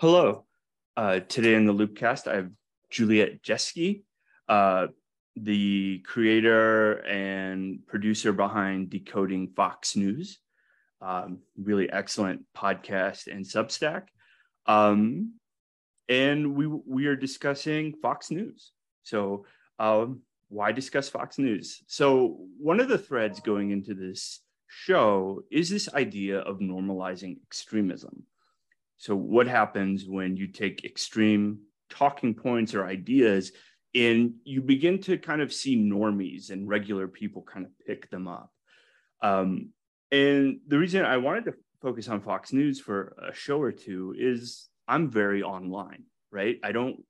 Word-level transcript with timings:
Hello. 0.00 0.44
Uh, 0.96 1.18
today 1.18 1.54
in 1.54 1.66
the 1.66 1.74
Loopcast, 1.74 2.28
I 2.28 2.36
have 2.36 2.50
Juliet 2.88 3.42
Jeske, 3.42 4.04
uh, 4.48 4.86
the 5.34 5.98
creator 6.06 7.04
and 7.04 7.84
producer 7.84 8.32
behind 8.32 8.90
Decoding 8.90 9.48
Fox 9.56 9.96
News. 9.96 10.38
Um, 11.00 11.40
really 11.60 11.90
excellent 11.90 12.42
podcast 12.56 13.26
and 13.26 13.44
Substack. 13.44 14.04
Um, 14.66 15.32
and 16.08 16.54
we 16.54 16.68
we 16.68 17.06
are 17.06 17.16
discussing 17.16 17.94
Fox 18.00 18.30
News. 18.30 18.70
So 19.02 19.46
um, 19.80 20.20
why 20.48 20.70
discuss 20.70 21.08
Fox 21.08 21.38
News? 21.38 21.82
So 21.88 22.46
one 22.60 22.78
of 22.78 22.88
the 22.88 22.98
threads 22.98 23.40
going 23.40 23.72
into 23.72 23.94
this 23.94 24.42
show 24.68 25.42
is 25.50 25.68
this 25.68 25.92
idea 25.92 26.38
of 26.38 26.60
normalizing 26.60 27.42
extremism. 27.42 28.27
So, 28.98 29.14
what 29.14 29.46
happens 29.46 30.04
when 30.06 30.36
you 30.36 30.48
take 30.48 30.84
extreme 30.84 31.60
talking 31.88 32.34
points 32.34 32.74
or 32.74 32.84
ideas 32.84 33.52
and 33.94 34.34
you 34.44 34.60
begin 34.60 35.00
to 35.02 35.16
kind 35.16 35.40
of 35.40 35.52
see 35.52 35.76
normies 35.76 36.50
and 36.50 36.68
regular 36.68 37.08
people 37.08 37.42
kind 37.42 37.64
of 37.64 37.72
pick 37.86 38.10
them 38.10 38.26
up? 38.26 38.50
Um, 39.22 39.70
and 40.10 40.60
the 40.66 40.78
reason 40.78 41.04
I 41.04 41.18
wanted 41.18 41.44
to 41.46 41.54
focus 41.80 42.08
on 42.08 42.20
Fox 42.20 42.52
News 42.52 42.80
for 42.80 43.14
a 43.30 43.34
show 43.34 43.60
or 43.60 43.72
two 43.72 44.14
is 44.18 44.68
I'm 44.88 45.10
very 45.10 45.42
online, 45.42 46.04
right? 46.32 46.58
I 46.64 46.72
don't, 46.72 47.04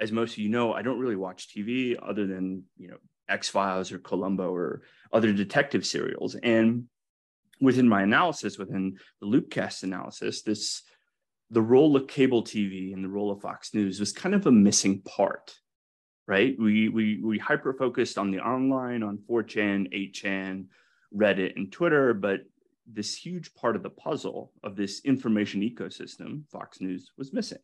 as 0.00 0.10
most 0.10 0.32
of 0.32 0.38
you 0.38 0.48
know, 0.48 0.72
I 0.72 0.82
don't 0.82 0.98
really 0.98 1.16
watch 1.16 1.54
TV 1.54 1.96
other 2.02 2.26
than, 2.26 2.64
you 2.76 2.88
know, 2.88 2.96
X 3.28 3.48
Files 3.48 3.92
or 3.92 3.98
Columbo 3.98 4.52
or 4.52 4.82
other 5.12 5.32
detective 5.32 5.86
serials. 5.86 6.34
And 6.34 6.86
within 7.60 7.88
my 7.88 8.02
analysis, 8.02 8.58
within 8.58 8.96
the 9.20 9.26
Loopcast 9.28 9.84
analysis, 9.84 10.42
this 10.42 10.82
the 11.50 11.62
role 11.62 11.96
of 11.96 12.06
cable 12.06 12.44
TV 12.44 12.92
and 12.92 13.04
the 13.04 13.08
role 13.08 13.30
of 13.30 13.40
Fox 13.40 13.74
News 13.74 13.98
was 13.98 14.12
kind 14.12 14.34
of 14.34 14.46
a 14.46 14.52
missing 14.52 15.02
part, 15.02 15.54
right? 16.26 16.54
We 16.58 16.88
we 16.88 17.20
we 17.22 17.38
hyper 17.38 17.74
focused 17.74 18.18
on 18.18 18.30
the 18.30 18.38
online, 18.38 19.02
on 19.02 19.18
4chan, 19.28 19.92
8chan, 19.92 20.66
Reddit, 21.14 21.56
and 21.56 21.72
Twitter, 21.72 22.14
but 22.14 22.40
this 22.86 23.16
huge 23.16 23.54
part 23.54 23.76
of 23.76 23.82
the 23.82 23.90
puzzle 23.90 24.52
of 24.62 24.76
this 24.76 25.00
information 25.04 25.60
ecosystem, 25.62 26.42
Fox 26.50 26.80
News, 26.80 27.10
was 27.16 27.32
missing. 27.32 27.58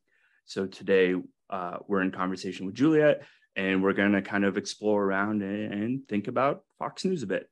So 0.45 0.67
today 0.67 1.15
uh, 1.51 1.79
we're 1.89 2.03
in 2.03 2.11
conversation 2.11 2.67
with 2.67 2.75
Juliet, 2.75 3.23
and 3.55 3.83
we're 3.83 3.93
going 3.93 4.13
to 4.13 4.23
kind 4.23 4.45
of 4.45 4.57
explore 4.57 5.03
around 5.03 5.43
and, 5.43 5.73
and, 5.73 6.09
think 6.09 6.29
about 6.29 6.65
Fox 6.79 7.05
News 7.05 7.23
a 7.23 7.27
bit. 7.27 7.49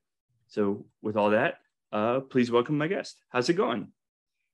So 0.47 0.85
with 1.01 1.17
all 1.17 1.31
that, 1.31 1.55
uh, 1.91 2.21
please 2.21 2.51
welcome 2.51 2.77
my 2.77 2.87
guest. 2.87 3.17
How's 3.29 3.49
it 3.49 3.53
going? 3.53 3.87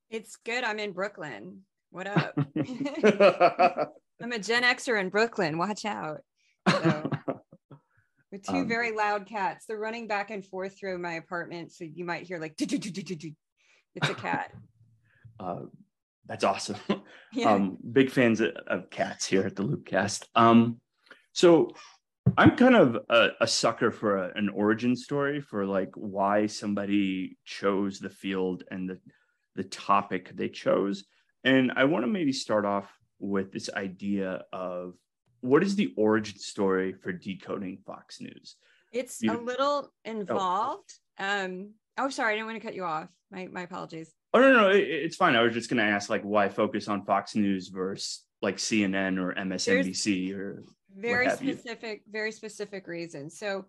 It's 0.10 0.36
good. 0.38 0.64
I'm 0.64 0.80
in 0.80 0.92
Brooklyn. 0.92 1.62
What 1.92 2.08
up? 2.08 2.34
I'm 4.22 4.32
a 4.32 4.40
Gen 4.40 4.64
Xer 4.64 5.00
in 5.00 5.10
Brooklyn. 5.10 5.58
Watch 5.58 5.84
out. 5.84 6.22
So, 6.70 7.10
with 8.32 8.44
two 8.44 8.60
um, 8.60 8.68
very 8.68 8.96
loud 8.96 9.26
cats. 9.26 9.66
They're 9.66 9.78
running 9.78 10.08
back 10.08 10.32
and 10.32 10.46
forth 10.46 10.80
through 10.80 11.00
my 11.00 11.16
apartment. 11.16 11.74
So 11.74 11.84
you 11.84 12.06
might 12.06 12.26
hear 12.26 12.40
like, 12.40 12.56
it's 12.60 14.10
a 14.10 14.14
cat. 14.16 14.52
Uh, 15.40 15.62
that's 16.28 16.44
awesome. 16.44 16.76
Yeah. 17.34 17.52
Um, 17.52 17.76
big 17.94 18.12
fans 18.12 18.42
of, 18.42 18.52
of, 18.68 18.92
cats 18.92 19.26
here 19.26 19.42
at 19.42 19.56
the 19.56 19.64
Loopcast. 19.64 20.26
Um, 20.36 20.80
so 21.34 21.72
I'm 22.38 22.56
kind 22.56 22.76
of 22.76 22.98
a, 23.10 23.30
a 23.42 23.48
sucker 23.48 23.90
for 23.90 24.18
a, 24.18 24.32
an 24.36 24.50
origin 24.50 24.96
story 24.96 25.42
for 25.42 25.66
like 25.66 25.90
why 25.96 26.46
somebody 26.46 27.40
chose 27.44 27.98
the 27.98 28.12
field 28.12 28.66
and 28.70 28.88
the 28.88 29.00
the 29.56 29.64
topic 29.64 30.32
they 30.36 30.50
chose. 30.50 31.06
And 31.44 31.72
I 31.76 31.86
want 31.86 32.04
to 32.04 32.08
maybe 32.08 32.34
start 32.34 32.66
off 32.66 32.92
with 33.20 33.52
this 33.52 33.70
idea 33.76 34.44
of 34.52 34.94
what 35.42 35.64
is 35.64 35.76
the 35.76 35.94
origin 35.98 36.38
story 36.38 36.94
for 36.94 37.12
decoding 37.12 37.80
Fox 37.86 38.22
News? 38.22 38.56
It's 38.92 39.22
you, 39.22 39.32
a 39.32 39.40
little 39.40 39.92
involved. 40.06 40.94
Oh. 41.20 41.46
Um, 41.46 41.72
oh, 41.98 42.10
sorry, 42.10 42.34
I 42.34 42.36
didn't 42.36 42.48
want 42.48 42.62
to 42.62 42.66
cut 42.66 42.76
you 42.76 42.84
off. 42.84 43.10
My 43.32 43.48
my 43.48 43.62
apologies. 43.62 44.12
Oh 44.34 44.40
no, 44.40 44.52
no, 44.52 44.70
it, 44.70 44.82
it's 44.82 45.16
fine. 45.16 45.36
I 45.36 45.42
was 45.42 45.54
just 45.54 45.70
going 45.70 45.86
to 45.86 45.92
ask 45.92 46.10
like 46.10 46.24
why 46.24 46.50
focus 46.50 46.88
on 46.88 47.06
Fox 47.06 47.36
News 47.36 47.70
versus 47.70 48.24
like 48.42 48.58
CNN 48.58 49.20
or 49.20 49.34
MSNBC 49.34 50.30
There's 50.30 50.40
or 50.40 50.64
very 50.96 51.30
specific, 51.30 52.02
you. 52.06 52.12
very 52.12 52.32
specific 52.32 52.88
reasons. 52.88 53.38
So 53.38 53.66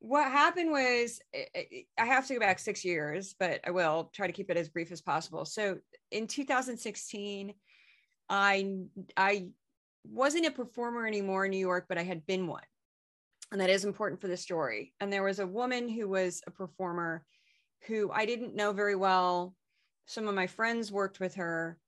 what 0.00 0.30
happened 0.30 0.70
was 0.70 1.20
I 1.34 2.04
have 2.04 2.26
to 2.26 2.34
go 2.34 2.40
back 2.40 2.58
six 2.58 2.84
years, 2.84 3.34
but 3.38 3.60
I 3.64 3.70
will 3.70 4.10
try 4.14 4.26
to 4.26 4.32
keep 4.32 4.50
it 4.50 4.56
as 4.56 4.68
brief 4.68 4.92
as 4.92 5.00
possible. 5.00 5.44
So 5.44 5.78
in 6.10 6.26
2016, 6.26 7.54
I 8.28 8.76
I 9.16 9.48
wasn't 10.04 10.46
a 10.46 10.50
performer 10.50 11.06
anymore 11.06 11.44
in 11.44 11.50
New 11.50 11.58
York, 11.58 11.86
but 11.88 11.98
I 11.98 12.02
had 12.02 12.26
been 12.26 12.46
one. 12.46 12.62
And 13.52 13.60
that 13.60 13.70
is 13.70 13.84
important 13.84 14.20
for 14.20 14.28
the 14.28 14.36
story. 14.36 14.92
And 15.00 15.12
there 15.12 15.22
was 15.22 15.38
a 15.38 15.46
woman 15.46 15.88
who 15.88 16.08
was 16.08 16.42
a 16.46 16.50
performer 16.50 17.24
who 17.86 18.10
I 18.12 18.26
didn't 18.26 18.56
know 18.56 18.72
very 18.72 18.96
well. 18.96 19.54
Some 20.06 20.26
of 20.26 20.34
my 20.34 20.46
friends 20.46 20.90
worked 20.90 21.20
with 21.20 21.34
her. 21.36 21.78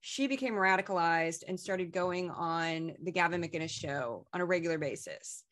She 0.00 0.26
became 0.26 0.54
radicalized 0.54 1.44
and 1.48 1.58
started 1.58 1.92
going 1.92 2.30
on 2.30 2.92
the 3.02 3.12
Gavin 3.12 3.42
McInnes 3.42 3.70
show 3.70 4.26
on 4.32 4.40
a 4.40 4.44
regular 4.44 4.78
basis 4.78 5.42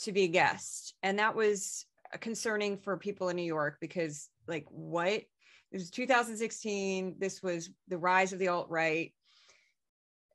to 0.00 0.12
be 0.12 0.24
a 0.24 0.28
guest. 0.28 0.94
And 1.02 1.18
that 1.18 1.36
was 1.36 1.84
concerning 2.20 2.78
for 2.78 2.96
people 2.96 3.28
in 3.28 3.36
New 3.36 3.42
York 3.42 3.76
because, 3.80 4.28
like, 4.48 4.66
what? 4.70 5.22
It 5.72 5.76
was 5.76 5.90
2016. 5.90 7.16
This 7.18 7.42
was 7.42 7.70
the 7.88 7.98
rise 7.98 8.32
of 8.32 8.38
the 8.38 8.48
alt 8.48 8.68
right. 8.70 9.12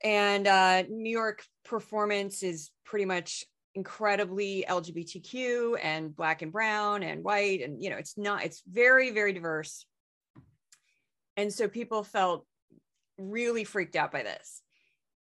And 0.04 0.48
uh, 0.48 0.84
New 0.90 1.10
York 1.10 1.44
performance 1.64 2.44
is 2.44 2.72
pretty 2.86 3.06
much 3.06 3.44
incredibly 3.74 4.66
LGBTQ 4.68 5.78
and 5.82 6.16
black 6.16 6.42
and 6.42 6.52
brown 6.52 7.04
and 7.04 7.24
white. 7.24 7.62
And, 7.62 7.84
you 7.84 7.90
know, 7.90 7.98
it's 7.98 8.18
not, 8.18 8.46
it's 8.46 8.62
very, 8.70 9.12
very 9.12 9.34
diverse. 9.34 9.86
And 11.36 11.52
so 11.52 11.68
people 11.68 12.04
felt 12.04 12.46
really 13.18 13.64
freaked 13.64 13.96
out 13.96 14.12
by 14.12 14.24
this 14.24 14.62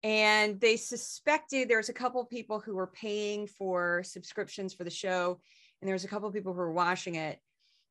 and 0.04 0.60
they 0.60 0.76
suspected 0.76 1.68
there 1.68 1.78
was 1.78 1.88
a 1.88 1.94
couple 1.94 2.20
of 2.20 2.28
people 2.28 2.60
who 2.60 2.74
were 2.74 2.86
paying 2.86 3.46
for 3.46 4.02
subscriptions 4.04 4.74
for 4.74 4.84
the 4.84 4.90
show 4.90 5.40
and 5.80 5.88
there 5.88 5.94
was 5.94 6.04
a 6.04 6.08
couple 6.08 6.28
of 6.28 6.34
people 6.34 6.52
who 6.52 6.58
were 6.58 6.72
watching 6.72 7.14
it 7.14 7.40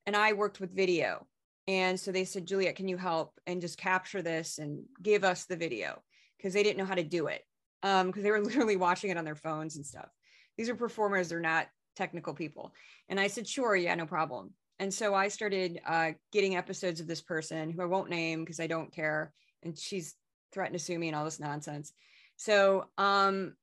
and 0.06 0.16
i 0.16 0.33
worked 0.33 0.59
with 0.59 0.75
video 0.75 1.25
and 1.68 2.00
so 2.00 2.12
they 2.12 2.25
said 2.25 2.46
juliet 2.46 2.75
can 2.75 2.88
you 2.88 2.97
help 2.97 3.40
and 3.47 3.62
just 3.62 3.78
capture 3.78 4.22
this 4.22 4.57
and 4.57 4.84
give 5.01 5.24
us 5.24 5.46
the 5.46 5.56
video 5.56 6.01
because 6.38 6.53
they 6.53 6.63
didn't 6.63 6.78
know 6.78 6.85
how 6.85 6.96
to 6.96 7.03
do 7.03 7.28
it 7.28 7.44
because 7.81 8.01
um, 8.01 8.12
they 8.22 8.31
were 8.31 8.41
literally 8.44 8.75
watching 8.75 9.09
it 9.09 9.18
on 9.18 9.25
their 9.25 9.35
phones 9.35 9.75
and 9.75 9.85
stuff 9.85 10.09
these 10.57 10.69
are 10.69 10.75
performers 10.75 11.29
they're 11.29 11.40
not 11.40 11.68
technical 11.96 12.34
people 12.34 12.74
and 13.09 13.19
i 13.19 13.28
said 13.28 13.47
sure 13.47 13.75
yeah 13.75 13.96
no 13.96 14.06
problem 14.06 14.51
and 14.79 14.94
so 14.94 15.13
i 15.13 15.28
started 15.28 15.79
uh, 15.85 16.12
getting 16.31 16.56
episodes 16.56 17.00
of 17.00 17.07
this 17.07 17.22
person 17.22 17.69
who 17.69 17.81
i 17.81 17.85
won't 17.85 18.09
name 18.09 18.41
because 18.44 18.59
i 18.59 18.68
don't 18.68 18.94
care 18.94 19.31
and 19.63 19.78
she's 19.78 20.16
threatened 20.53 20.78
to 20.78 20.84
sue 20.84 20.97
me 20.97 21.07
and 21.07 21.16
all 21.16 21.25
this 21.25 21.40
nonsense. 21.40 21.94
So 22.38 22.85
um, 22.97 23.56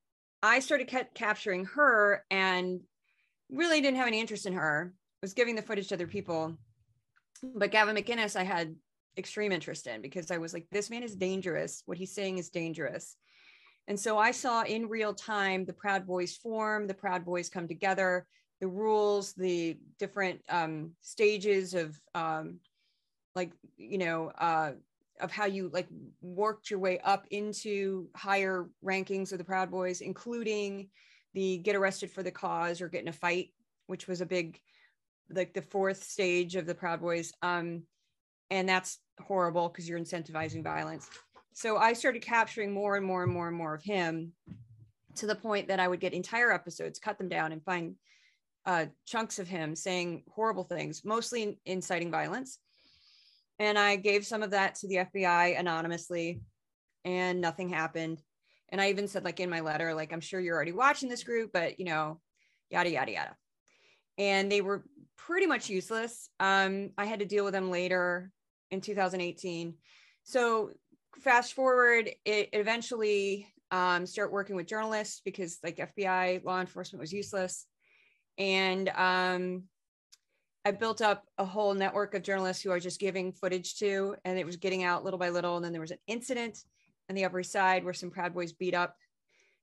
I 0.43 0.59
started 0.59 0.89
ca- 0.89 1.05
capturing 1.15 1.65
her 1.65 2.23
and 2.29 2.81
really 3.49 3.81
didn't 3.81 3.97
have 3.97 4.07
any 4.07 4.19
interest 4.19 4.45
in 4.45 4.53
her. 4.53 4.93
Was 5.21 5.33
giving 5.33 5.55
the 5.55 5.61
footage 5.61 5.89
to 5.89 5.95
other 5.95 6.07
people, 6.07 6.57
but 7.43 7.71
Gavin 7.71 7.95
McInnes 7.95 8.35
I 8.35 8.43
had 8.43 8.75
extreme 9.17 9.51
interest 9.51 9.87
in 9.87 10.01
because 10.01 10.31
I 10.31 10.37
was 10.37 10.53
like, 10.53 10.67
this 10.71 10.89
man 10.89 11.03
is 11.03 11.15
dangerous. 11.15 11.83
What 11.85 11.97
he's 11.97 12.13
saying 12.13 12.37
is 12.37 12.49
dangerous. 12.49 13.15
And 13.87 13.99
so 13.99 14.17
I 14.17 14.31
saw 14.31 14.63
in 14.63 14.87
real 14.87 15.13
time 15.13 15.65
the 15.65 15.73
Proud 15.73 16.05
Boys 16.05 16.35
form, 16.35 16.87
the 16.87 16.93
Proud 16.93 17.25
Boys 17.25 17.49
come 17.49 17.67
together, 17.67 18.25
the 18.59 18.67
rules, 18.67 19.33
the 19.33 19.77
different 19.99 20.41
um, 20.49 20.91
stages 21.01 21.73
of 21.73 21.99
um, 22.13 22.59
like, 23.35 23.51
you 23.77 23.97
know, 23.97 24.31
uh, 24.37 24.73
of 25.19 25.31
how 25.31 25.45
you 25.45 25.69
like 25.73 25.87
worked 26.21 26.69
your 26.69 26.79
way 26.79 26.99
up 26.99 27.25
into 27.31 28.07
higher 28.15 28.69
rankings 28.83 29.31
of 29.31 29.37
the 29.37 29.43
Proud 29.43 29.69
Boys, 29.69 30.01
including 30.01 30.89
the 31.33 31.57
get 31.57 31.75
arrested 31.75 32.11
for 32.11 32.23
the 32.23 32.31
cause 32.31 32.81
or 32.81 32.89
get 32.89 33.01
in 33.01 33.07
a 33.07 33.13
fight, 33.13 33.49
which 33.87 34.07
was 34.07 34.21
a 34.21 34.25
big, 34.25 34.59
like 35.35 35.53
the 35.53 35.61
fourth 35.61 36.03
stage 36.03 36.55
of 36.55 36.65
the 36.65 36.75
Proud 36.75 37.01
Boys. 37.01 37.31
Um, 37.41 37.83
and 38.49 38.67
that's 38.67 38.99
horrible 39.19 39.69
because 39.69 39.87
you're 39.87 39.99
incentivizing 39.99 40.63
violence. 40.63 41.09
So 41.53 41.77
I 41.77 41.93
started 41.93 42.21
capturing 42.21 42.71
more 42.71 42.95
and 42.95 43.05
more 43.05 43.23
and 43.23 43.31
more 43.31 43.47
and 43.47 43.57
more 43.57 43.73
of 43.73 43.83
him 43.83 44.33
to 45.15 45.27
the 45.27 45.35
point 45.35 45.67
that 45.67 45.79
I 45.79 45.87
would 45.87 45.99
get 45.99 46.13
entire 46.13 46.51
episodes, 46.51 46.99
cut 46.99 47.17
them 47.17 47.29
down, 47.29 47.51
and 47.51 47.63
find 47.63 47.95
uh, 48.65 48.85
chunks 49.05 49.39
of 49.39 49.47
him 49.47 49.75
saying 49.75 50.23
horrible 50.29 50.63
things, 50.63 51.03
mostly 51.03 51.59
inciting 51.65 52.11
violence 52.11 52.59
and 53.61 53.77
I 53.77 53.95
gave 53.95 54.25
some 54.25 54.41
of 54.41 54.51
that 54.51 54.73
to 54.75 54.87
the 54.87 54.95
FBI 54.95 55.59
anonymously, 55.59 56.41
and 57.05 57.39
nothing 57.39 57.69
happened. 57.69 58.19
And 58.69 58.81
I 58.81 58.89
even 58.89 59.07
said, 59.07 59.23
like 59.23 59.39
in 59.39 59.51
my 59.51 59.59
letter, 59.59 59.93
like, 59.93 60.11
I'm 60.11 60.19
sure 60.19 60.39
you're 60.39 60.55
already 60.55 60.71
watching 60.71 61.09
this 61.09 61.23
group, 61.23 61.51
but 61.53 61.77
you 61.77 61.85
know, 61.85 62.19
yada, 62.71 62.89
yada, 62.89 63.11
yada. 63.11 63.35
And 64.17 64.51
they 64.51 64.61
were 64.61 64.83
pretty 65.17 65.45
much 65.45 65.69
useless. 65.69 66.29
Um, 66.39 66.91
I 66.97 67.05
had 67.05 67.19
to 67.19 67.25
deal 67.25 67.43
with 67.43 67.53
them 67.53 67.69
later 67.71 68.31
in 68.71 68.81
2018. 68.81 69.75
So 70.23 70.71
fast 71.21 71.53
forward, 71.53 72.09
it 72.25 72.49
eventually 72.53 73.47
um, 73.71 74.05
start 74.05 74.31
working 74.31 74.55
with 74.55 74.67
journalists 74.67 75.21
because 75.23 75.59
like 75.63 75.95
FBI 75.97 76.43
law 76.43 76.59
enforcement 76.59 77.01
was 77.01 77.13
useless. 77.13 77.65
And 78.37 78.89
um, 78.89 79.63
I 80.65 80.71
built 80.71 81.01
up 81.01 81.25
a 81.37 81.45
whole 81.45 81.73
network 81.73 82.13
of 82.13 82.23
journalists 82.23 82.61
who 82.63 82.71
are 82.71 82.79
just 82.79 82.99
giving 82.99 83.31
footage 83.31 83.75
to, 83.79 84.15
and 84.25 84.37
it 84.37 84.45
was 84.45 84.57
getting 84.57 84.83
out 84.83 85.03
little 85.03 85.19
by 85.19 85.29
little. 85.29 85.55
And 85.55 85.65
then 85.65 85.71
there 85.71 85.81
was 85.81 85.91
an 85.91 85.97
incident 86.07 86.59
on 87.09 87.15
the 87.15 87.25
Upper 87.25 87.39
East 87.39 87.51
Side 87.51 87.83
where 87.83 87.93
some 87.93 88.11
Proud 88.11 88.33
Boys 88.33 88.53
beat 88.53 88.73
up 88.73 88.95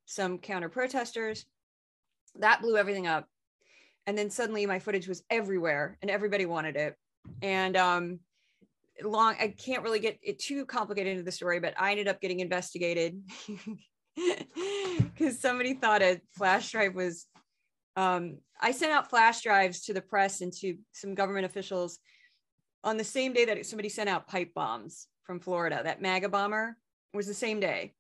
some 0.06 0.38
counter 0.38 0.68
protesters. 0.68 1.44
That 2.36 2.62
blew 2.62 2.76
everything 2.76 3.06
up. 3.06 3.28
And 4.08 4.16
then 4.16 4.30
suddenly 4.30 4.64
my 4.64 4.78
footage 4.78 5.06
was 5.06 5.22
everywhere 5.28 5.98
and 6.00 6.10
everybody 6.10 6.46
wanted 6.46 6.76
it. 6.76 6.96
And 7.42 7.76
um, 7.76 8.20
long, 9.02 9.36
I 9.38 9.48
can't 9.48 9.82
really 9.82 10.00
get 10.00 10.18
it 10.22 10.38
too 10.38 10.64
complicated 10.64 11.10
into 11.10 11.24
the 11.24 11.30
story, 11.30 11.60
but 11.60 11.74
I 11.76 11.90
ended 11.90 12.08
up 12.08 12.18
getting 12.18 12.40
investigated 12.40 13.20
because 14.16 15.38
somebody 15.38 15.74
thought 15.74 16.00
a 16.00 16.22
flash 16.32 16.72
drive 16.72 16.94
was 16.94 17.26
um, 17.96 18.38
I 18.58 18.70
sent 18.70 18.92
out 18.92 19.10
flash 19.10 19.42
drives 19.42 19.82
to 19.82 19.92
the 19.92 20.00
press 20.00 20.40
and 20.40 20.54
to 20.54 20.78
some 20.92 21.14
government 21.14 21.44
officials 21.44 21.98
on 22.84 22.96
the 22.96 23.04
same 23.04 23.34
day 23.34 23.44
that 23.44 23.66
somebody 23.66 23.90
sent 23.90 24.08
out 24.08 24.26
pipe 24.26 24.54
bombs 24.54 25.06
from 25.24 25.38
Florida. 25.38 25.82
That 25.84 26.00
MAGA 26.00 26.30
bomber 26.30 26.78
was 27.12 27.26
the 27.26 27.34
same 27.34 27.60
day. 27.60 27.92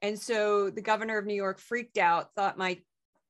And 0.00 0.18
so 0.18 0.70
the 0.70 0.80
governor 0.80 1.18
of 1.18 1.26
New 1.26 1.34
York 1.34 1.60
freaked 1.60 1.98
out, 1.98 2.30
thought 2.34 2.56
my 2.56 2.78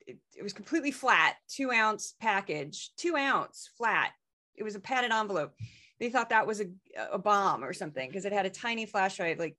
it, 0.06 0.18
it 0.36 0.42
was 0.42 0.52
completely 0.52 0.90
flat, 0.90 1.36
two 1.48 1.70
ounce 1.70 2.14
package, 2.20 2.90
two 2.96 3.16
ounce 3.16 3.68
flat. 3.76 4.10
It 4.54 4.62
was 4.64 4.74
a 4.74 4.80
padded 4.80 5.12
envelope. 5.12 5.54
They 6.00 6.10
thought 6.10 6.30
that 6.30 6.46
was 6.46 6.60
a, 6.60 6.66
a 7.12 7.18
bomb 7.18 7.64
or 7.64 7.72
something 7.72 8.08
because 8.08 8.24
it 8.24 8.32
had 8.32 8.46
a 8.46 8.50
tiny 8.50 8.86
flash 8.86 9.16
drive, 9.16 9.38
like 9.38 9.56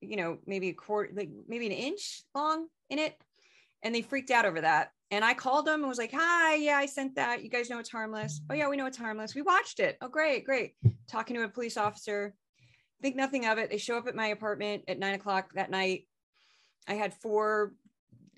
you 0.00 0.16
know, 0.16 0.38
maybe 0.46 0.70
a 0.70 0.74
quarter, 0.74 1.12
like 1.14 1.30
maybe 1.46 1.66
an 1.66 1.72
inch 1.72 2.22
long 2.34 2.66
in 2.88 2.98
it. 2.98 3.16
And 3.82 3.94
they 3.94 4.02
freaked 4.02 4.30
out 4.30 4.44
over 4.44 4.60
that. 4.60 4.92
And 5.10 5.24
I 5.24 5.34
called 5.34 5.66
them 5.66 5.80
and 5.80 5.88
was 5.88 5.98
like, 5.98 6.12
hi, 6.12 6.54
yeah, 6.56 6.76
I 6.76 6.86
sent 6.86 7.16
that. 7.16 7.42
You 7.42 7.50
guys 7.50 7.68
know 7.68 7.78
it's 7.78 7.90
harmless. 7.90 8.40
Oh, 8.48 8.54
yeah, 8.54 8.68
we 8.68 8.76
know 8.76 8.86
it's 8.86 8.96
harmless. 8.96 9.34
We 9.34 9.42
watched 9.42 9.80
it. 9.80 9.96
Oh, 10.00 10.08
great, 10.08 10.44
great. 10.44 10.74
Talking 11.08 11.36
to 11.36 11.42
a 11.42 11.48
police 11.48 11.76
officer, 11.76 12.34
think 13.02 13.16
nothing 13.16 13.46
of 13.46 13.58
it. 13.58 13.70
They 13.70 13.78
show 13.78 13.98
up 13.98 14.06
at 14.06 14.14
my 14.14 14.28
apartment 14.28 14.84
at 14.86 14.98
nine 14.98 15.14
o'clock 15.14 15.52
that 15.54 15.70
night. 15.70 16.06
I 16.86 16.94
had 16.94 17.14
four, 17.14 17.72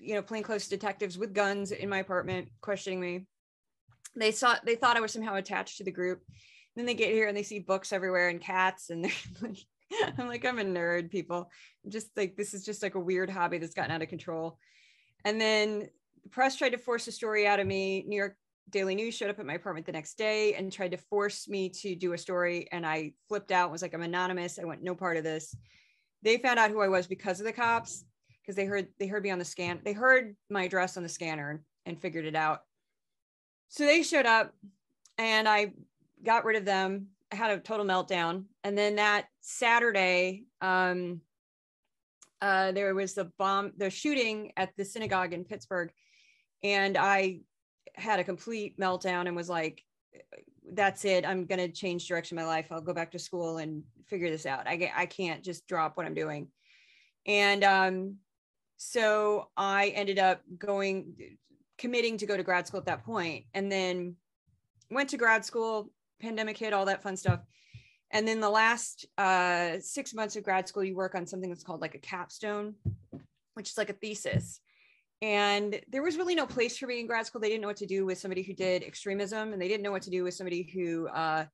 you 0.03 0.15
know, 0.15 0.21
plainclothes 0.21 0.67
detectives 0.67 1.17
with 1.17 1.33
guns 1.33 1.71
in 1.71 1.89
my 1.89 1.99
apartment 1.99 2.49
questioning 2.61 2.99
me. 2.99 3.25
They 4.15 4.31
saw, 4.31 4.55
they 4.63 4.75
thought 4.75 4.97
I 4.97 5.01
was 5.01 5.11
somehow 5.11 5.35
attached 5.35 5.77
to 5.77 5.83
the 5.83 5.91
group. 5.91 6.21
And 6.27 6.81
then 6.81 6.85
they 6.85 6.93
get 6.93 7.13
here 7.13 7.27
and 7.27 7.37
they 7.37 7.43
see 7.43 7.59
books 7.59 7.93
everywhere 7.93 8.29
and 8.29 8.41
cats 8.41 8.89
and 8.89 9.03
they're 9.03 9.11
like, 9.41 9.57
I'm 10.17 10.27
like, 10.27 10.45
I'm 10.45 10.59
a 10.59 10.63
nerd, 10.63 11.09
people. 11.09 11.49
Just 11.87 12.15
like, 12.17 12.35
this 12.35 12.53
is 12.53 12.65
just 12.65 12.83
like 12.83 12.95
a 12.95 12.99
weird 12.99 13.29
hobby 13.29 13.57
that's 13.57 13.75
gotten 13.75 13.91
out 13.91 14.01
of 14.01 14.09
control. 14.09 14.57
And 15.25 15.39
then 15.39 15.89
the 16.23 16.29
press 16.29 16.55
tried 16.55 16.71
to 16.71 16.77
force 16.77 17.07
a 17.07 17.11
story 17.11 17.47
out 17.47 17.59
of 17.59 17.67
me. 17.67 18.03
New 18.07 18.17
York 18.17 18.35
Daily 18.69 18.95
News 18.95 19.15
showed 19.15 19.29
up 19.29 19.39
at 19.39 19.45
my 19.45 19.53
apartment 19.53 19.85
the 19.85 19.91
next 19.91 20.17
day 20.17 20.53
and 20.55 20.71
tried 20.71 20.91
to 20.91 20.97
force 20.97 21.47
me 21.47 21.69
to 21.69 21.95
do 21.95 22.13
a 22.13 22.17
story. 22.17 22.67
And 22.71 22.85
I 22.85 23.13
flipped 23.29 23.51
out, 23.51 23.71
was 23.71 23.81
like, 23.81 23.93
I'm 23.93 24.01
anonymous. 24.01 24.59
I 24.59 24.65
want 24.65 24.83
no 24.83 24.95
part 24.95 25.17
of 25.17 25.23
this. 25.23 25.55
They 26.23 26.37
found 26.37 26.59
out 26.59 26.71
who 26.71 26.81
I 26.81 26.87
was 26.87 27.05
because 27.05 27.39
of 27.39 27.45
the 27.45 27.53
cops, 27.53 28.05
because 28.43 28.55
they 28.55 28.65
heard 28.65 28.87
they 28.99 29.07
heard 29.07 29.23
me 29.23 29.31
on 29.31 29.39
the 29.39 29.45
scan. 29.45 29.79
They 29.83 29.93
heard 29.93 30.35
my 30.49 30.63
address 30.63 30.97
on 30.97 31.03
the 31.03 31.09
scanner 31.09 31.63
and 31.85 31.99
figured 31.99 32.25
it 32.25 32.35
out. 32.35 32.61
So 33.69 33.85
they 33.85 34.03
showed 34.03 34.25
up 34.25 34.53
and 35.17 35.47
I 35.47 35.73
got 36.23 36.45
rid 36.45 36.57
of 36.57 36.65
them 36.65 37.07
I 37.33 37.35
had 37.35 37.49
a 37.49 37.59
total 37.59 37.85
meltdown. 37.85 38.45
And 38.63 38.77
then 38.77 38.95
that 38.97 39.25
Saturday, 39.41 40.43
um, 40.61 41.19
uh, 42.41 42.71
there 42.71 42.93
was 42.93 43.15
the 43.15 43.31
bomb, 43.39 43.71
the 43.77 43.89
shooting 43.89 44.51
at 44.55 44.69
the 44.77 44.85
synagogue 44.85 45.33
in 45.33 45.43
Pittsburgh. 45.43 45.91
And 46.61 46.95
I 46.95 47.39
had 47.95 48.19
a 48.19 48.23
complete 48.23 48.77
meltdown 48.79 49.25
and 49.25 49.35
was 49.35 49.49
like, 49.49 49.81
that's 50.73 51.05
it. 51.05 51.25
I'm 51.25 51.45
going 51.45 51.59
to 51.59 51.69
change 51.69 52.07
direction 52.07 52.37
of 52.37 52.45
my 52.45 52.47
life. 52.47 52.67
I'll 52.71 52.81
go 52.81 52.93
back 52.93 53.11
to 53.13 53.19
school 53.19 53.57
and 53.57 53.81
figure 54.05 54.29
this 54.29 54.45
out. 54.45 54.67
I, 54.67 54.91
I 54.95 55.07
can't 55.07 55.43
just 55.43 55.67
drop 55.67 55.97
what 55.97 56.05
I'm 56.05 56.13
doing. 56.13 56.49
And 57.25 57.63
um, 57.63 58.17
so 58.83 59.47
I 59.55 59.87
ended 59.89 60.19
up 60.19 60.41
going, 60.57 61.37
committing 61.77 62.17
to 62.17 62.25
go 62.25 62.35
to 62.35 62.43
grad 62.43 62.67
school 62.67 62.79
at 62.79 62.85
that 62.85 63.05
point, 63.05 63.45
and 63.53 63.71
then 63.71 64.15
went 64.91 65.09
to 65.09 65.17
grad 65.17 65.45
school, 65.45 65.89
pandemic 66.19 66.57
hit, 66.57 66.73
all 66.73 66.85
that 66.85 67.01
fun 67.01 67.15
stuff. 67.15 67.39
And 68.11 68.27
then 68.27 68.41
the 68.41 68.49
last 68.49 69.05
uh, 69.17 69.77
six 69.79 70.13
months 70.13 70.35
of 70.35 70.43
grad 70.43 70.67
school, 70.67 70.83
you 70.83 70.95
work 70.95 71.15
on 71.15 71.25
something 71.25 71.49
that's 71.49 71.63
called 71.63 71.81
like 71.81 71.95
a 71.95 71.99
capstone, 71.99 72.75
which 73.53 73.69
is 73.69 73.77
like 73.77 73.89
a 73.89 73.93
thesis. 73.93 74.59
And 75.21 75.79
there 75.87 76.03
was 76.03 76.17
really 76.17 76.35
no 76.35 76.45
place 76.45 76.77
for 76.77 76.85
me 76.85 76.99
in 76.99 77.07
grad 77.07 77.25
school. 77.25 77.39
They 77.39 77.47
didn't 77.47 77.61
know 77.61 77.69
what 77.69 77.77
to 77.77 77.85
do 77.85 78.05
with 78.05 78.17
somebody 78.17 78.43
who 78.43 78.53
did 78.53 78.83
extremism, 78.83 79.53
and 79.53 79.61
they 79.61 79.69
didn't 79.69 79.83
know 79.83 79.91
what 79.91 80.03
to 80.03 80.11
do 80.11 80.25
with 80.25 80.33
somebody 80.33 80.63
who 80.63 81.07
uh, 81.07 81.45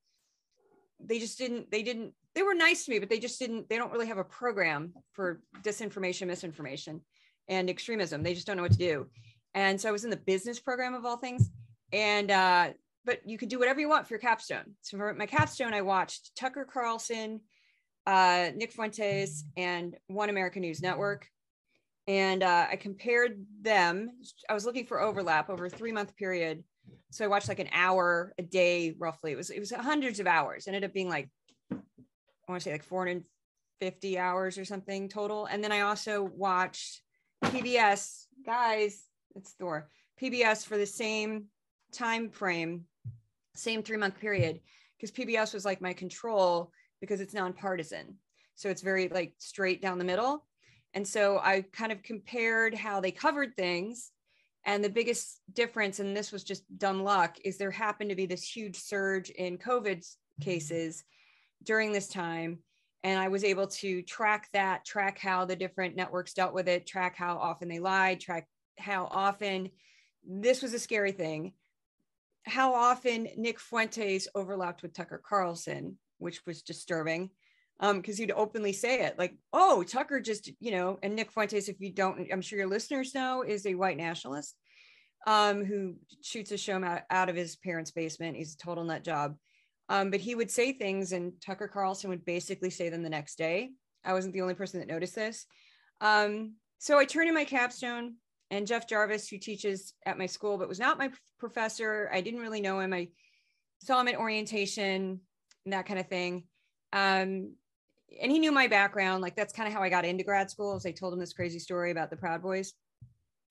they 0.98 1.20
just 1.20 1.38
didn't. 1.38 1.70
They 1.70 1.82
didn't. 1.82 2.12
They 2.34 2.42
were 2.42 2.54
nice 2.54 2.84
to 2.84 2.90
me, 2.90 2.98
but 2.98 3.08
they 3.08 3.20
just 3.20 3.38
didn't. 3.38 3.68
They 3.68 3.78
don't 3.78 3.92
really 3.92 4.08
have 4.08 4.18
a 4.18 4.24
program 4.24 4.92
for 5.12 5.40
disinformation, 5.62 6.26
misinformation, 6.26 7.00
and 7.48 7.68
extremism. 7.68 8.22
They 8.22 8.34
just 8.34 8.46
don't 8.46 8.56
know 8.56 8.62
what 8.62 8.72
to 8.72 8.78
do. 8.78 9.06
And 9.54 9.80
so 9.80 9.88
I 9.88 9.92
was 9.92 10.04
in 10.04 10.10
the 10.10 10.16
business 10.16 10.60
program 10.60 10.94
of 10.94 11.04
all 11.04 11.16
things, 11.16 11.50
and 11.92 12.30
uh, 12.30 12.68
but 13.04 13.20
you 13.28 13.38
could 13.38 13.48
do 13.48 13.58
whatever 13.58 13.80
you 13.80 13.88
want 13.88 14.06
for 14.06 14.14
your 14.14 14.20
capstone. 14.20 14.74
So 14.82 14.96
for 14.96 15.14
my 15.14 15.26
capstone, 15.26 15.74
I 15.74 15.82
watched 15.82 16.36
Tucker 16.36 16.66
Carlson, 16.70 17.40
uh, 18.06 18.50
Nick 18.54 18.72
Fuentes, 18.72 19.44
and 19.56 19.96
One 20.06 20.30
American 20.30 20.62
News 20.62 20.82
Network. 20.82 21.26
And 22.06 22.42
uh, 22.42 22.66
I 22.70 22.76
compared 22.76 23.44
them. 23.60 24.10
I 24.48 24.54
was 24.54 24.64
looking 24.64 24.86
for 24.86 25.00
overlap 25.00 25.50
over 25.50 25.66
a 25.66 25.70
three 25.70 25.92
month 25.92 26.16
period. 26.16 26.64
So 27.10 27.24
I 27.24 27.28
watched 27.28 27.48
like 27.48 27.58
an 27.58 27.68
hour 27.72 28.32
a 28.38 28.42
day, 28.42 28.94
roughly. 28.98 29.32
It 29.32 29.36
was 29.36 29.50
it 29.50 29.60
was 29.60 29.70
hundreds 29.70 30.20
of 30.20 30.26
hours. 30.26 30.66
Ended 30.66 30.84
up 30.84 30.92
being 30.92 31.08
like 31.08 31.28
I 31.72 31.76
want 32.48 32.62
to 32.62 32.64
say 32.64 32.72
like 32.72 32.82
450 32.82 34.18
hours 34.18 34.58
or 34.58 34.64
something 34.64 35.08
total. 35.08 35.46
And 35.46 35.62
then 35.62 35.72
I 35.72 35.80
also 35.80 36.22
watched 36.34 37.02
PBS. 37.44 38.26
Guys, 38.44 39.04
it's 39.34 39.52
Thor. 39.52 39.90
PBS 40.20 40.64
for 40.64 40.76
the 40.76 40.86
same 40.86 41.46
time 41.92 42.30
frame 42.30 42.84
same 43.54 43.82
three 43.82 43.96
month 43.96 44.18
period 44.18 44.60
because 44.96 45.10
PBS 45.10 45.54
was 45.54 45.64
like 45.64 45.80
my 45.80 45.92
control 45.92 46.72
because 47.00 47.20
it's 47.20 47.34
nonpartisan. 47.34 48.16
So 48.54 48.68
it's 48.68 48.82
very 48.82 49.08
like 49.08 49.34
straight 49.38 49.80
down 49.80 49.98
the 49.98 50.04
middle. 50.04 50.46
And 50.94 51.06
so 51.06 51.38
I 51.38 51.64
kind 51.72 51.92
of 51.92 52.02
compared 52.02 52.74
how 52.74 53.00
they 53.00 53.10
covered 53.10 53.56
things. 53.56 54.10
And 54.66 54.84
the 54.84 54.90
biggest 54.90 55.40
difference, 55.54 56.00
and 56.00 56.14
this 56.14 56.32
was 56.32 56.44
just 56.44 56.64
dumb 56.76 57.02
luck, 57.02 57.38
is 57.44 57.56
there 57.56 57.70
happened 57.70 58.10
to 58.10 58.16
be 58.16 58.26
this 58.26 58.44
huge 58.44 58.76
surge 58.76 59.30
in 59.30 59.56
COVID 59.56 59.98
mm-hmm. 59.98 60.42
cases 60.42 61.04
during 61.62 61.92
this 61.92 62.08
time. 62.08 62.58
And 63.02 63.18
I 63.18 63.28
was 63.28 63.44
able 63.44 63.66
to 63.66 64.02
track 64.02 64.48
that, 64.52 64.84
track 64.84 65.18
how 65.18 65.44
the 65.44 65.56
different 65.56 65.96
networks 65.96 66.34
dealt 66.34 66.52
with 66.52 66.68
it, 66.68 66.86
track 66.86 67.16
how 67.16 67.38
often 67.38 67.68
they 67.68 67.78
lied, 67.78 68.20
track 68.20 68.46
how 68.78 69.08
often 69.10 69.70
this 70.22 70.60
was 70.62 70.74
a 70.74 70.78
scary 70.78 71.12
thing 71.12 71.54
how 72.46 72.74
often 72.74 73.28
Nick 73.36 73.60
Fuentes 73.60 74.28
overlapped 74.34 74.82
with 74.82 74.94
Tucker 74.94 75.22
Carlson, 75.24 75.98
which 76.18 76.44
was 76.46 76.62
disturbing 76.62 77.30
because 77.80 78.18
um, 78.18 78.22
he'd 78.22 78.32
openly 78.32 78.74
say 78.74 79.02
it 79.02 79.18
like, 79.18 79.34
oh, 79.54 79.82
Tucker 79.82 80.20
just, 80.20 80.50
you 80.60 80.70
know, 80.70 80.98
and 81.02 81.16
Nick 81.16 81.32
Fuentes, 81.32 81.68
if 81.68 81.80
you 81.80 81.92
don't, 81.92 82.28
I'm 82.30 82.42
sure 82.42 82.58
your 82.58 82.68
listeners 82.68 83.14
know, 83.14 83.42
is 83.42 83.64
a 83.64 83.74
white 83.74 83.96
nationalist 83.96 84.54
um, 85.26 85.64
who 85.64 85.94
shoots 86.22 86.52
a 86.52 86.58
show 86.58 86.82
out, 86.84 87.02
out 87.10 87.30
of 87.30 87.36
his 87.36 87.56
parents' 87.56 87.90
basement. 87.90 88.36
He's 88.36 88.54
a 88.54 88.58
total 88.58 88.84
nut 88.84 89.02
job. 89.02 89.36
Um, 89.90 90.10
but 90.10 90.20
he 90.20 90.36
would 90.36 90.50
say 90.50 90.72
things, 90.72 91.12
and 91.12 91.32
Tucker 91.44 91.68
Carlson 91.68 92.08
would 92.10 92.24
basically 92.24 92.70
say 92.70 92.88
them 92.88 93.02
the 93.02 93.10
next 93.10 93.36
day. 93.36 93.72
I 94.04 94.12
wasn't 94.12 94.32
the 94.32 94.40
only 94.40 94.54
person 94.54 94.78
that 94.78 94.88
noticed 94.88 95.16
this. 95.16 95.46
Um, 96.00 96.54
so 96.78 96.98
I 96.98 97.04
turned 97.04 97.28
in 97.28 97.34
my 97.34 97.44
capstone 97.44 98.14
and 98.50 98.66
Jeff 98.66 98.88
Jarvis, 98.88 99.28
who 99.28 99.36
teaches 99.36 99.94
at 100.06 100.16
my 100.16 100.26
school, 100.26 100.56
but 100.56 100.68
was 100.68 100.78
not 100.78 100.96
my 100.96 101.10
professor. 101.38 102.08
I 102.12 102.20
didn't 102.20 102.40
really 102.40 102.60
know 102.60 102.80
him. 102.80 102.92
I 102.92 103.08
saw 103.80 104.00
him 104.00 104.08
at 104.08 104.16
orientation 104.16 105.20
and 105.64 105.72
that 105.72 105.86
kind 105.86 105.98
of 105.98 106.08
thing. 106.08 106.44
Um, 106.92 107.54
and 108.20 108.32
he 108.32 108.38
knew 108.38 108.52
my 108.52 108.68
background. 108.68 109.22
Like 109.22 109.36
that's 109.36 109.52
kind 109.52 109.68
of 109.68 109.74
how 109.74 109.82
I 109.82 109.88
got 109.88 110.04
into 110.04 110.24
grad 110.24 110.50
school. 110.50 110.74
As 110.74 110.86
I 110.86 110.92
told 110.92 111.12
him 111.12 111.18
this 111.18 111.32
crazy 111.32 111.58
story 111.58 111.90
about 111.90 112.10
the 112.10 112.16
Proud 112.16 112.42
Boys, 112.42 112.72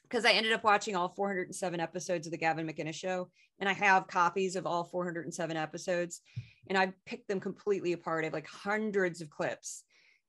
because 0.09 0.25
I 0.25 0.31
ended 0.31 0.53
up 0.53 0.63
watching 0.63 0.95
all 0.95 1.09
407 1.09 1.79
episodes 1.79 2.25
of 2.25 2.31
the 2.31 2.37
Gavin 2.37 2.67
McInnes 2.67 2.95
show, 2.95 3.29
and 3.59 3.69
I 3.69 3.73
have 3.73 4.07
copies 4.07 4.55
of 4.55 4.65
all 4.65 4.83
407 4.83 5.55
episodes, 5.55 6.21
and 6.67 6.77
I 6.77 6.93
picked 7.05 7.27
them 7.27 7.39
completely 7.39 7.93
apart. 7.93 8.23
I 8.23 8.25
have 8.25 8.33
like 8.33 8.47
hundreds 8.47 9.21
of 9.21 9.29
clips 9.29 9.83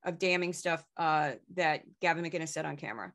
of 0.05 0.19
damning 0.19 0.53
stuff 0.53 0.85
uh, 0.97 1.33
that 1.55 1.83
Gavin 2.01 2.25
McInnes 2.25 2.49
said 2.49 2.67
on 2.67 2.77
camera. 2.77 3.13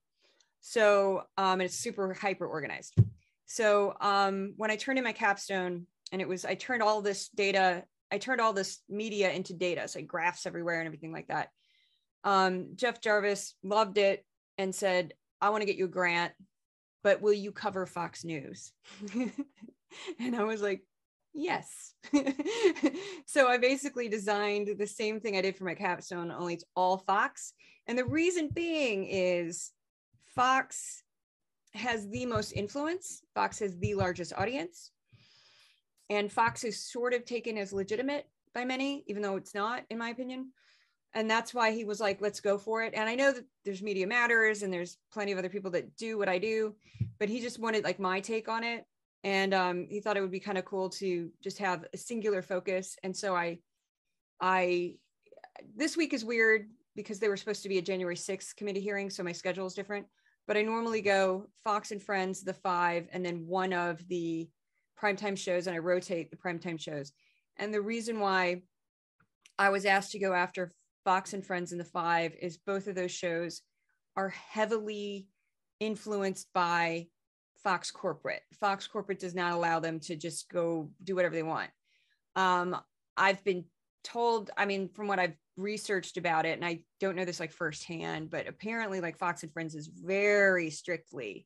So 0.61 1.23
um, 1.37 1.53
and 1.53 1.63
it's 1.63 1.75
super 1.75 2.13
hyper 2.13 2.47
organized. 2.47 2.97
So 3.45 3.95
um, 4.01 4.53
when 4.57 4.71
I 4.71 4.75
turned 4.75 4.97
in 4.97 5.03
my 5.03 5.13
capstone, 5.13 5.85
and 6.11 6.21
it 6.21 6.27
was 6.27 6.45
I 6.45 6.55
turned 6.55 6.81
all 6.81 7.01
this 7.01 7.29
data, 7.29 7.83
I 8.11 8.17
turned 8.17 8.41
all 8.41 8.53
this 8.53 8.79
media 8.89 9.31
into 9.31 9.53
data, 9.53 9.87
so 9.87 10.01
graphs 10.01 10.45
everywhere 10.45 10.79
and 10.79 10.87
everything 10.87 11.11
like 11.11 11.27
that. 11.27 11.49
um, 12.23 12.69
Jeff 12.75 13.01
Jarvis 13.01 13.53
loved 13.63 13.99
it 13.99 14.25
and 14.57 14.73
said, 14.73 15.13
I 15.41 15.49
want 15.49 15.61
to 15.61 15.67
get 15.67 15.75
you 15.75 15.85
a 15.85 15.89
grant, 15.89 16.33
but 17.05 17.21
will 17.21 17.33
you 17.33 17.51
cover 17.51 17.85
Fox 17.85 18.25
News? 18.25 18.73
and 20.19 20.35
I 20.35 20.43
was 20.43 20.59
like, 20.59 20.81
yes. 21.35 21.93
so 23.27 23.47
I 23.47 23.59
basically 23.59 24.09
designed 24.09 24.69
the 24.75 24.87
same 24.87 25.19
thing 25.19 25.37
I 25.37 25.41
did 25.41 25.55
for 25.55 25.65
my 25.65 25.75
capstone, 25.75 26.31
only 26.31 26.55
it's 26.55 26.63
all 26.75 26.97
Fox. 26.97 27.53
And 27.85 27.95
the 27.95 28.05
reason 28.05 28.49
being 28.51 29.05
is 29.05 29.71
Fox 30.33 31.03
has 31.75 32.09
the 32.09 32.25
most 32.25 32.53
influence, 32.53 33.21
Fox 33.35 33.59
has 33.59 33.77
the 33.77 33.93
largest 33.93 34.33
audience. 34.35 34.89
And 36.09 36.31
Fox 36.31 36.63
is 36.63 36.91
sort 36.91 37.13
of 37.13 37.23
taken 37.23 37.55
as 37.55 37.71
legitimate 37.71 38.25
by 38.55 38.65
many, 38.65 39.03
even 39.05 39.21
though 39.21 39.35
it's 39.35 39.53
not, 39.53 39.83
in 39.91 39.99
my 39.99 40.09
opinion. 40.09 40.53
And 41.15 41.29
that's 41.29 41.53
why 41.53 41.71
he 41.71 41.85
was 41.85 42.01
like, 42.01 42.19
let's 42.19 42.41
go 42.41 42.57
for 42.57 42.83
it. 42.83 42.93
And 42.93 43.07
I 43.07 43.15
know 43.15 43.31
that 43.31 43.45
there's 43.63 43.81
Media 43.81 44.05
Matters 44.05 44.63
and 44.63 44.71
there's 44.71 44.97
plenty 45.13 45.31
of 45.31 45.37
other 45.37 45.49
people 45.49 45.71
that 45.71 45.95
do 45.95 46.17
what 46.17 46.27
I 46.27 46.37
do, 46.37 46.75
but 47.19 47.29
he 47.29 47.39
just 47.39 47.57
wanted 47.57 47.85
like 47.85 47.99
my 47.99 48.19
take 48.19 48.49
on 48.49 48.65
it. 48.65 48.83
And 49.23 49.53
um, 49.53 49.87
he 49.89 50.01
thought 50.01 50.17
it 50.17 50.21
would 50.21 50.29
be 50.29 50.41
kind 50.41 50.57
of 50.57 50.65
cool 50.65 50.89
to 50.89 51.31
just 51.41 51.57
have 51.59 51.85
a 51.93 51.97
singular 51.97 52.41
focus. 52.41 52.97
And 53.01 53.15
so 53.15 53.33
I, 53.33 53.59
I, 54.41 54.95
this 55.75 55.95
week 55.95 56.13
is 56.13 56.25
weird 56.25 56.69
because 56.97 57.19
they 57.19 57.29
were 57.29 57.37
supposed 57.37 57.63
to 57.63 57.69
be 57.69 57.77
a 57.77 57.81
January 57.81 58.17
6th 58.17 58.55
committee 58.57 58.81
hearing. 58.81 59.09
So 59.09 59.23
my 59.23 59.31
schedule 59.31 59.65
is 59.65 59.73
different. 59.73 60.05
But 60.47 60.57
I 60.57 60.63
normally 60.63 61.01
go 61.01 61.47
Fox 61.63 61.91
and 61.91 62.03
Friends, 62.03 62.43
the 62.43 62.53
five, 62.53 63.07
and 63.11 63.25
then 63.25 63.47
one 63.47 63.73
of 63.73 64.05
the 64.09 64.47
primetime 65.01 65.37
shows, 65.37 65.65
and 65.65 65.75
I 65.75 65.79
rotate 65.79 66.29
the 66.29 66.37
primetime 66.37 66.79
shows. 66.79 67.13
And 67.57 67.73
the 67.73 67.81
reason 67.81 68.19
why 68.19 68.61
I 69.57 69.69
was 69.69 69.85
asked 69.85 70.11
to 70.11 70.19
go 70.19 70.33
after 70.33 70.71
Fox 71.05 71.33
and 71.33 71.45
Friends 71.45 71.71
and 71.71 71.79
the 71.79 71.85
Five 71.85 72.33
is 72.41 72.57
both 72.57 72.87
of 72.87 72.95
those 72.95 73.11
shows 73.11 73.61
are 74.17 74.29
heavily 74.29 75.27
influenced 75.79 76.47
by 76.53 77.07
Fox 77.63 77.91
corporate. 77.91 78.41
Fox 78.59 78.87
corporate 78.87 79.19
does 79.19 79.35
not 79.35 79.53
allow 79.53 79.79
them 79.79 79.99
to 80.01 80.15
just 80.15 80.49
go 80.49 80.89
do 81.03 81.15
whatever 81.15 81.35
they 81.35 81.43
want. 81.43 81.69
Um, 82.35 82.75
I've 83.15 83.43
been 83.43 83.65
told, 84.03 84.51
I 84.57 84.65
mean, 84.65 84.89
from 84.89 85.07
what 85.07 85.19
I've 85.19 85.35
researched 85.57 86.17
about 86.17 86.45
it, 86.45 86.57
and 86.57 86.65
I 86.65 86.81
don't 86.99 87.15
know 87.15 87.25
this 87.25 87.39
like 87.39 87.51
firsthand, 87.51 88.29
but 88.29 88.47
apparently, 88.47 88.99
like 88.99 89.17
Fox 89.17 89.43
and 89.43 89.53
Friends 89.53 89.75
is 89.75 89.87
very 89.87 90.69
strictly 90.69 91.45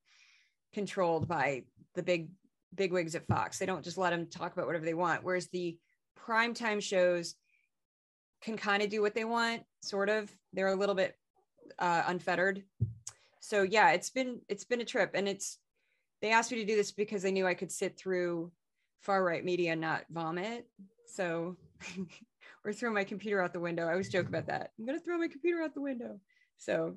controlled 0.74 1.28
by 1.28 1.64
the 1.96 2.04
big 2.04 2.30
big 2.76 2.94
wigs 2.94 3.16
at 3.16 3.28
Fox. 3.28 3.58
They 3.58 3.66
don't 3.66 3.84
just 3.84 3.98
let 3.98 4.12
them 4.12 4.28
talk 4.28 4.54
about 4.54 4.68
whatever 4.68 4.86
they 4.86 4.94
want. 4.94 5.24
Whereas 5.24 5.48
the 5.48 5.78
primetime 6.18 6.82
shows 6.82 7.36
can 8.42 8.58
kind 8.58 8.82
of 8.82 8.90
do 8.90 9.02
what 9.02 9.16
they 9.16 9.26
want, 9.26 9.64
sort 9.82 10.10
of. 10.10 10.32
They're 10.54 10.68
a 10.68 10.76
little 10.76 10.96
bit 10.96 11.16
uh, 11.78 12.04
unfettered. 12.08 12.64
So 13.40 13.64
yeah, 13.64 13.92
it's 13.92 14.10
been 14.10 14.42
it's 14.48 14.66
been 14.66 14.82
a 14.82 14.86
trip, 14.86 15.12
and 15.14 15.28
it's 15.28 15.58
they 16.22 16.32
asked 16.32 16.52
me 16.52 16.60
to 16.60 16.66
do 16.66 16.76
this 16.76 16.92
because 16.92 17.22
they 17.22 17.32
knew 17.32 17.48
I 17.48 17.54
could 17.54 17.72
sit 17.72 17.98
through 17.98 18.52
far 19.02 19.24
right 19.24 19.44
media 19.44 19.72
and 19.72 19.82
not 19.82 20.06
vomit. 20.10 20.68
So 21.08 21.58
or 22.66 22.74
throw 22.74 22.92
my 22.92 23.04
computer 23.04 23.42
out 23.42 23.54
the 23.54 23.60
window. 23.60 23.88
I 23.88 23.92
always 23.92 24.10
joke 24.10 24.28
about 24.28 24.48
that. 24.48 24.72
I'm 24.78 24.86
gonna 24.86 25.00
throw 25.00 25.18
my 25.18 25.28
computer 25.28 25.62
out 25.62 25.74
the 25.74 25.82
window. 25.82 26.20
So 26.58 26.96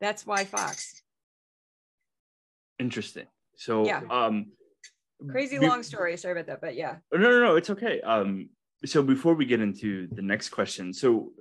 that's 0.00 0.26
why 0.26 0.44
Fox. 0.44 1.02
Interesting. 2.78 3.26
So 3.56 3.86
yeah. 3.86 4.02
um 4.10 4.46
crazy 5.30 5.58
long 5.58 5.82
story. 5.82 6.16
Sorry 6.16 6.32
about 6.32 6.46
that, 6.46 6.60
but 6.60 6.74
yeah. 6.74 6.96
No, 7.12 7.18
no, 7.18 7.40
no, 7.40 7.56
it's 7.56 7.70
okay. 7.70 8.00
Um 8.00 8.50
so 8.84 9.02
before 9.02 9.34
we 9.34 9.44
get 9.44 9.60
into 9.60 10.08
the 10.10 10.22
next 10.22 10.50
question, 10.50 10.92
so 10.92 11.32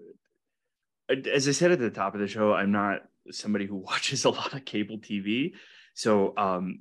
as 1.10 1.48
I 1.48 1.52
said 1.52 1.72
at 1.72 1.80
the 1.80 1.90
top 1.90 2.16
of 2.16 2.22
the 2.22 2.28
show, 2.28 2.54
I'm 2.54 2.72
not 2.72 3.02
somebody 3.32 3.66
who 3.66 3.76
watches 3.90 4.26
a 4.26 4.30
lot 4.30 4.54
of 4.54 4.66
cable 4.66 4.98
TV. 4.98 5.54
So 5.94 6.34
um 6.38 6.80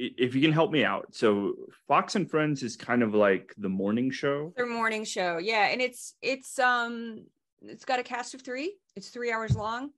if 0.00 0.34
you 0.36 0.40
can 0.40 0.52
help 0.52 0.70
me 0.70 0.84
out. 0.84 1.08
So 1.10 1.54
Fox 1.88 2.14
and 2.14 2.30
Friends 2.30 2.62
is 2.62 2.76
kind 2.76 3.02
of 3.02 3.14
like 3.14 3.52
the 3.58 3.68
morning 3.68 4.12
show. 4.12 4.52
Their 4.56 4.66
morning 4.66 5.04
show. 5.04 5.38
Yeah, 5.38 5.66
and 5.66 5.82
it's 5.82 6.14
it's 6.22 6.58
um 6.58 7.26
it's 7.62 7.84
got 7.84 7.98
a 7.98 8.04
cast 8.04 8.34
of 8.34 8.42
3. 8.42 8.72
It's 8.94 9.08
3 9.08 9.32
hours 9.32 9.56
long. 9.56 9.90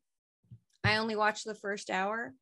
I 0.83 0.97
only 0.97 1.17
watch 1.17 1.45
the 1.45 1.55
first 1.55 1.91
hour 1.91 2.33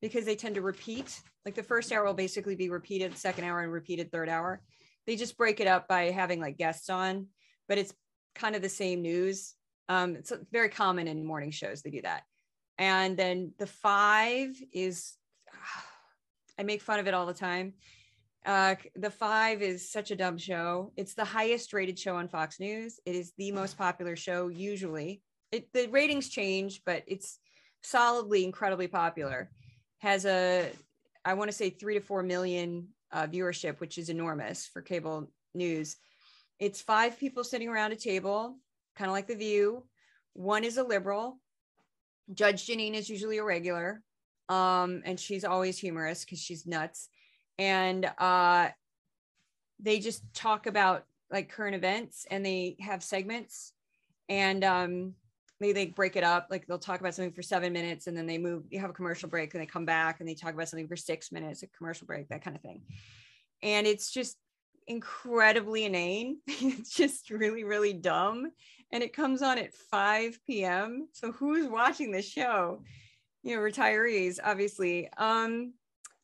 because 0.00 0.24
they 0.24 0.36
tend 0.36 0.54
to 0.54 0.62
repeat. 0.62 1.20
Like 1.44 1.56
the 1.56 1.64
first 1.64 1.90
hour 1.90 2.04
will 2.04 2.14
basically 2.14 2.54
be 2.54 2.70
repeated, 2.70 3.16
second 3.16 3.44
hour 3.44 3.60
and 3.60 3.72
repeated 3.72 4.12
third 4.12 4.28
hour. 4.28 4.60
They 5.08 5.16
just 5.16 5.38
break 5.38 5.58
it 5.58 5.66
up 5.66 5.88
by 5.88 6.10
having 6.10 6.38
like 6.38 6.58
guests 6.58 6.90
on, 6.90 7.28
but 7.66 7.78
it's 7.78 7.94
kind 8.34 8.54
of 8.54 8.60
the 8.60 8.68
same 8.68 9.00
news. 9.00 9.54
Um, 9.88 10.16
it's 10.16 10.30
very 10.52 10.68
common 10.68 11.08
in 11.08 11.24
morning 11.24 11.50
shows. 11.50 11.80
They 11.80 11.90
do 11.90 12.02
that. 12.02 12.24
And 12.76 13.16
then 13.16 13.54
the 13.58 13.66
five 13.66 14.54
is 14.70 15.14
I 16.58 16.62
make 16.62 16.82
fun 16.82 16.98
of 16.98 17.06
it 17.06 17.14
all 17.14 17.24
the 17.24 17.32
time. 17.32 17.72
Uh, 18.44 18.74
the 18.96 19.10
Five 19.10 19.62
is 19.62 19.90
such 19.90 20.10
a 20.10 20.16
dumb 20.16 20.38
show. 20.38 20.92
It's 20.96 21.14
the 21.14 21.24
highest 21.24 21.72
rated 21.72 21.98
show 21.98 22.16
on 22.16 22.28
Fox 22.28 22.60
News. 22.60 23.00
It 23.04 23.14
is 23.14 23.32
the 23.36 23.52
most 23.52 23.76
popular 23.76 24.16
show 24.16 24.48
usually. 24.48 25.22
It, 25.52 25.72
the 25.72 25.86
ratings 25.88 26.28
change, 26.28 26.82
but 26.84 27.02
it's 27.06 27.38
solidly 27.82 28.44
incredibly 28.44 28.88
popular. 28.88 29.50
Has 29.98 30.24
a, 30.24 30.70
I 31.24 31.34
want 31.34 31.50
to 31.50 31.56
say 31.56 31.70
three 31.70 31.94
to 31.94 32.00
four 32.00 32.22
million 32.22 32.88
uh, 33.12 33.26
viewership, 33.26 33.80
which 33.80 33.98
is 33.98 34.08
enormous 34.08 34.66
for 34.66 34.82
cable 34.82 35.30
news. 35.54 35.96
It's 36.58 36.80
five 36.80 37.18
people 37.18 37.44
sitting 37.44 37.68
around 37.68 37.92
a 37.92 37.96
table, 37.96 38.56
kind 38.96 39.08
of 39.08 39.12
like 39.12 39.26
The 39.26 39.36
View. 39.36 39.84
One 40.34 40.64
is 40.64 40.76
a 40.76 40.82
liberal. 40.82 41.38
Judge 42.34 42.66
Jeanine 42.66 42.94
is 42.94 43.08
usually 43.08 43.38
a 43.38 43.44
regular 43.44 44.02
um, 44.48 45.02
and 45.04 45.18
she's 45.20 45.44
always 45.44 45.78
humorous 45.78 46.24
because 46.24 46.40
she's 46.40 46.66
nuts. 46.66 47.08
And 47.58 48.10
uh, 48.18 48.68
they 49.80 49.98
just 49.98 50.22
talk 50.34 50.66
about 50.66 51.04
like 51.30 51.50
current 51.50 51.74
events, 51.74 52.26
and 52.30 52.44
they 52.44 52.76
have 52.80 53.02
segments, 53.02 53.74
and 54.30 54.64
um, 54.64 55.14
they 55.60 55.72
they 55.72 55.86
break 55.86 56.16
it 56.16 56.24
up. 56.24 56.48
Like 56.50 56.66
they'll 56.66 56.78
talk 56.78 57.00
about 57.00 57.14
something 57.14 57.32
for 57.32 57.42
seven 57.42 57.72
minutes, 57.72 58.06
and 58.06 58.16
then 58.16 58.26
they 58.26 58.38
move. 58.38 58.64
You 58.70 58.80
have 58.80 58.90
a 58.90 58.94
commercial 58.94 59.28
break, 59.28 59.52
and 59.54 59.62
they 59.62 59.66
come 59.66 59.84
back, 59.84 60.20
and 60.20 60.28
they 60.28 60.34
talk 60.34 60.54
about 60.54 60.68
something 60.68 60.88
for 60.88 60.96
six 60.96 61.32
minutes, 61.32 61.62
a 61.62 61.66
commercial 61.68 62.06
break, 62.06 62.28
that 62.28 62.42
kind 62.42 62.56
of 62.56 62.62
thing. 62.62 62.82
And 63.62 63.86
it's 63.86 64.10
just 64.10 64.36
incredibly 64.86 65.84
inane. 65.84 66.38
it's 66.46 66.94
just 66.94 67.30
really, 67.30 67.64
really 67.64 67.92
dumb. 67.92 68.50
And 68.92 69.02
it 69.02 69.12
comes 69.12 69.42
on 69.42 69.58
at 69.58 69.74
5 69.74 70.38
p.m. 70.46 71.08
So 71.12 71.32
who's 71.32 71.68
watching 71.68 72.10
the 72.10 72.22
show? 72.22 72.80
you 73.42 73.56
know 73.56 73.62
retirees 73.62 74.38
obviously 74.44 75.08
um 75.16 75.72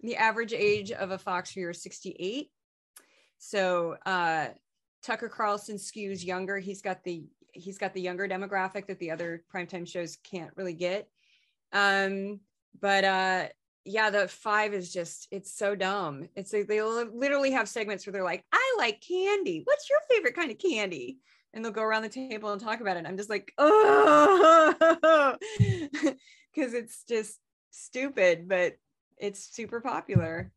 the 0.01 0.17
average 0.17 0.53
age 0.53 0.91
of 0.93 1.11
a 1.11 1.19
fox 1.19 1.53
viewer 1.53 1.71
is 1.71 1.83
68 1.83 2.51
so 3.39 3.97
uh 4.05 4.49
tucker 5.03 5.29
carlson 5.29 5.77
skews 5.77 6.25
younger 6.25 6.59
he's 6.59 6.83
got 6.83 7.05
the 7.05 7.25
he's 7.55 7.79
got 7.79 7.95
the 7.95 8.01
younger 8.01 8.29
demographic 8.29 8.87
that 8.87 8.99
the 8.99 9.11
other 9.11 9.45
primetime 9.55 9.89
shows 9.89 10.17
can't 10.23 10.51
really 10.57 10.75
get. 10.75 11.09
Um 11.73 12.41
but 12.81 13.05
uh 13.05 13.49
yeah 13.85 14.11
the 14.11 14.29
five 14.29 14.75
is 14.75 14.93
just 14.93 15.29
it's 15.31 15.57
so 15.57 15.75
dumb. 15.75 16.29
It's 16.37 16.53
like 16.53 16.69
they 16.69 16.83
literally 16.83 17.53
have 17.53 17.69
segments 17.69 18.07
where 18.07 18.13
they're 18.13 18.25
like 18.25 18.45
i 18.53 18.75
like 18.79 19.03
candy. 19.07 19.63
What's 19.65 19.89
your 19.89 20.01
favorite 20.11 20.37
kind 20.37 20.51
of 20.51 20.59
candy? 20.59 21.19
And 21.53 21.65
they'll 21.65 21.73
go 21.73 21.83
around 21.83 22.03
the 22.03 22.09
table 22.09 22.53
and 22.53 22.61
talk 22.61 22.81
about 22.81 22.97
it. 22.97 23.07
I'm 23.07 23.17
just 23.17 23.31
like 23.31 23.53
oh 23.59 25.37
because 25.59 26.15
it's 26.75 27.05
just 27.05 27.39
stupid, 27.71 28.49
but 28.49 28.75
it's 29.19 29.55
super 29.55 29.81
popular. 29.81 30.51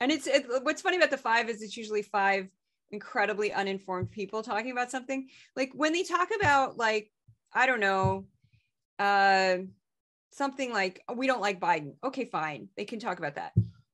And 0.00 0.12
it's 0.12 0.26
it, 0.26 0.46
what's 0.62 0.82
funny 0.82 0.96
about 0.96 1.10
the 1.10 1.16
five 1.16 1.48
is 1.48 1.60
it's 1.62 1.76
usually 1.76 2.02
five 2.02 2.48
incredibly 2.90 3.52
uninformed 3.52 4.10
people 4.10 4.42
talking 4.42 4.70
about 4.70 4.90
something. 4.90 5.28
Like 5.56 5.70
when 5.74 5.92
they 5.92 6.02
talk 6.02 6.28
about 6.38 6.76
like 6.76 7.10
I 7.52 7.66
don't 7.66 7.80
know, 7.80 8.26
uh, 8.98 9.58
something 10.32 10.72
like 10.72 11.02
oh, 11.08 11.14
we 11.14 11.26
don't 11.26 11.40
like 11.40 11.60
Biden. 11.60 11.94
Okay, 12.04 12.24
fine, 12.24 12.68
they 12.76 12.84
can 12.84 12.98
talk 12.98 13.18
about 13.18 13.36
that. 13.36 13.52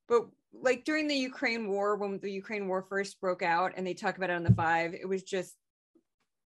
But 0.08 0.26
like 0.52 0.84
during 0.84 1.08
the 1.08 1.14
Ukraine 1.14 1.68
war, 1.68 1.96
when 1.96 2.18
the 2.18 2.30
Ukraine 2.30 2.68
war 2.68 2.82
first 2.82 3.20
broke 3.20 3.42
out, 3.42 3.72
and 3.76 3.86
they 3.86 3.94
talk 3.94 4.16
about 4.16 4.30
it 4.30 4.34
on 4.34 4.44
the 4.44 4.54
five, 4.54 4.94
it 4.94 5.08
was 5.08 5.22
just 5.22 5.54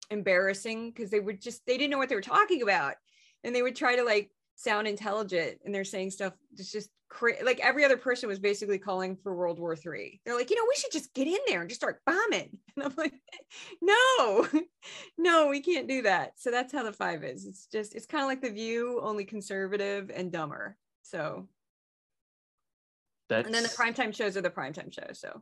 embarrassing 0.10 0.92
because 0.92 1.10
they 1.10 1.20
would 1.20 1.42
just 1.42 1.66
they 1.66 1.77
didn't 1.77 1.92
know 1.92 1.98
what 1.98 2.10
they 2.10 2.16
were 2.16 2.22
talking 2.22 2.62
about, 2.62 2.96
and 3.44 3.56
they 3.56 3.62
would 3.62 3.75
try 3.75 3.96
to 3.96 4.04
like 4.04 4.32
sound 4.58 4.88
intelligent 4.88 5.60
and 5.64 5.74
they're 5.74 5.86
saying 5.86 6.10
stuff 6.10 6.34
that's 6.52 6.72
just 6.72 6.90
cra- 7.10 7.44
like 7.44 7.60
every 7.60 7.86
other 7.86 7.96
person 7.96 8.28
was 8.28 8.40
basically 8.40 8.80
calling 8.80 9.16
for 9.16 9.36
World 9.36 9.60
War 9.60 9.76
Three. 9.76 10.20
They're 10.26 10.36
like, 10.36 10.50
you 10.50 10.56
know, 10.56 10.66
we 10.68 10.76
should 10.76 10.92
just 10.92 11.14
get 11.14 11.28
in 11.28 11.38
there 11.48 11.62
and 11.62 11.70
just 11.70 11.80
start 11.80 12.02
bombing. 12.06 12.58
And 12.78 12.86
I'm 12.86 12.94
like, 12.96 13.16
no, 13.82 14.48
no, 15.18 15.48
we 15.48 15.62
can't 15.62 15.88
do 15.88 16.04
that. 16.04 16.34
So 16.36 16.52
that's 16.52 16.72
how 16.72 16.84
the 16.84 16.94
five 16.94 17.24
is. 17.24 17.48
It's 17.48 17.66
just 17.66 17.96
it's 17.96 18.06
kind 18.06 18.22
of 18.22 18.28
like 18.28 18.42
the 18.42 18.52
view, 18.52 19.00
only 19.02 19.26
conservative 19.26 20.12
and 20.14 20.32
dumber. 20.32 20.78
So 21.02 21.48
that's 23.30 23.48
and 23.48 23.56
then 23.56 23.64
the 23.64 23.70
primetime 23.70 24.14
shows 24.14 24.38
are 24.38 24.42
the 24.42 24.52
primetime 24.52 24.94
shows. 24.94 25.20
So 25.20 25.42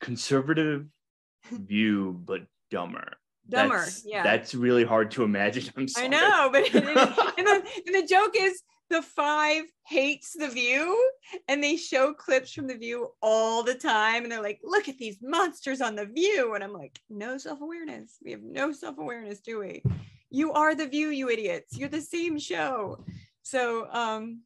conservative 0.00 0.86
view, 1.50 2.20
but 2.24 2.42
dumber. 2.70 3.14
Dumber. 3.48 3.78
That's, 3.78 4.02
yeah. 4.04 4.22
That's 4.22 4.54
really 4.54 4.84
hard 4.84 5.10
to 5.12 5.22
imagine. 5.22 5.72
I'm 5.76 5.88
sorry. 5.88 6.06
I 6.06 6.08
know, 6.08 6.48
but 6.52 6.74
and, 6.74 7.46
the, 7.46 7.62
and 7.86 7.94
the 7.94 8.06
joke 8.08 8.34
is 8.38 8.62
the 8.90 9.02
five 9.02 9.64
hates 9.86 10.34
the 10.34 10.48
view 10.48 11.10
and 11.48 11.62
they 11.62 11.76
show 11.76 12.12
clips 12.12 12.52
from 12.52 12.66
the 12.66 12.76
view 12.76 13.08
all 13.22 13.62
the 13.62 13.74
time 13.74 14.22
and 14.22 14.30
they're 14.30 14.42
like 14.42 14.60
look 14.62 14.88
at 14.88 14.98
these 14.98 15.16
monsters 15.22 15.80
on 15.80 15.94
the 15.94 16.04
view 16.04 16.54
and 16.54 16.62
i'm 16.62 16.72
like 16.72 16.98
no 17.08 17.38
self-awareness 17.38 18.18
we 18.22 18.30
have 18.30 18.42
no 18.42 18.72
self-awareness 18.72 19.40
do 19.40 19.58
we 19.58 19.82
you 20.30 20.52
are 20.52 20.74
the 20.74 20.86
view 20.86 21.08
you 21.08 21.30
idiots 21.30 21.76
you're 21.78 21.88
the 21.88 22.00
same 22.00 22.38
show 22.38 23.02
so 23.42 23.88
um 23.90 24.40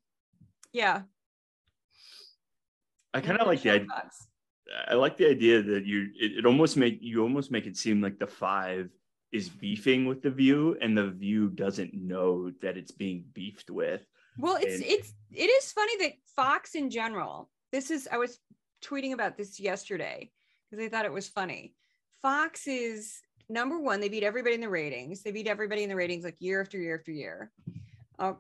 yeah 0.72 1.02
I 3.14 3.20
kind 3.20 3.38
of 3.38 3.46
like 3.46 3.62
the 3.62 3.70
idea. 3.70 3.88
I 4.88 4.94
like 4.94 5.16
the 5.16 5.28
idea 5.28 5.62
that 5.62 5.84
you 5.84 6.10
it, 6.18 6.38
it 6.38 6.46
almost 6.46 6.76
make 6.76 6.98
you 7.00 7.22
almost 7.22 7.50
make 7.50 7.66
it 7.66 7.76
seem 7.76 8.00
like 8.00 8.18
the 8.18 8.26
five 8.26 8.90
is 9.32 9.48
beefing 9.48 10.06
with 10.06 10.22
the 10.22 10.30
view 10.30 10.76
and 10.80 10.96
the 10.96 11.08
view 11.10 11.48
doesn't 11.50 11.92
know 11.94 12.50
that 12.62 12.76
it's 12.76 12.90
being 12.90 13.24
beefed 13.34 13.70
with. 13.70 14.06
Well 14.38 14.56
it's 14.60 14.76
And- 14.76 14.84
it's 14.84 15.14
it 15.32 15.50
is 15.50 15.72
funny 15.72 15.96
that 15.98 16.12
fox 16.36 16.74
in 16.74 16.88
general 16.90 17.50
this 17.72 17.90
is 17.90 18.08
i 18.10 18.16
was 18.16 18.38
tweeting 18.82 19.12
about 19.12 19.36
this 19.36 19.60
yesterday 19.60 20.30
because 20.70 20.84
i 20.84 20.88
thought 20.88 21.04
it 21.04 21.12
was 21.12 21.28
funny. 21.28 21.74
Fox 22.22 22.66
is 22.66 23.20
number 23.48 23.78
one 23.78 24.00
they 24.00 24.08
beat 24.08 24.22
everybody 24.24 24.54
in 24.54 24.60
the 24.60 24.68
ratings. 24.68 25.22
They 25.22 25.30
beat 25.30 25.46
everybody 25.46 25.82
in 25.82 25.88
the 25.88 25.96
ratings 25.96 26.24
like 26.24 26.40
year 26.40 26.60
after 26.60 26.78
year 26.78 26.96
after 26.98 27.12
year. 27.12 27.50
Uh, 28.18 28.34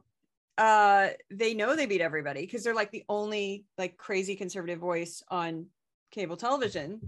uh 0.58 1.10
they 1.30 1.54
know 1.54 1.76
they 1.76 1.86
beat 1.86 2.00
everybody 2.00 2.40
because 2.40 2.64
they're 2.64 2.74
like 2.74 2.90
the 2.90 3.04
only 3.08 3.64
like 3.76 3.96
crazy 3.96 4.34
conservative 4.34 4.80
voice 4.80 5.22
on 5.28 5.66
cable 6.10 6.36
television. 6.36 7.00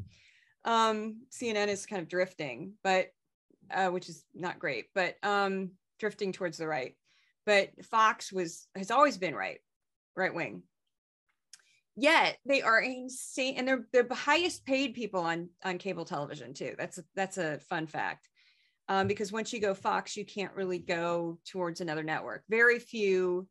Um 0.64 1.22
cnn 1.32 1.68
is 1.68 1.86
kind 1.86 2.02
of 2.02 2.08
drifting 2.08 2.74
but 2.84 3.08
uh 3.72 3.88
which 3.88 4.08
is 4.08 4.24
not 4.34 4.58
great 4.58 4.86
but 4.94 5.16
um 5.22 5.70
drifting 5.98 6.32
towards 6.32 6.58
the 6.58 6.66
right. 6.66 6.96
But 7.46 7.70
fox 7.84 8.32
was 8.32 8.66
has 8.76 8.90
always 8.90 9.16
been 9.18 9.34
right 9.34 9.58
right 10.16 10.34
wing. 10.34 10.62
Yet 11.96 12.38
they 12.46 12.62
are 12.62 12.80
insane 12.80 13.54
and 13.56 13.68
they're 13.68 14.02
the 14.02 14.14
highest 14.14 14.64
paid 14.64 14.94
people 14.94 15.20
on 15.20 15.50
on 15.64 15.78
cable 15.78 16.04
television 16.04 16.54
too. 16.54 16.74
That's 16.78 16.98
a, 16.98 17.04
that's 17.14 17.38
a 17.38 17.58
fun 17.60 17.86
fact. 17.86 18.28
Um, 18.88 19.06
because 19.06 19.30
once 19.30 19.52
you 19.52 19.60
go 19.60 19.72
fox 19.74 20.16
you 20.16 20.24
can't 20.24 20.54
really 20.54 20.78
go 20.78 21.38
towards 21.46 21.80
another 21.80 22.02
network. 22.02 22.42
Very 22.48 22.78
few 22.78 23.46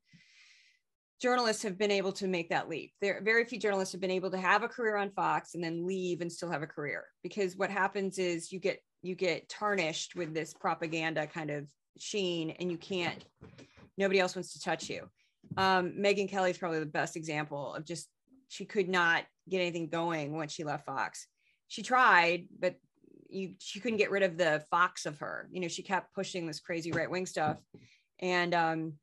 journalists 1.21 1.63
have 1.63 1.77
been 1.77 1.91
able 1.91 2.13
to 2.13 2.27
make 2.27 2.49
that 2.49 2.69
leap. 2.69 2.93
There 3.01 3.21
very 3.23 3.45
few 3.45 3.59
journalists 3.59 3.91
have 3.91 4.01
been 4.01 4.11
able 4.11 4.31
to 4.31 4.37
have 4.37 4.63
a 4.63 4.67
career 4.67 4.95
on 4.95 5.11
fox 5.11 5.53
and 5.53 5.63
then 5.63 5.85
leave 5.85 6.21
and 6.21 6.31
still 6.31 6.49
have 6.49 6.63
a 6.63 6.67
career 6.67 7.05
because 7.23 7.57
what 7.57 7.69
happens 7.69 8.17
is 8.17 8.51
you 8.51 8.59
get 8.59 8.79
you 9.01 9.15
get 9.15 9.49
tarnished 9.49 10.15
with 10.15 10.33
this 10.33 10.53
propaganda 10.53 11.27
kind 11.27 11.49
of 11.49 11.67
sheen 11.97 12.51
and 12.51 12.71
you 12.71 12.77
can't 12.77 13.25
nobody 13.97 14.19
else 14.19 14.35
wants 14.35 14.53
to 14.53 14.61
touch 14.61 14.89
you. 14.89 15.09
Um, 15.57 15.93
Megyn 15.99 16.29
Kelly 16.29 16.51
is 16.51 16.57
probably 16.57 16.79
the 16.79 16.85
best 16.85 17.17
example 17.17 17.73
of 17.73 17.85
just 17.85 18.07
she 18.47 18.65
could 18.65 18.87
not 18.87 19.25
get 19.49 19.59
anything 19.59 19.89
going 19.89 20.33
once 20.33 20.53
she 20.53 20.63
left 20.63 20.85
fox. 20.85 21.27
She 21.67 21.83
tried 21.83 22.47
but 22.57 22.75
you 23.29 23.55
she 23.59 23.79
couldn't 23.79 23.97
get 23.97 24.09
rid 24.09 24.23
of 24.23 24.37
the 24.37 24.63
fox 24.71 25.05
of 25.05 25.19
her. 25.19 25.49
You 25.51 25.59
know 25.59 25.67
she 25.67 25.83
kept 25.83 26.15
pushing 26.15 26.47
this 26.47 26.61
crazy 26.61 26.93
right 26.93 27.11
wing 27.11 27.25
stuff. 27.25 27.57
And 28.21 28.53
um 28.53 28.93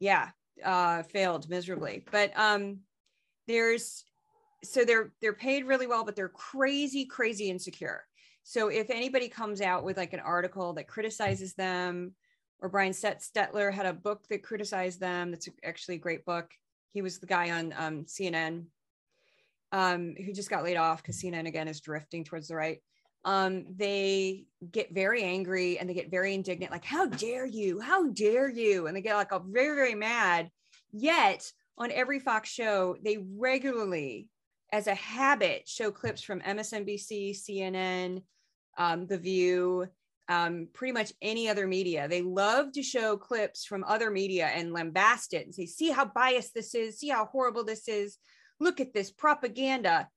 yeah 0.00 0.30
uh 0.64 1.02
failed 1.04 1.48
miserably. 1.48 2.04
But 2.10 2.32
um 2.36 2.80
there's 3.46 4.04
so 4.64 4.84
they're 4.84 5.12
they're 5.20 5.32
paid 5.32 5.64
really 5.64 5.86
well 5.86 6.04
but 6.04 6.16
they're 6.16 6.28
crazy 6.28 7.04
crazy 7.04 7.50
insecure. 7.50 8.04
So 8.42 8.68
if 8.68 8.90
anybody 8.90 9.28
comes 9.28 9.60
out 9.60 9.84
with 9.84 9.96
like 9.96 10.12
an 10.12 10.20
article 10.20 10.72
that 10.74 10.88
criticizes 10.88 11.54
them 11.54 12.14
or 12.60 12.68
Brian 12.68 12.92
Stelter 12.92 13.72
had 13.72 13.86
a 13.86 13.92
book 13.92 14.26
that 14.28 14.42
criticized 14.42 15.00
them 15.00 15.30
that's 15.30 15.48
actually 15.64 15.96
a 15.96 15.98
great 15.98 16.24
book. 16.24 16.50
He 16.92 17.02
was 17.02 17.18
the 17.18 17.26
guy 17.26 17.50
on 17.50 17.74
um, 17.76 18.04
cnn 18.04 18.64
um, 19.70 20.14
who 20.16 20.32
just 20.32 20.50
got 20.50 20.64
laid 20.64 20.76
off 20.76 21.02
because 21.02 21.20
cnn 21.22 21.46
again 21.46 21.68
is 21.68 21.80
drifting 21.80 22.24
towards 22.24 22.48
the 22.48 22.56
right 22.56 22.80
um, 23.28 23.66
they 23.76 24.46
get 24.72 24.94
very 24.94 25.22
angry 25.22 25.78
and 25.78 25.86
they 25.86 25.92
get 25.92 26.10
very 26.10 26.32
indignant, 26.32 26.72
like, 26.72 26.86
how 26.86 27.04
dare 27.04 27.44
you? 27.44 27.78
How 27.78 28.08
dare 28.08 28.48
you? 28.48 28.86
And 28.86 28.96
they 28.96 29.02
get 29.02 29.16
like 29.16 29.32
very, 29.48 29.76
very 29.76 29.94
mad. 29.94 30.50
Yet 30.92 31.52
on 31.76 31.92
every 31.92 32.20
Fox 32.20 32.48
show, 32.48 32.96
they 33.04 33.18
regularly, 33.36 34.30
as 34.72 34.86
a 34.86 34.94
habit, 34.94 35.68
show 35.68 35.90
clips 35.90 36.22
from 36.22 36.40
MSNBC, 36.40 37.36
CNN, 37.36 38.22
um, 38.78 39.06
The 39.06 39.18
View, 39.18 39.86
um, 40.30 40.68
pretty 40.72 40.92
much 40.92 41.12
any 41.20 41.50
other 41.50 41.66
media. 41.66 42.08
They 42.08 42.22
love 42.22 42.72
to 42.72 42.82
show 42.82 43.18
clips 43.18 43.66
from 43.66 43.84
other 43.84 44.10
media 44.10 44.46
and 44.46 44.74
lambast 44.74 45.34
it 45.34 45.44
and 45.44 45.54
say, 45.54 45.66
see 45.66 45.90
how 45.90 46.06
biased 46.06 46.54
this 46.54 46.74
is, 46.74 46.98
see 46.98 47.08
how 47.08 47.26
horrible 47.26 47.64
this 47.64 47.88
is. 47.88 48.16
Look 48.58 48.80
at 48.80 48.94
this 48.94 49.10
propaganda 49.10 50.08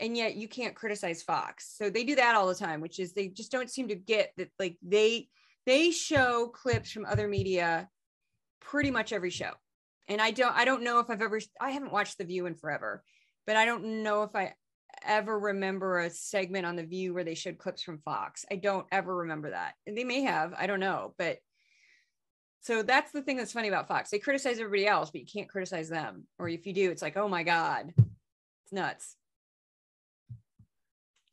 and 0.00 0.16
yet 0.16 0.36
you 0.36 0.48
can't 0.48 0.74
criticize 0.74 1.22
fox. 1.22 1.74
So 1.76 1.90
they 1.90 2.04
do 2.04 2.16
that 2.16 2.34
all 2.34 2.48
the 2.48 2.54
time 2.54 2.80
which 2.80 2.98
is 2.98 3.12
they 3.12 3.28
just 3.28 3.52
don't 3.52 3.70
seem 3.70 3.88
to 3.88 3.94
get 3.94 4.32
that 4.36 4.50
like 4.58 4.76
they 4.82 5.28
they 5.66 5.90
show 5.90 6.48
clips 6.48 6.90
from 6.90 7.06
other 7.06 7.28
media 7.28 7.88
pretty 8.60 8.90
much 8.90 9.12
every 9.12 9.30
show. 9.30 9.52
And 10.08 10.20
i 10.20 10.30
don't 10.30 10.54
i 10.54 10.64
don't 10.64 10.84
know 10.84 10.98
if 10.98 11.08
i've 11.08 11.22
ever 11.22 11.40
i 11.60 11.70
haven't 11.70 11.92
watched 11.92 12.18
the 12.18 12.24
view 12.24 12.44
in 12.46 12.54
forever 12.54 13.02
but 13.46 13.56
i 13.56 13.64
don't 13.64 14.02
know 14.02 14.22
if 14.22 14.36
i 14.36 14.52
ever 15.02 15.38
remember 15.38 16.00
a 16.00 16.10
segment 16.10 16.66
on 16.66 16.76
the 16.76 16.84
view 16.84 17.14
where 17.14 17.24
they 17.24 17.34
showed 17.34 17.58
clips 17.58 17.82
from 17.82 17.98
fox. 17.98 18.44
I 18.50 18.56
don't 18.56 18.86
ever 18.92 19.16
remember 19.16 19.50
that. 19.50 19.74
And 19.86 19.96
they 19.96 20.04
may 20.04 20.22
have 20.22 20.54
i 20.58 20.66
don't 20.66 20.80
know 20.80 21.14
but 21.18 21.38
so 22.60 22.82
that's 22.82 23.12
the 23.12 23.20
thing 23.22 23.36
that's 23.36 23.52
funny 23.52 23.68
about 23.68 23.88
fox. 23.88 24.08
They 24.10 24.18
criticize 24.18 24.58
everybody 24.58 24.86
else 24.86 25.10
but 25.10 25.20
you 25.20 25.26
can't 25.26 25.48
criticize 25.48 25.88
them. 25.88 26.26
Or 26.38 26.48
if 26.48 26.66
you 26.66 26.74
do 26.74 26.90
it's 26.90 27.02
like 27.02 27.16
oh 27.16 27.28
my 27.28 27.42
god 27.42 27.92
it's 27.96 28.72
nuts 28.72 29.16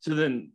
So 0.02 0.14
then, 0.14 0.52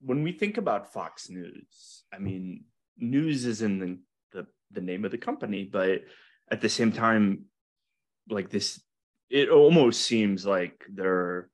when 0.00 0.22
we 0.22 0.32
think 0.32 0.58
about 0.58 0.92
Fox 0.92 1.30
News, 1.30 2.02
I 2.12 2.18
mean, 2.18 2.64
news 2.98 3.44
is 3.44 3.62
in 3.62 3.78
the, 3.78 3.98
the 4.32 4.46
the 4.72 4.80
name 4.80 5.04
of 5.04 5.12
the 5.12 5.18
company, 5.18 5.64
but 5.64 6.02
at 6.50 6.60
the 6.60 6.68
same 6.68 6.92
time, 6.92 7.44
like 8.28 8.50
this, 8.50 8.80
it 9.30 9.48
almost 9.48 10.02
seems 10.02 10.44
like 10.44 10.84
they're 10.92 11.48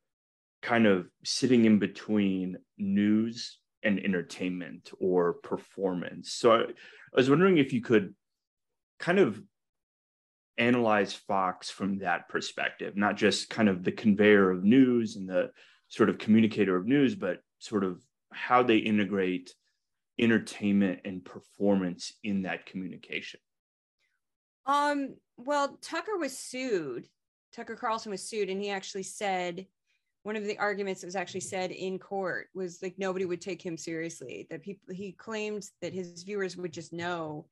kind 0.62 0.86
of 0.86 1.06
sitting 1.24 1.66
in 1.66 1.78
between 1.78 2.56
news 2.78 3.58
and 3.82 4.00
entertainment 4.00 4.90
or 4.98 5.34
performance. 5.34 6.32
So 6.32 6.52
I, 6.52 6.60
I 6.62 7.16
was 7.16 7.28
wondering 7.28 7.58
if 7.58 7.74
you 7.74 7.82
could 7.82 8.14
kind 8.98 9.18
of 9.18 9.42
analyze 10.56 11.12
Fox 11.12 11.68
from 11.68 11.98
that 11.98 12.30
perspective, 12.30 12.96
not 12.96 13.18
just 13.18 13.50
kind 13.50 13.68
of 13.68 13.84
the 13.84 13.92
conveyor 13.92 14.50
of 14.50 14.64
news 14.64 15.16
and 15.16 15.28
the 15.28 15.50
sort 15.94 16.10
of 16.10 16.18
communicator 16.18 16.76
of 16.76 16.86
news, 16.86 17.14
but 17.14 17.40
sort 17.60 17.84
of 17.84 18.02
how 18.32 18.62
they 18.62 18.78
integrate 18.78 19.54
entertainment 20.18 21.00
and 21.04 21.24
performance 21.24 22.12
in 22.24 22.42
that 22.42 22.66
communication. 22.66 23.40
Um, 24.66 25.14
well, 25.36 25.78
Tucker 25.80 26.16
was 26.18 26.36
sued. 26.36 27.06
Tucker 27.54 27.76
Carlson 27.76 28.10
was 28.10 28.28
sued, 28.28 28.50
and 28.50 28.60
he 28.60 28.70
actually 28.70 29.04
said 29.04 29.66
one 30.24 30.36
of 30.36 30.44
the 30.44 30.58
arguments 30.58 31.00
that 31.00 31.06
was 31.06 31.16
actually 31.16 31.40
said 31.40 31.70
in 31.70 31.98
court 31.98 32.48
was 32.54 32.82
like 32.82 32.94
nobody 32.98 33.26
would 33.26 33.42
take 33.42 33.62
him 33.62 33.76
seriously. 33.76 34.46
That 34.50 34.62
people 34.62 34.94
he 34.94 35.12
claimed 35.12 35.68
that 35.80 35.92
his 35.92 36.22
viewers 36.24 36.56
would 36.56 36.72
just 36.72 36.92
know 36.92 37.46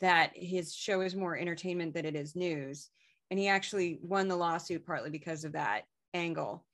that 0.00 0.30
his 0.34 0.74
show 0.74 1.00
is 1.00 1.14
more 1.14 1.36
entertainment 1.36 1.94
than 1.94 2.06
it 2.06 2.14
is 2.14 2.36
news. 2.36 2.90
And 3.30 3.40
he 3.40 3.48
actually 3.48 3.98
won 4.02 4.28
the 4.28 4.36
lawsuit 4.36 4.86
partly 4.86 5.10
because 5.10 5.44
of 5.44 5.52
that 5.52 5.82
angle. 6.14 6.64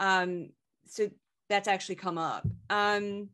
Um, 0.00 0.50
so 0.86 1.10
that's 1.48 1.68
actually 1.68 1.96
come 1.96 2.18
up. 2.18 2.46
Um, 2.70 3.28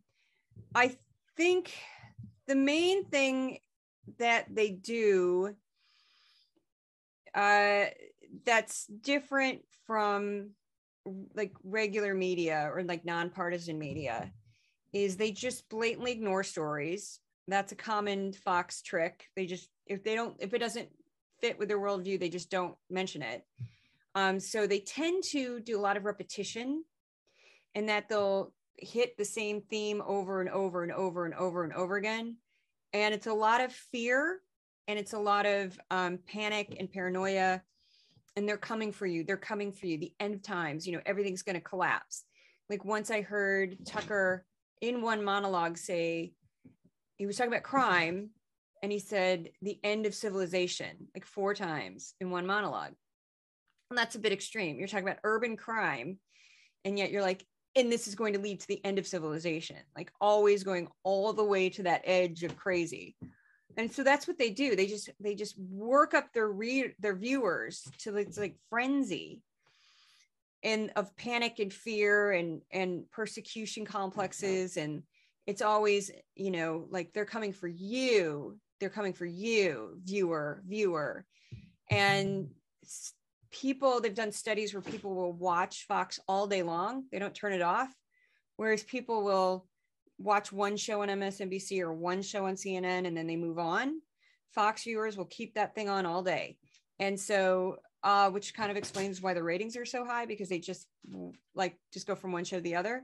I 0.74 0.96
think 1.36 1.72
the 2.46 2.54
main 2.54 3.04
thing 3.04 3.58
that 4.18 4.46
they 4.54 4.70
do 4.70 5.54
uh, 7.34 7.84
that's 8.44 8.86
different 8.86 9.62
from 9.86 10.50
like 11.34 11.52
regular 11.64 12.14
media 12.14 12.70
or 12.72 12.82
like 12.82 13.04
nonpartisan 13.04 13.78
media 13.78 14.30
is 14.92 15.16
they 15.16 15.32
just 15.32 15.68
blatantly 15.68 16.12
ignore 16.12 16.42
stories. 16.42 17.20
That's 17.48 17.72
a 17.72 17.76
common 17.76 18.32
Fox 18.32 18.82
trick. 18.82 19.28
They 19.36 19.46
just 19.46 19.68
if 19.86 20.04
they 20.04 20.14
don't 20.14 20.36
if 20.40 20.54
it 20.54 20.58
doesn't 20.58 20.88
fit 21.40 21.58
with 21.58 21.68
their 21.68 21.78
worldview, 21.78 22.20
they 22.20 22.28
just 22.28 22.50
don't 22.50 22.76
mention 22.90 23.22
it. 23.22 23.44
Um, 24.14 24.40
so 24.40 24.66
they 24.66 24.80
tend 24.80 25.24
to 25.30 25.60
do 25.60 25.78
a 25.78 25.80
lot 25.80 25.96
of 25.96 26.04
repetition, 26.04 26.84
and 27.74 27.88
that 27.88 28.08
they'll 28.08 28.52
hit 28.76 29.16
the 29.16 29.24
same 29.24 29.60
theme 29.60 30.02
over 30.06 30.40
and 30.40 30.50
over 30.50 30.82
and 30.82 30.92
over 30.92 31.24
and 31.24 31.34
over 31.34 31.64
and 31.64 31.72
over 31.72 31.96
again. 31.96 32.36
And 32.92 33.14
it's 33.14 33.26
a 33.26 33.32
lot 33.32 33.60
of 33.60 33.72
fear 33.72 34.40
and 34.88 34.98
it's 34.98 35.12
a 35.12 35.18
lot 35.18 35.46
of 35.46 35.78
um, 35.90 36.18
panic 36.26 36.76
and 36.78 36.90
paranoia. 36.90 37.62
And 38.36 38.48
they're 38.48 38.56
coming 38.56 38.92
for 38.92 39.06
you. 39.06 39.22
They're 39.22 39.36
coming 39.36 39.72
for 39.72 39.86
you. 39.86 39.98
The 39.98 40.12
end 40.18 40.34
of 40.34 40.42
times, 40.42 40.86
you 40.86 40.94
know, 40.94 41.02
everything's 41.04 41.42
going 41.42 41.56
to 41.56 41.60
collapse. 41.60 42.24
Like 42.68 42.84
once 42.84 43.10
I 43.10 43.20
heard 43.20 43.76
Tucker 43.84 44.46
in 44.80 45.02
one 45.02 45.22
monologue 45.22 45.76
say 45.76 46.32
he 47.16 47.26
was 47.26 47.36
talking 47.36 47.52
about 47.52 47.64
crime 47.64 48.30
and 48.82 48.90
he 48.90 48.98
said 48.98 49.50
the 49.60 49.78
end 49.84 50.06
of 50.06 50.14
civilization 50.14 51.08
like 51.14 51.26
four 51.26 51.54
times 51.54 52.14
in 52.20 52.30
one 52.30 52.46
monologue 52.46 52.94
and 53.90 53.98
that's 53.98 54.14
a 54.14 54.20
bit 54.20 54.32
extreme. 54.32 54.78
You're 54.78 54.88
talking 54.88 55.06
about 55.06 55.18
urban 55.24 55.56
crime 55.56 56.18
and 56.84 56.98
yet 56.98 57.10
you're 57.10 57.22
like 57.22 57.44
and 57.76 57.92
this 57.92 58.08
is 58.08 58.16
going 58.16 58.32
to 58.32 58.40
lead 58.40 58.58
to 58.60 58.66
the 58.66 58.84
end 58.84 58.98
of 58.98 59.06
civilization 59.06 59.76
like 59.96 60.10
always 60.20 60.64
going 60.64 60.88
all 61.04 61.32
the 61.32 61.44
way 61.44 61.68
to 61.68 61.84
that 61.84 62.02
edge 62.04 62.42
of 62.42 62.56
crazy. 62.56 63.16
And 63.76 63.90
so 63.90 64.02
that's 64.02 64.26
what 64.26 64.38
they 64.38 64.50
do. 64.50 64.74
They 64.74 64.86
just 64.86 65.10
they 65.20 65.34
just 65.34 65.58
work 65.58 66.14
up 66.14 66.32
their 66.32 66.48
read 66.48 66.94
their 66.98 67.14
viewers 67.14 67.86
to 67.98 68.16
it's 68.16 68.38
like 68.38 68.56
frenzy 68.68 69.42
and 70.62 70.90
of 70.96 71.16
panic 71.16 71.58
and 71.58 71.72
fear 71.72 72.32
and 72.32 72.62
and 72.72 73.08
persecution 73.10 73.84
complexes. 73.84 74.76
And 74.76 75.04
it's 75.46 75.62
always 75.62 76.10
you 76.34 76.50
know 76.50 76.86
like 76.90 77.12
they're 77.12 77.24
coming 77.24 77.52
for 77.52 77.68
you. 77.68 78.58
They're 78.80 78.90
coming 78.90 79.12
for 79.12 79.26
you 79.26 80.00
viewer 80.04 80.62
viewer. 80.66 81.24
And 81.88 82.50
people 83.50 84.00
they've 84.00 84.14
done 84.14 84.32
studies 84.32 84.72
where 84.72 84.82
people 84.82 85.14
will 85.14 85.32
watch 85.32 85.86
fox 85.86 86.20
all 86.28 86.46
day 86.46 86.62
long 86.62 87.04
they 87.10 87.18
don't 87.18 87.34
turn 87.34 87.52
it 87.52 87.62
off 87.62 87.92
whereas 88.56 88.82
people 88.82 89.22
will 89.22 89.66
watch 90.18 90.52
one 90.52 90.76
show 90.76 91.02
on 91.02 91.08
msnbc 91.08 91.80
or 91.80 91.92
one 91.92 92.22
show 92.22 92.46
on 92.46 92.54
cnn 92.54 93.06
and 93.06 93.16
then 93.16 93.26
they 93.26 93.36
move 93.36 93.58
on 93.58 94.00
fox 94.54 94.84
viewers 94.84 95.16
will 95.16 95.26
keep 95.26 95.54
that 95.54 95.74
thing 95.74 95.88
on 95.88 96.06
all 96.06 96.22
day 96.22 96.56
and 96.98 97.18
so 97.18 97.76
uh, 98.02 98.30
which 98.30 98.54
kind 98.54 98.70
of 98.70 98.78
explains 98.78 99.20
why 99.20 99.34
the 99.34 99.42
ratings 99.42 99.76
are 99.76 99.84
so 99.84 100.06
high 100.06 100.24
because 100.24 100.48
they 100.48 100.58
just 100.58 100.86
like 101.54 101.76
just 101.92 102.06
go 102.06 102.14
from 102.14 102.32
one 102.32 102.44
show 102.44 102.56
to 102.56 102.62
the 102.62 102.76
other 102.76 103.02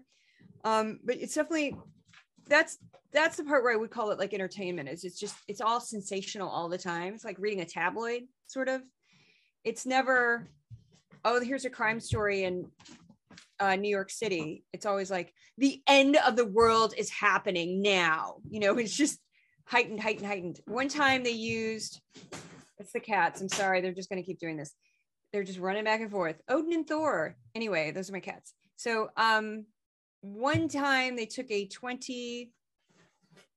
um, 0.64 1.00
but 1.04 1.16
it's 1.16 1.34
definitely 1.34 1.76
that's 2.48 2.78
that's 3.12 3.36
the 3.36 3.44
part 3.44 3.62
where 3.62 3.72
I 3.72 3.76
would 3.76 3.90
call 3.90 4.10
it 4.10 4.18
like 4.18 4.34
entertainment 4.34 4.88
is 4.88 5.04
it's 5.04 5.18
just 5.18 5.36
it's 5.48 5.60
all 5.60 5.80
sensational 5.80 6.48
all 6.48 6.68
the 6.68 6.78
time. 6.78 7.14
It's 7.14 7.24
like 7.24 7.38
reading 7.38 7.60
a 7.60 7.64
tabloid 7.64 8.22
sort 8.46 8.68
of. 8.68 8.82
It's 9.66 9.84
never, 9.84 10.46
oh, 11.24 11.40
here's 11.40 11.64
a 11.64 11.70
crime 11.70 11.98
story 11.98 12.44
in 12.44 12.68
uh, 13.58 13.74
New 13.74 13.88
York 13.88 14.10
City. 14.10 14.62
It's 14.72 14.86
always 14.86 15.10
like 15.10 15.34
the 15.58 15.82
end 15.88 16.16
of 16.24 16.36
the 16.36 16.46
world 16.46 16.94
is 16.96 17.10
happening 17.10 17.82
now. 17.82 18.36
You 18.48 18.60
know, 18.60 18.78
it's 18.78 18.96
just 18.96 19.18
heightened, 19.66 20.00
heightened, 20.00 20.26
heightened. 20.26 20.60
One 20.66 20.86
time 20.86 21.24
they 21.24 21.32
used 21.32 22.00
it's 22.78 22.92
the 22.92 23.00
cats. 23.00 23.40
I'm 23.40 23.48
sorry, 23.48 23.80
they're 23.80 23.92
just 23.92 24.08
gonna 24.08 24.22
keep 24.22 24.38
doing 24.38 24.56
this. 24.56 24.72
They're 25.32 25.42
just 25.42 25.58
running 25.58 25.82
back 25.82 26.00
and 26.00 26.12
forth. 26.12 26.40
Odin 26.48 26.72
and 26.72 26.86
Thor. 26.86 27.34
Anyway, 27.56 27.90
those 27.90 28.08
are 28.08 28.12
my 28.12 28.20
cats. 28.20 28.54
So 28.76 29.08
um 29.16 29.66
one 30.20 30.68
time 30.68 31.16
they 31.16 31.26
took 31.26 31.50
a 31.50 31.66
20 31.66 32.52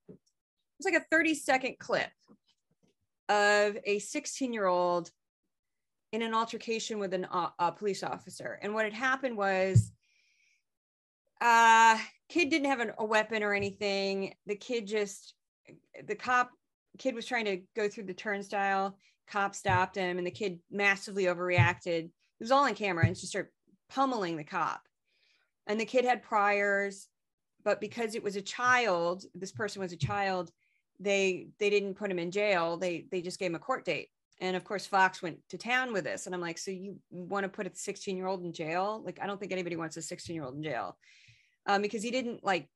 it's 0.08 0.86
like 0.86 0.96
a 0.96 1.06
30 1.12 1.36
second 1.36 1.76
clip 1.78 2.10
of 3.28 3.78
a 3.86 4.00
16 4.00 4.54
year 4.54 4.66
old 4.66 5.12
in 6.12 6.22
an 6.22 6.34
altercation 6.34 7.00
with 7.00 7.14
an, 7.14 7.26
uh, 7.26 7.50
a 7.60 7.72
police 7.72 8.04
officer. 8.04 8.60
And 8.62 8.74
what 8.74 8.86
had 8.86 8.94
happened 8.94 9.38
was 9.38 9.92
uh 11.42 11.98
kid 12.28 12.50
didn't 12.50 12.68
have 12.68 12.82
an, 12.82 12.92
a 12.98 13.06
weapon 13.06 13.44
or 13.44 13.54
anything. 13.54 14.34
The 14.46 14.56
kid 14.56 14.88
just 14.88 15.34
the 16.06 16.16
cop 16.16 16.52
kid 16.98 17.16
was 17.16 17.26
trying 17.26 17.46
to 17.46 17.62
go 17.76 17.88
through 17.88 18.06
the 18.06 18.14
turnstile. 18.14 18.98
Cop 19.30 19.56
stopped 19.56 19.96
him 19.96 20.18
and 20.18 20.28
the 20.28 20.32
kid 20.32 20.60
massively 20.72 21.26
overreacted. 21.26 22.06
It 22.06 22.12
was 22.42 22.52
all 22.52 22.66
on 22.66 22.76
camera 22.76 23.06
and 23.06 23.16
just 23.16 23.30
started 23.30 23.52
pummeling 23.90 24.36
the 24.38 24.44
cop. 24.44 24.82
And 25.68 25.80
the 25.80 25.86
kid 25.86 26.06
had 26.06 26.24
priors 26.24 27.08
but 27.64 27.82
because 27.82 28.16
it 28.16 28.24
was 28.24 28.36
a 28.36 28.42
child 28.42 29.26
this 29.36 29.52
person 29.52 29.82
was 29.82 29.92
a 29.92 29.98
child 29.98 30.52
they 31.00 31.48
they 31.60 31.70
didn't 31.70 31.96
put 31.96 32.12
him 32.12 32.20
in 32.20 32.32
jail. 32.32 32.78
They 32.78 33.06
they 33.12 33.22
just 33.22 33.40
gave 33.40 33.52
him 33.52 33.56
a 33.56 33.60
court 33.60 33.86
date 33.86 34.10
and 34.42 34.56
of 34.56 34.64
course 34.64 34.86
fox 34.86 35.22
went 35.22 35.38
to 35.50 35.58
town 35.58 35.92
with 35.92 36.04
this 36.04 36.26
and 36.26 36.36
i'm 36.36 36.42
like 36.42 36.58
so 36.58 36.72
you 36.72 36.98
want 37.12 37.44
to 37.44 37.50
put 37.50 37.68
a 37.68 37.72
16 37.74 38.16
year 38.16 38.28
old 38.28 38.44
in 38.44 38.54
jail? 38.54 39.02
Like 39.06 39.20
i 39.22 39.28
don't 39.28 39.40
think 39.40 39.52
anybody 39.52 39.76
wants 39.76 39.98
a 39.98 40.02
16 40.02 40.36
year 40.36 40.44
old 40.44 40.56
in 40.56 40.64
jail. 40.64 40.98
Um, 41.66 41.82
because 41.82 42.02
he 42.02 42.10
didn't 42.12 42.44
like 42.44 42.68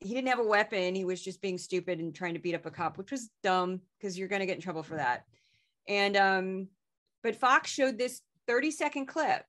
he 0.00 0.14
didn't 0.14 0.28
have 0.28 0.38
a 0.38 0.44
weapon. 0.44 0.94
He 0.94 1.04
was 1.04 1.22
just 1.22 1.42
being 1.42 1.58
stupid 1.58 1.98
and 1.98 2.14
trying 2.14 2.32
to 2.32 2.40
beat 2.40 2.54
up 2.54 2.66
a 2.66 2.70
cop 2.70 2.98
which 2.98 3.10
was 3.10 3.30
dumb 3.42 3.80
because 3.98 4.18
you're 4.18 4.28
going 4.28 4.40
to 4.40 4.46
get 4.46 4.56
in 4.56 4.62
trouble 4.62 4.82
for 4.82 4.96
that. 4.96 5.24
And 5.88 6.16
um 6.16 6.68
but 7.22 7.36
fox 7.36 7.70
showed 7.70 7.98
this 7.98 8.22
30 8.46 8.70
second 8.70 9.06
clip 9.06 9.44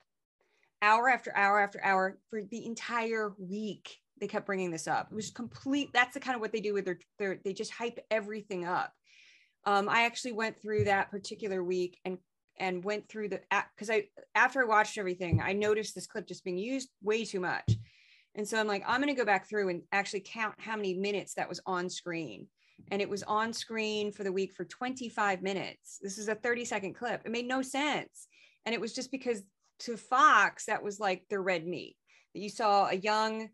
hour 0.81 1.09
after 1.09 1.35
hour 1.35 1.59
after 1.59 1.83
hour 1.83 2.17
for 2.29 2.41
the 2.41 2.65
entire 2.65 3.33
week 3.37 3.97
they 4.19 4.27
kept 4.27 4.45
bringing 4.45 4.69
this 4.69 4.87
up. 4.87 5.07
It 5.11 5.15
was 5.15 5.31
complete 5.31 5.89
that's 5.93 6.13
the 6.13 6.19
kind 6.19 6.35
of 6.35 6.41
what 6.41 6.51
they 6.51 6.61
do 6.61 6.73
with 6.73 6.85
their, 6.85 6.99
their 7.17 7.39
they 7.43 7.53
just 7.53 7.71
hype 7.71 7.99
everything 8.11 8.65
up 8.65 8.93
um, 9.65 9.89
i 9.89 10.03
actually 10.03 10.31
went 10.31 10.59
through 10.59 10.83
that 10.83 11.11
particular 11.11 11.63
week 11.63 11.99
and 12.05 12.17
and 12.59 12.83
went 12.83 13.07
through 13.07 13.29
the 13.29 13.39
because 13.75 13.89
i 13.89 14.03
after 14.35 14.61
i 14.61 14.65
watched 14.65 14.97
everything 14.97 15.41
i 15.41 15.53
noticed 15.53 15.95
this 15.95 16.07
clip 16.07 16.27
just 16.27 16.43
being 16.43 16.57
used 16.57 16.89
way 17.01 17.25
too 17.25 17.39
much 17.39 17.77
and 18.35 18.47
so 18.47 18.59
i'm 18.59 18.67
like 18.67 18.83
i'm 18.87 19.01
going 19.01 19.13
to 19.13 19.19
go 19.19 19.25
back 19.25 19.47
through 19.47 19.69
and 19.69 19.81
actually 19.91 20.23
count 20.25 20.55
how 20.57 20.75
many 20.75 20.93
minutes 20.93 21.33
that 21.33 21.49
was 21.49 21.61
on 21.65 21.89
screen 21.89 22.47
and 22.91 23.01
it 23.01 23.09
was 23.09 23.23
on 23.23 23.53
screen 23.53 24.11
for 24.11 24.23
the 24.23 24.31
week 24.31 24.53
for 24.53 24.65
25 24.65 25.41
minutes 25.41 25.99
this 26.01 26.17
is 26.17 26.27
a 26.27 26.35
30 26.35 26.65
second 26.65 26.93
clip 26.93 27.21
it 27.25 27.31
made 27.31 27.47
no 27.47 27.61
sense 27.61 28.27
and 28.65 28.75
it 28.75 28.81
was 28.81 28.93
just 28.93 29.11
because 29.11 29.43
to 29.81 29.97
Fox, 29.97 30.65
that 30.65 30.83
was 30.83 30.99
like 30.99 31.23
the 31.29 31.39
red 31.39 31.65
meat. 31.65 31.95
That 32.33 32.41
you 32.41 32.49
saw 32.49 32.87
a 32.87 32.93
young, 32.93 33.49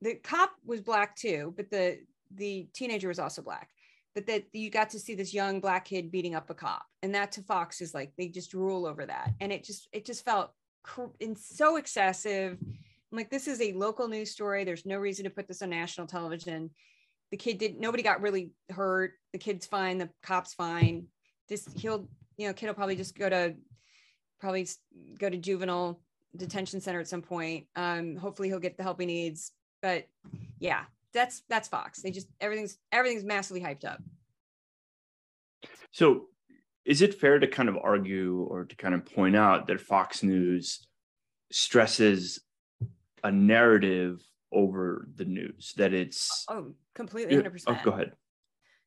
the 0.00 0.16
cop 0.16 0.50
was 0.64 0.80
black 0.80 1.16
too, 1.16 1.54
but 1.56 1.70
the 1.70 1.98
the 2.34 2.68
teenager 2.72 3.08
was 3.08 3.18
also 3.18 3.42
black. 3.42 3.68
But 4.14 4.26
that 4.26 4.44
you 4.52 4.70
got 4.70 4.90
to 4.90 4.98
see 4.98 5.14
this 5.14 5.32
young 5.32 5.60
black 5.60 5.84
kid 5.84 6.10
beating 6.10 6.34
up 6.34 6.50
a 6.50 6.54
cop, 6.54 6.84
and 7.02 7.14
that 7.14 7.32
to 7.32 7.42
Fox 7.42 7.80
is 7.80 7.94
like 7.94 8.12
they 8.16 8.28
just 8.28 8.54
rule 8.54 8.86
over 8.86 9.06
that, 9.06 9.32
and 9.40 9.52
it 9.52 9.64
just 9.64 9.88
it 9.92 10.04
just 10.04 10.24
felt 10.24 10.50
cr- 10.82 11.04
so 11.36 11.76
excessive. 11.76 12.58
I'm 12.60 13.18
like, 13.18 13.30
this 13.30 13.48
is 13.48 13.60
a 13.60 13.72
local 13.72 14.08
news 14.08 14.30
story. 14.30 14.64
There's 14.64 14.86
no 14.86 14.96
reason 14.96 15.24
to 15.24 15.30
put 15.30 15.48
this 15.48 15.62
on 15.62 15.70
national 15.70 16.06
television. 16.06 16.70
The 17.30 17.36
kid 17.36 17.58
did 17.58 17.80
nobody 17.80 18.02
got 18.02 18.20
really 18.20 18.50
hurt. 18.70 19.12
The 19.32 19.38
kid's 19.38 19.66
fine. 19.66 19.98
The 19.98 20.10
cop's 20.22 20.54
fine. 20.54 21.06
Just 21.48 21.78
he'll, 21.78 22.08
you 22.36 22.46
know, 22.46 22.52
kid 22.52 22.66
will 22.66 22.74
probably 22.74 22.96
just 22.96 23.16
go 23.16 23.28
to 23.28 23.54
probably 24.40 24.66
go 25.18 25.28
to 25.28 25.36
juvenile 25.36 26.00
detention 26.36 26.80
center 26.80 27.00
at 27.00 27.08
some 27.08 27.22
point. 27.22 27.66
Um, 27.76 28.16
hopefully 28.16 28.48
he'll 28.48 28.58
get 28.58 28.76
the 28.76 28.82
help 28.82 29.00
he 29.00 29.06
needs. 29.06 29.52
But 29.82 30.06
yeah, 30.58 30.84
that's 31.12 31.42
that's 31.48 31.68
Fox. 31.68 32.02
They 32.02 32.10
just 32.10 32.28
everything's 32.40 32.78
everything's 32.92 33.24
massively 33.24 33.62
hyped 33.62 33.84
up. 33.84 34.00
So 35.90 36.26
is 36.84 37.02
it 37.02 37.14
fair 37.14 37.38
to 37.38 37.46
kind 37.46 37.68
of 37.68 37.76
argue 37.82 38.46
or 38.48 38.64
to 38.64 38.76
kind 38.76 38.94
of 38.94 39.04
point 39.04 39.36
out 39.36 39.66
that 39.66 39.80
Fox 39.80 40.22
News 40.22 40.86
stresses 41.52 42.40
a 43.22 43.30
narrative 43.30 44.22
over 44.52 45.08
the 45.14 45.24
news 45.24 45.74
that 45.76 45.92
it's 45.92 46.44
oh 46.48 46.72
completely 46.94 47.36
100% 47.36 47.62
oh, 47.68 47.78
go 47.84 47.92
ahead 47.92 48.12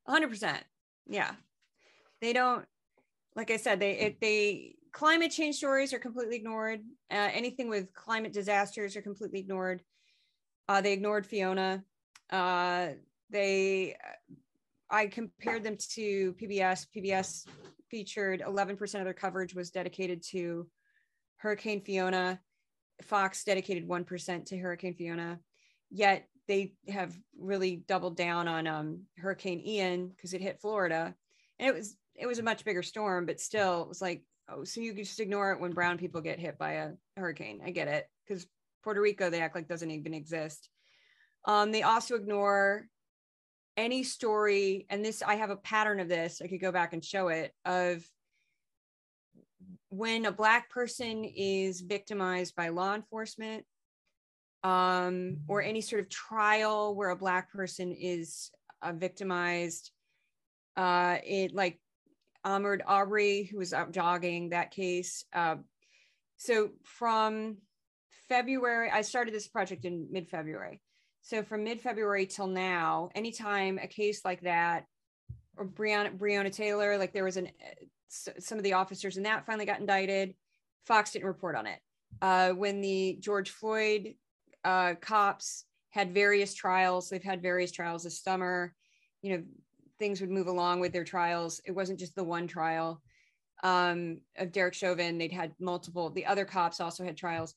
100% 0.10 0.58
yeah 1.08 1.32
they 2.20 2.34
don't 2.34 2.66
like 3.36 3.50
i 3.50 3.56
said 3.56 3.80
they 3.80 3.92
it, 3.92 4.20
they 4.20 4.76
climate 4.94 5.32
change 5.32 5.56
stories 5.56 5.92
are 5.92 6.00
completely 6.00 6.38
ignored. 6.38 6.80
Uh, 7.12 7.30
anything 7.34 7.68
with 7.68 7.94
climate 7.94 8.32
disasters 8.32 8.96
are 8.96 9.02
completely 9.02 9.40
ignored. 9.40 9.82
Uh, 10.70 10.80
they 10.80 10.94
ignored 10.94 11.26
Fiona. 11.26 11.84
Uh, 12.30 12.90
they, 13.30 13.96
I 14.90 15.08
compared 15.08 15.64
them 15.64 15.78
to 15.94 16.34
PBS. 16.34 16.88
PBS 16.96 17.48
featured 17.90 18.42
11% 18.42 18.82
of 18.82 19.04
their 19.04 19.14
coverage 19.14 19.54
was 19.54 19.72
dedicated 19.72 20.24
to 20.32 20.68
Hurricane 21.38 21.82
Fiona. 21.82 22.40
Fox 23.02 23.44
dedicated 23.44 23.88
1% 23.88 24.46
to 24.46 24.58
Hurricane 24.58 24.94
Fiona. 24.94 25.40
Yet 25.90 26.28
they 26.48 26.74
have 26.90 27.14
really 27.38 27.78
doubled 27.88 28.18
down 28.18 28.48
on 28.48 28.68
um, 28.68 29.02
Hurricane 29.18 29.62
Ian 29.66 30.10
because 30.10 30.34
it 30.34 30.42
hit 30.42 30.60
Florida. 30.60 31.16
And 31.60 31.70
it 31.70 31.74
was 31.74 31.96
it 32.16 32.28
was 32.28 32.40
a 32.40 32.44
much 32.44 32.64
bigger 32.64 32.84
storm, 32.84 33.26
but 33.26 33.40
still 33.40 33.84
it 33.84 33.90
was 33.90 34.02
like 34.02 34.24
oh, 34.50 34.64
so 34.64 34.82
you 34.82 34.94
just 34.94 35.20
ignore 35.20 35.52
it 35.52 35.60
when 35.60 35.72
brown 35.72 35.98
people 35.98 36.22
get 36.22 36.40
hit 36.40 36.58
by 36.58 36.74
a 36.74 36.92
hurricane. 37.18 37.62
I 37.66 37.72
get 37.72 37.88
it 37.88 38.08
because 38.28 38.46
Puerto 38.84 39.02
Rico, 39.02 39.30
they 39.30 39.42
act 39.42 39.56
like 39.56 39.68
doesn't 39.68 39.92
even 39.92 40.14
exist. 40.14 40.70
Um, 41.46 41.72
they 41.72 41.84
also 41.84 42.16
ignore 42.16 42.88
any 43.76 44.04
story, 44.04 44.86
and 44.90 45.04
this 45.04 45.22
I 45.22 45.36
have 45.36 45.50
a 45.50 45.56
pattern 45.58 46.00
of 46.00 46.08
this. 46.08 46.42
I 46.44 46.48
could 46.48 46.62
go 46.62 46.72
back 46.72 46.94
and 46.94 47.04
show 47.04 47.28
it 47.30 47.54
of 47.66 48.04
when 49.90 50.26
a 50.26 50.32
black 50.32 50.70
person 50.70 51.24
is 51.24 51.82
victimized 51.82 52.56
by 52.56 52.70
law 52.70 52.96
enforcement 52.96 53.66
um, 54.64 55.38
or 55.48 55.62
any 55.62 55.82
sort 55.82 56.02
of 56.02 56.10
trial 56.10 56.96
where 56.96 57.10
a 57.10 57.16
black 57.16 57.52
person 57.52 57.92
is 57.92 58.50
uh, 58.82 58.94
victimized 58.94 59.92
uh, 60.76 61.18
it 61.24 61.54
like 61.54 61.80
Ahmaud 62.46 62.82
Arbery, 62.86 63.44
who 63.44 63.58
was 63.58 63.74
out 63.74 63.92
jogging 63.92 64.50
that 64.50 64.72
case. 64.72 65.26
Uh, 65.34 65.58
so 66.38 66.70
from 66.84 67.58
February, 68.28 68.90
I 68.92 69.02
started 69.02 69.34
this 69.34 69.48
project 69.48 69.86
in 69.86 70.08
mid 70.12 70.28
February. 70.28 70.82
So 71.24 71.42
from 71.42 71.64
mid-February 71.64 72.26
till 72.26 72.48
now, 72.48 73.10
anytime 73.16 73.80
a 73.82 73.88
case 73.88 74.24
like 74.26 74.42
that, 74.42 74.86
or 75.56 75.66
Breonna, 75.66 76.18
Breonna 76.18 76.52
Taylor, 76.52 76.98
like 76.98 77.14
there 77.14 77.24
was 77.24 77.38
an 77.38 77.50
some 78.10 78.60
of 78.60 78.64
the 78.64 78.74
officers 78.74 79.18
in 79.18 79.24
that 79.24 79.46
finally 79.46 79.66
got 79.66 79.80
indicted. 79.80 80.36
Fox 80.86 81.12
didn't 81.12 81.28
report 81.28 81.56
on 81.56 81.66
it. 81.66 81.80
Uh, 82.22 82.50
when 82.50 82.82
the 82.82 83.18
George 83.22 83.50
Floyd 83.50 84.14
uh, 84.64 84.94
cops 85.02 85.66
had 85.90 86.14
various 86.14 86.54
trials, 86.54 87.10
they've 87.10 87.24
had 87.24 87.42
various 87.42 87.72
trials 87.72 88.04
this 88.04 88.22
summer. 88.22 88.76
You 89.22 89.38
know, 89.38 89.44
things 90.00 90.20
would 90.22 90.30
move 90.30 90.48
along 90.48 90.82
with 90.82 90.92
their 90.92 91.06
trials. 91.06 91.62
It 91.66 91.72
wasn't 91.72 92.00
just 92.00 92.16
the 92.16 92.24
one 92.24 92.48
trial 92.48 93.02
um, 93.64 94.20
of 94.38 94.52
Derek 94.52 94.74
Chauvin. 94.74 95.18
They'd 95.18 95.32
had 95.32 95.54
multiple. 95.60 96.10
The 96.10 96.26
other 96.26 96.46
cops 96.46 96.82
also 96.82 97.04
had 97.04 97.18
trials. 97.18 97.56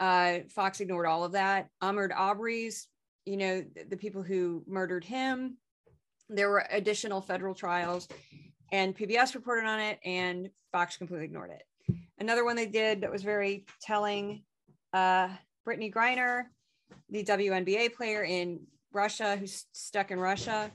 Uh, 0.00 0.38
Fox 0.48 0.80
ignored 0.80 1.06
all 1.06 1.24
of 1.24 1.32
that. 1.32 1.68
Ahmaud 1.82 2.10
Arbery's, 2.16 2.88
you 3.26 3.36
know, 3.36 3.62
the, 3.74 3.84
the 3.90 3.96
people 3.96 4.22
who 4.22 4.64
murdered 4.66 5.04
him. 5.04 5.58
There 6.30 6.48
were 6.48 6.66
additional 6.70 7.20
federal 7.20 7.54
trials, 7.54 8.08
and 8.72 8.96
PBS 8.96 9.34
reported 9.34 9.68
on 9.68 9.78
it, 9.78 9.98
and 10.04 10.48
Fox 10.72 10.96
completely 10.96 11.26
ignored 11.26 11.50
it. 11.50 11.96
Another 12.18 12.44
one 12.44 12.56
they 12.56 12.66
did 12.66 13.02
that 13.02 13.10
was 13.10 13.22
very 13.22 13.66
telling 13.82 14.42
uh, 14.92 15.28
Brittney 15.66 15.92
Griner, 15.92 16.44
the 17.10 17.24
WNBA 17.24 17.94
player 17.94 18.22
in 18.22 18.60
Russia 18.92 19.36
who's 19.36 19.66
stuck 19.72 20.10
in 20.10 20.18
Russia. 20.18 20.70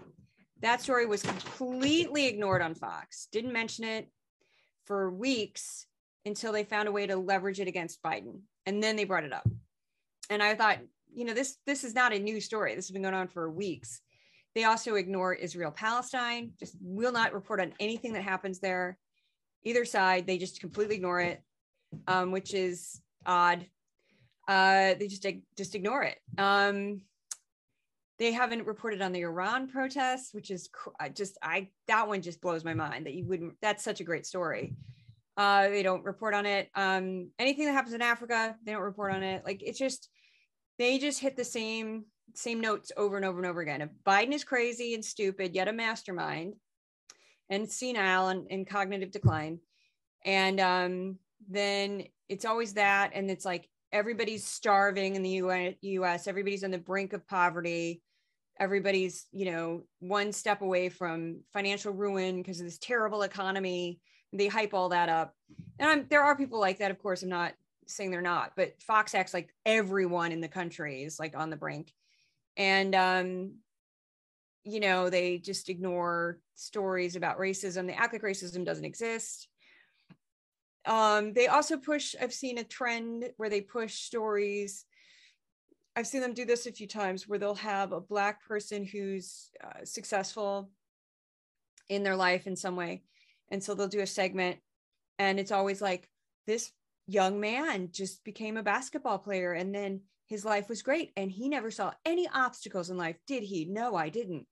That 0.61 0.81
story 0.81 1.05
was 1.05 1.21
completely 1.21 2.27
ignored 2.27 2.61
on 2.61 2.75
Fox, 2.75 3.27
didn't 3.31 3.53
mention 3.53 3.85
it 3.85 4.09
for 4.85 5.11
weeks 5.11 5.85
until 6.25 6.51
they 6.51 6.63
found 6.63 6.87
a 6.87 6.91
way 6.91 7.07
to 7.07 7.15
leverage 7.15 7.59
it 7.59 7.67
against 7.67 8.01
Biden. 8.01 8.41
And 8.65 8.81
then 8.81 8.95
they 8.95 9.03
brought 9.03 9.23
it 9.23 9.33
up. 9.33 9.47
And 10.29 10.41
I 10.41 10.55
thought, 10.55 10.79
you 11.13 11.25
know, 11.25 11.33
this 11.33 11.57
this 11.65 11.83
is 11.83 11.93
not 11.93 12.13
a 12.13 12.19
new 12.19 12.41
story. 12.41 12.75
This 12.75 12.87
has 12.87 12.91
been 12.91 13.03
going 13.03 13.13
on 13.13 13.27
for 13.27 13.49
weeks. 13.49 14.01
They 14.53 14.63
also 14.63 14.95
ignore 14.95 15.33
Israel 15.33 15.71
Palestine, 15.71 16.51
just 16.59 16.75
will 16.81 17.11
not 17.11 17.33
report 17.33 17.59
on 17.59 17.73
anything 17.79 18.13
that 18.13 18.23
happens 18.23 18.59
there 18.59 18.97
either 19.63 19.83
side. 19.83 20.25
They 20.25 20.37
just 20.37 20.61
completely 20.61 20.95
ignore 20.95 21.19
it, 21.19 21.41
um, 22.07 22.31
which 22.31 22.53
is 22.53 23.01
odd. 23.25 23.65
Uh, 24.47 24.93
they 24.93 25.07
just 25.07 25.25
just 25.57 25.75
ignore 25.75 26.03
it. 26.03 26.17
Um, 26.37 27.01
they 28.17 28.31
haven't 28.31 28.65
reported 28.65 29.01
on 29.01 29.11
the 29.11 29.21
Iran 29.21 29.67
protests, 29.67 30.33
which 30.33 30.51
is 30.51 30.69
just 31.13 31.37
I 31.41 31.69
that 31.87 32.07
one 32.07 32.21
just 32.21 32.41
blows 32.41 32.63
my 32.63 32.73
mind 32.73 33.05
that 33.05 33.13
you 33.13 33.25
wouldn't. 33.25 33.55
That's 33.61 33.83
such 33.83 33.99
a 33.99 34.05
great 34.05 34.25
story. 34.25 34.73
Uh, 35.37 35.69
they 35.69 35.83
don't 35.83 36.05
report 36.05 36.33
on 36.33 36.45
it. 36.45 36.69
Um, 36.75 37.29
anything 37.39 37.65
that 37.65 37.73
happens 37.73 37.93
in 37.93 38.01
Africa, 38.01 38.55
they 38.63 38.71
don't 38.71 38.81
report 38.81 39.13
on 39.13 39.23
it. 39.23 39.43
Like 39.45 39.61
it's 39.61 39.79
just 39.79 40.09
they 40.77 40.97
just 40.97 41.19
hit 41.19 41.35
the 41.35 41.43
same 41.43 42.05
same 42.33 42.59
notes 42.59 42.91
over 42.97 43.15
and 43.15 43.25
over 43.25 43.39
and 43.39 43.47
over 43.47 43.61
again. 43.61 43.81
If 43.81 43.89
Biden 44.05 44.33
is 44.33 44.43
crazy 44.43 44.93
and 44.93 45.03
stupid, 45.03 45.53
yet 45.53 45.67
a 45.67 45.73
mastermind, 45.73 46.55
and 47.49 47.69
senile 47.69 48.29
and, 48.29 48.47
and 48.49 48.67
cognitive 48.67 49.11
decline. 49.11 49.59
And 50.25 50.59
um, 50.59 51.17
then 51.49 52.03
it's 52.29 52.45
always 52.45 52.73
that. 52.73 53.11
And 53.13 53.29
it's 53.29 53.45
like 53.45 53.69
everybody's 53.91 54.45
starving 54.45 55.15
in 55.15 55.23
the 55.23 55.75
US, 55.81 56.27
everybody's 56.27 56.63
on 56.63 56.71
the 56.71 56.77
brink 56.77 57.13
of 57.13 57.27
poverty. 57.27 58.01
Everybody's, 58.57 59.27
you 59.33 59.51
know, 59.51 59.83
one 59.99 60.31
step 60.31 60.61
away 60.61 60.87
from 60.87 61.41
financial 61.51 61.91
ruin 61.91 62.37
because 62.37 62.59
of 62.61 62.65
this 62.65 62.77
terrible 62.77 63.23
economy. 63.23 63.99
They 64.33 64.47
hype 64.47 64.73
all 64.73 64.89
that 64.89 65.09
up. 65.09 65.35
And 65.79 65.89
I'm, 65.89 66.05
there 66.09 66.23
are 66.23 66.35
people 66.35 66.59
like 66.59 66.79
that, 66.79 66.91
of 66.91 66.99
course. 66.99 67.23
I'm 67.23 67.29
not 67.29 67.53
saying 67.87 68.11
they're 68.11 68.21
not, 68.21 68.53
but 68.55 68.81
Fox 68.81 69.13
acts 69.13 69.33
like 69.33 69.53
everyone 69.65 70.31
in 70.31 70.41
the 70.41 70.47
country 70.47 71.03
is 71.03 71.19
like 71.19 71.37
on 71.37 71.49
the 71.49 71.55
brink. 71.55 71.93
And 72.57 72.95
um, 72.95 73.51
you 74.65 74.79
know, 74.79 75.09
they 75.09 75.37
just 75.37 75.69
ignore 75.69 76.39
stories 76.55 77.15
about 77.15 77.37
racism. 77.37 77.85
They 77.85 77.93
act 77.93 78.13
like 78.13 78.23
racism 78.23 78.65
doesn't 78.65 78.83
exist. 78.83 79.47
Um, 80.85 81.33
they 81.33 81.47
also 81.47 81.77
push, 81.77 82.15
I've 82.19 82.33
seen 82.33 82.57
a 82.57 82.63
trend 82.63 83.29
where 83.37 83.49
they 83.49 83.61
push 83.61 83.93
stories. 83.93 84.85
I've 85.95 86.07
seen 86.07 86.21
them 86.21 86.33
do 86.33 86.45
this 86.45 86.65
a 86.65 86.71
few 86.71 86.87
times 86.87 87.27
where 87.27 87.39
they'll 87.39 87.55
have 87.55 87.91
a 87.91 88.01
Black 88.01 88.45
person 88.45 88.83
who's 88.83 89.49
uh, 89.63 89.83
successful 89.83 90.71
in 91.87 92.03
their 92.03 92.15
life 92.15 92.47
in 92.47 92.55
some 92.55 92.75
way. 92.75 93.03
And 93.49 93.63
so 93.63 93.73
they'll 93.73 93.87
do 93.87 94.01
a 94.01 94.07
segment, 94.07 94.57
and 95.19 95.39
it's 95.39 95.51
always 95.51 95.81
like, 95.81 96.09
this 96.47 96.71
young 97.07 97.39
man 97.39 97.89
just 97.91 98.23
became 98.23 98.57
a 98.57 98.63
basketball 98.63 99.19
player 99.19 99.53
and 99.53 99.73
then 99.73 100.01
his 100.27 100.43
life 100.43 100.69
was 100.69 100.81
great 100.81 101.11
and 101.15 101.29
he 101.29 101.49
never 101.49 101.69
saw 101.69 101.91
any 102.03 102.27
obstacles 102.33 102.89
in 102.89 102.97
life 102.97 103.17
did 103.27 103.43
he? 103.43 103.65
No 103.65 103.95
i 103.95 104.09
didn't. 104.09 104.47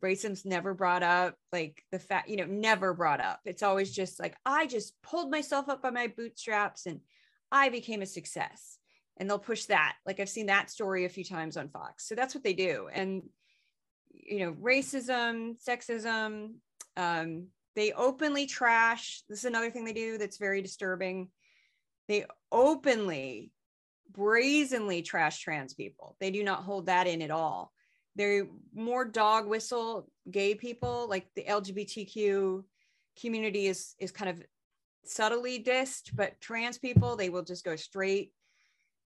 Racism's 0.00 0.44
never 0.44 0.74
brought 0.74 1.02
up 1.04 1.36
like 1.52 1.82
the 1.92 1.98
fact 1.98 2.28
you 2.28 2.36
know 2.36 2.46
never 2.46 2.94
brought 2.94 3.20
up. 3.20 3.40
It's 3.44 3.62
always 3.62 3.92
just 3.92 4.18
like 4.18 4.36
i 4.44 4.66
just 4.66 4.94
pulled 5.02 5.30
myself 5.30 5.68
up 5.68 5.82
by 5.82 5.90
my 5.90 6.08
bootstraps 6.08 6.86
and 6.86 7.00
i 7.52 7.68
became 7.68 8.02
a 8.02 8.06
success. 8.06 8.78
And 9.20 9.28
they'll 9.28 9.38
push 9.38 9.66
that. 9.66 9.94
Like 10.04 10.18
i've 10.18 10.28
seen 10.28 10.46
that 10.46 10.70
story 10.70 11.04
a 11.04 11.08
few 11.08 11.24
times 11.24 11.56
on 11.56 11.68
fox. 11.68 12.08
So 12.08 12.16
that's 12.16 12.34
what 12.34 12.42
they 12.42 12.54
do. 12.54 12.88
And 12.92 13.22
you 14.12 14.40
know 14.40 14.52
racism 14.54 15.54
sexism 15.64 16.54
um, 16.96 17.46
they 17.78 17.92
openly 17.92 18.46
trash 18.46 19.22
this 19.28 19.38
is 19.38 19.44
another 19.44 19.70
thing 19.70 19.84
they 19.84 19.92
do 19.92 20.18
that's 20.18 20.38
very 20.38 20.60
disturbing. 20.60 21.28
They 22.08 22.24
openly 22.50 23.52
brazenly 24.10 25.02
trash 25.02 25.38
trans 25.40 25.74
people. 25.74 26.16
They 26.18 26.32
do 26.32 26.42
not 26.42 26.64
hold 26.64 26.86
that 26.86 27.06
in 27.06 27.22
at 27.22 27.30
all. 27.30 27.72
They're 28.16 28.48
more 28.74 29.04
dog 29.04 29.46
whistle 29.46 30.10
gay 30.28 30.56
people 30.56 31.06
like 31.08 31.28
the 31.36 31.44
lgbtq 31.44 32.64
community 33.20 33.68
is 33.68 33.94
is 34.00 34.10
kind 34.10 34.28
of 34.28 34.42
subtly 35.04 35.62
dissed 35.62 36.10
but 36.14 36.40
trans 36.40 36.78
people 36.78 37.14
they 37.14 37.30
will 37.30 37.44
just 37.44 37.64
go 37.64 37.76
straight 37.76 38.32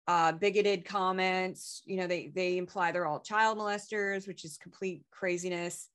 uh, 0.09 0.33
bigoted 0.33 0.85
comments. 0.85 1.83
You 1.85 1.96
know 1.96 2.07
they 2.07 2.31
they 2.33 2.59
imply 2.59 2.92
they're 2.92 3.07
all 3.07 3.20
child 3.20 3.59
molesters 3.59 4.29
which 4.29 4.44
is 4.44 4.57
complete 4.57 5.03
craziness 5.11 5.88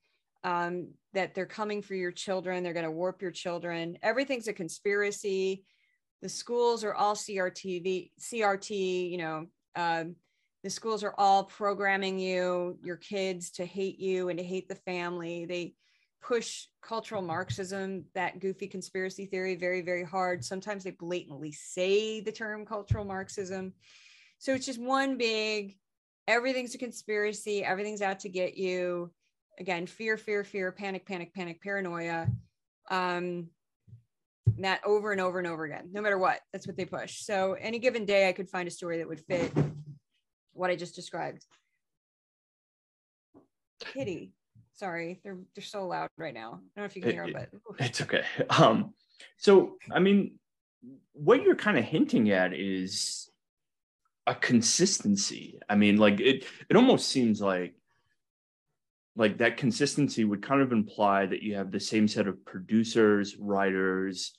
um, 0.44 0.90
that 1.14 1.34
they're 1.34 1.46
coming 1.46 1.82
for 1.82 1.96
your 1.96 2.12
children 2.12 2.64
they're 2.64 2.74
going 2.74 2.86
to 2.86 2.92
warp 2.92 3.22
your 3.22 3.32
children. 3.32 3.98
Everything's 4.04 4.48
a 4.48 4.54
conspiracy. 4.54 5.64
The 6.22 6.30
schools 6.30 6.84
are 6.84 6.94
all 6.94 7.16
crtv 7.16 8.12
crt 8.20 9.12
you 9.12 9.18
know 9.18 9.46
um, 9.76 10.16
the 10.64 10.70
schools 10.70 11.04
are 11.04 11.14
all 11.18 11.44
programming 11.44 12.20
you 12.20 12.78
your 12.84 12.98
kids 12.98 13.52
to 13.52 13.66
hate 13.66 14.00
you 14.00 14.30
and 14.30 14.40
to 14.40 14.44
hate 14.44 14.68
the 14.68 14.76
family. 14.76 15.46
They 15.46 15.76
push 16.22 16.66
cultural 16.82 17.22
marxism 17.22 18.04
that 18.16 18.40
goofy 18.40 18.68
conspiracy 18.68 19.28
theory 19.28 19.56
very 19.56 19.82
very 19.82 20.04
hard. 20.04 20.44
Sometimes 20.44 20.84
they 20.84 20.92
blatantly 20.92 21.52
say 21.52 22.20
the 22.22 22.32
term 22.32 22.66
cultural 22.66 23.06
marxism. 23.06 23.74
So 24.40 24.54
it's 24.54 24.66
just 24.66 24.82
one 24.82 25.18
big 25.18 25.78
everything's 26.28 26.76
a 26.76 26.78
conspiracy 26.78 27.64
everything's 27.64 28.02
out 28.02 28.20
to 28.20 28.30
get 28.30 28.58
you 28.58 29.12
again 29.60 29.86
fear 29.88 30.18
fear 30.18 30.44
fear 30.44 30.72
panic 30.72 31.06
panic 31.06 31.34
panic 31.34 31.62
paranoia 31.62 32.28
um 32.90 33.48
that 34.60 34.82
over 34.86 35.12
and 35.12 35.22
over 35.22 35.40
and 35.40 35.48
over 35.48 35.66
again 35.66 35.90
no 35.92 36.02
matter 36.02 36.18
what 36.18 36.40
that's 36.54 36.66
what 36.66 36.78
they 36.78 36.86
push 36.86 37.20
so 37.22 37.54
any 37.60 37.80
given 37.80 38.06
day 38.06 38.30
i 38.30 38.32
could 38.32 38.50
find 38.50 38.68
a 38.68 38.72
story 38.72 38.98
that 38.98 39.08
would 39.08 39.20
fit 39.20 39.52
what 40.58 40.70
I 40.70 40.76
just 40.76 40.96
described. 40.96 41.46
Kitty, 43.80 44.34
sorry, 44.74 45.22
they're 45.24 45.38
they're 45.56 45.64
so 45.64 45.88
loud 45.88 46.10
right 46.18 46.34
now. 46.34 46.48
I 46.48 46.52
don't 46.52 46.78
know 46.78 46.84
if 46.86 46.96
you 46.96 47.02
can 47.04 47.12
hear 47.12 47.32
them, 47.32 47.34
but 47.34 47.86
it's 47.86 48.02
okay. 48.02 48.24
Um, 48.50 48.94
so 49.38 49.78
I 49.92 50.00
mean, 50.00 50.40
what 51.14 51.44
you're 51.44 51.56
kind 51.56 51.78
of 51.78 51.84
hinting 51.84 52.32
at 52.32 52.54
is 52.54 53.30
a 54.26 54.34
consistency. 54.34 55.60
I 55.70 55.76
mean, 55.76 55.98
like 55.98 56.20
it 56.20 56.46
it 56.70 56.76
almost 56.76 57.10
seems 57.10 57.40
like 57.40 57.76
like 59.18 59.40
that 59.40 59.58
consistency 59.58 60.24
would 60.24 60.44
kind 60.44 60.62
of 60.62 60.72
imply 60.72 61.26
that 61.26 61.42
you 61.42 61.56
have 61.56 61.72
the 61.72 61.80
same 61.80 62.08
set 62.08 62.28
of 62.28 62.46
producers, 62.46 63.36
writers, 63.38 64.38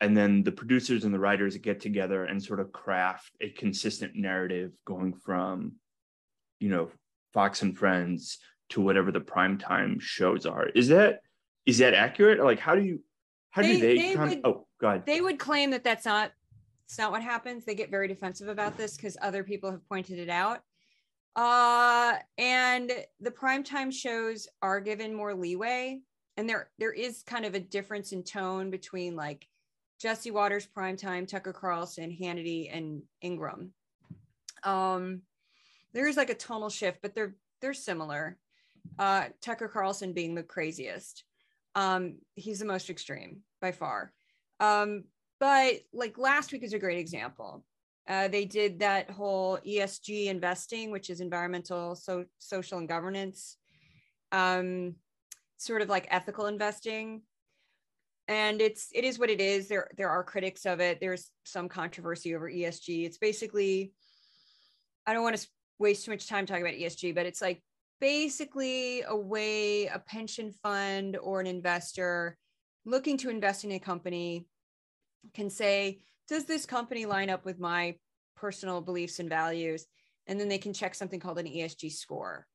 and 0.00 0.16
then 0.16 0.42
the 0.42 0.52
producers 0.52 1.04
and 1.04 1.12
the 1.12 1.18
writers 1.18 1.56
get 1.58 1.80
together 1.80 2.24
and 2.24 2.42
sort 2.42 2.60
of 2.60 2.72
craft 2.72 3.30
a 3.42 3.50
consistent 3.50 4.16
narrative 4.16 4.72
going 4.86 5.12
from 5.12 5.72
you 6.58 6.70
know 6.70 6.90
fox 7.34 7.60
and 7.60 7.76
friends 7.76 8.38
to 8.70 8.80
whatever 8.80 9.12
the 9.12 9.20
primetime 9.20 10.00
shows 10.00 10.46
are. 10.46 10.66
Is 10.68 10.88
that 10.88 11.20
is 11.66 11.78
that 11.78 11.92
accurate? 11.92 12.42
Like 12.42 12.58
how 12.58 12.74
do 12.74 12.82
you 12.82 13.02
how 13.50 13.60
they, 13.60 13.74
do 13.74 13.80
they, 13.80 13.98
they 13.98 14.16
would, 14.16 14.40
oh 14.44 14.66
god 14.80 15.04
they 15.04 15.20
would 15.20 15.38
claim 15.38 15.72
that 15.72 15.84
that's 15.84 16.06
not 16.06 16.32
it's 16.86 16.98
not 16.98 17.12
what 17.12 17.22
happens. 17.22 17.64
They 17.64 17.74
get 17.74 17.90
very 17.90 18.08
defensive 18.08 18.48
about 18.48 18.76
this 18.78 18.96
because 18.96 19.16
other 19.20 19.44
people 19.44 19.70
have 19.70 19.86
pointed 19.88 20.18
it 20.18 20.30
out 20.30 20.62
uh 21.36 22.14
and 22.38 22.92
the 23.20 23.30
primetime 23.30 23.92
shows 23.92 24.48
are 24.62 24.80
given 24.80 25.14
more 25.14 25.34
leeway 25.34 26.00
and 26.36 26.48
there 26.48 26.70
there 26.78 26.92
is 26.92 27.22
kind 27.22 27.44
of 27.44 27.54
a 27.54 27.60
difference 27.60 28.12
in 28.12 28.22
tone 28.24 28.70
between 28.70 29.14
like 29.14 29.46
Jesse 30.00 30.30
Watters, 30.30 30.66
Primetime, 30.66 31.28
Tucker 31.28 31.52
Carlson, 31.52 32.10
Hannity, 32.10 32.74
and 32.74 33.02
Ingraham. 33.22 33.74
Um, 34.64 35.20
there 35.92 36.08
is 36.08 36.16
like 36.16 36.30
a 36.30 36.34
tonal 36.34 36.70
shift, 36.70 37.00
but 37.02 37.14
they're 37.14 37.36
they're 37.60 37.74
similar. 37.74 38.38
Uh, 38.98 39.26
Tucker 39.42 39.68
Carlson 39.68 40.14
being 40.14 40.34
the 40.34 40.42
craziest. 40.42 41.24
Um, 41.74 42.16
he's 42.34 42.58
the 42.58 42.64
most 42.64 42.88
extreme 42.88 43.42
by 43.60 43.72
far. 43.72 44.12
Um, 44.58 45.04
but 45.38 45.74
like 45.92 46.16
last 46.16 46.50
week 46.50 46.62
is 46.64 46.72
a 46.72 46.78
great 46.78 46.98
example. 46.98 47.64
Uh, 48.08 48.28
they 48.28 48.44
did 48.44 48.80
that 48.80 49.10
whole 49.10 49.58
ESG 49.66 50.26
investing, 50.26 50.90
which 50.90 51.10
is 51.10 51.20
environmental, 51.20 51.94
so 51.94 52.24
social 52.38 52.78
and 52.78 52.88
governance, 52.88 53.56
um, 54.32 54.94
sort 55.58 55.82
of 55.82 55.88
like 55.88 56.08
ethical 56.10 56.46
investing. 56.46 57.22
And 58.26 58.60
it's 58.60 58.88
it 58.94 59.04
is 59.04 59.18
what 59.18 59.30
it 59.30 59.40
is. 59.40 59.68
There 59.68 59.88
there 59.96 60.08
are 60.08 60.24
critics 60.24 60.66
of 60.66 60.80
it. 60.80 61.00
There's 61.00 61.30
some 61.44 61.68
controversy 61.68 62.34
over 62.34 62.50
ESG. 62.50 63.04
It's 63.04 63.18
basically, 63.18 63.92
I 65.06 65.12
don't 65.12 65.22
want 65.22 65.36
to 65.36 65.48
waste 65.78 66.04
too 66.04 66.12
much 66.12 66.28
time 66.28 66.46
talking 66.46 66.62
about 66.62 66.74
ESG, 66.74 67.14
but 67.14 67.26
it's 67.26 67.42
like 67.42 67.62
basically 68.00 69.02
a 69.02 69.16
way 69.16 69.86
a 69.86 69.98
pension 69.98 70.52
fund 70.62 71.16
or 71.16 71.40
an 71.40 71.46
investor 71.46 72.36
looking 72.84 73.16
to 73.18 73.30
invest 73.30 73.64
in 73.64 73.72
a 73.72 73.78
company 73.78 74.46
can 75.34 75.50
say, 75.50 76.00
does 76.30 76.44
this 76.44 76.64
company 76.64 77.06
line 77.06 77.28
up 77.28 77.44
with 77.44 77.58
my 77.58 77.96
personal 78.36 78.80
beliefs 78.80 79.18
and 79.18 79.28
values? 79.28 79.84
And 80.28 80.38
then 80.38 80.48
they 80.48 80.58
can 80.58 80.72
check 80.72 80.94
something 80.94 81.18
called 81.18 81.40
an 81.40 81.46
ESG 81.46 81.90
score. 81.90 82.46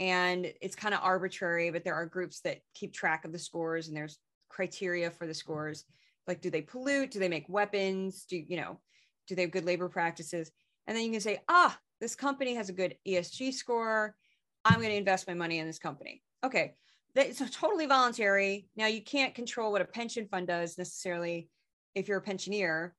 And 0.00 0.52
it's 0.60 0.74
kind 0.74 0.92
of 0.92 1.00
arbitrary, 1.04 1.70
but 1.70 1.84
there 1.84 1.94
are 1.94 2.04
groups 2.04 2.40
that 2.40 2.58
keep 2.74 2.92
track 2.92 3.24
of 3.24 3.30
the 3.30 3.38
scores 3.38 3.86
and 3.86 3.96
there's 3.96 4.18
criteria 4.48 5.08
for 5.12 5.28
the 5.28 5.34
scores. 5.34 5.84
Like, 6.26 6.40
do 6.40 6.50
they 6.50 6.62
pollute? 6.62 7.12
Do 7.12 7.20
they 7.20 7.28
make 7.28 7.48
weapons? 7.48 8.24
Do 8.28 8.36
you 8.36 8.56
know, 8.56 8.80
do 9.28 9.36
they 9.36 9.42
have 9.42 9.52
good 9.52 9.66
labor 9.66 9.88
practices? 9.88 10.50
And 10.88 10.96
then 10.96 11.04
you 11.04 11.12
can 11.12 11.20
say, 11.20 11.38
ah, 11.48 11.78
this 12.00 12.16
company 12.16 12.54
has 12.56 12.70
a 12.70 12.74
good 12.74 12.96
ESG 13.06 13.52
score. 13.52 14.16
I'm 14.64 14.80
going 14.80 14.90
to 14.90 14.96
invest 14.96 15.28
my 15.28 15.34
money 15.34 15.60
in 15.60 15.66
this 15.68 15.78
company. 15.78 16.24
Okay. 16.44 16.74
It's 17.14 17.40
totally 17.56 17.86
voluntary. 17.86 18.66
Now 18.74 18.86
you 18.86 19.00
can't 19.00 19.34
control 19.34 19.70
what 19.70 19.82
a 19.82 19.84
pension 19.84 20.26
fund 20.26 20.48
does 20.48 20.76
necessarily 20.76 21.48
if 21.94 22.08
you're 22.08 22.18
a 22.18 22.22
pensioner 22.22 22.94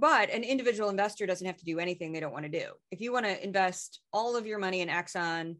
but 0.00 0.30
an 0.30 0.44
individual 0.44 0.90
investor 0.90 1.26
doesn't 1.26 1.46
have 1.46 1.56
to 1.56 1.64
do 1.64 1.78
anything 1.78 2.12
they 2.12 2.20
don't 2.20 2.32
want 2.32 2.44
to 2.44 2.60
do. 2.60 2.68
If 2.90 3.00
you 3.00 3.12
want 3.12 3.26
to 3.26 3.42
invest 3.42 4.00
all 4.12 4.36
of 4.36 4.46
your 4.46 4.58
money 4.58 4.80
in 4.80 4.88
exxon 4.88 5.56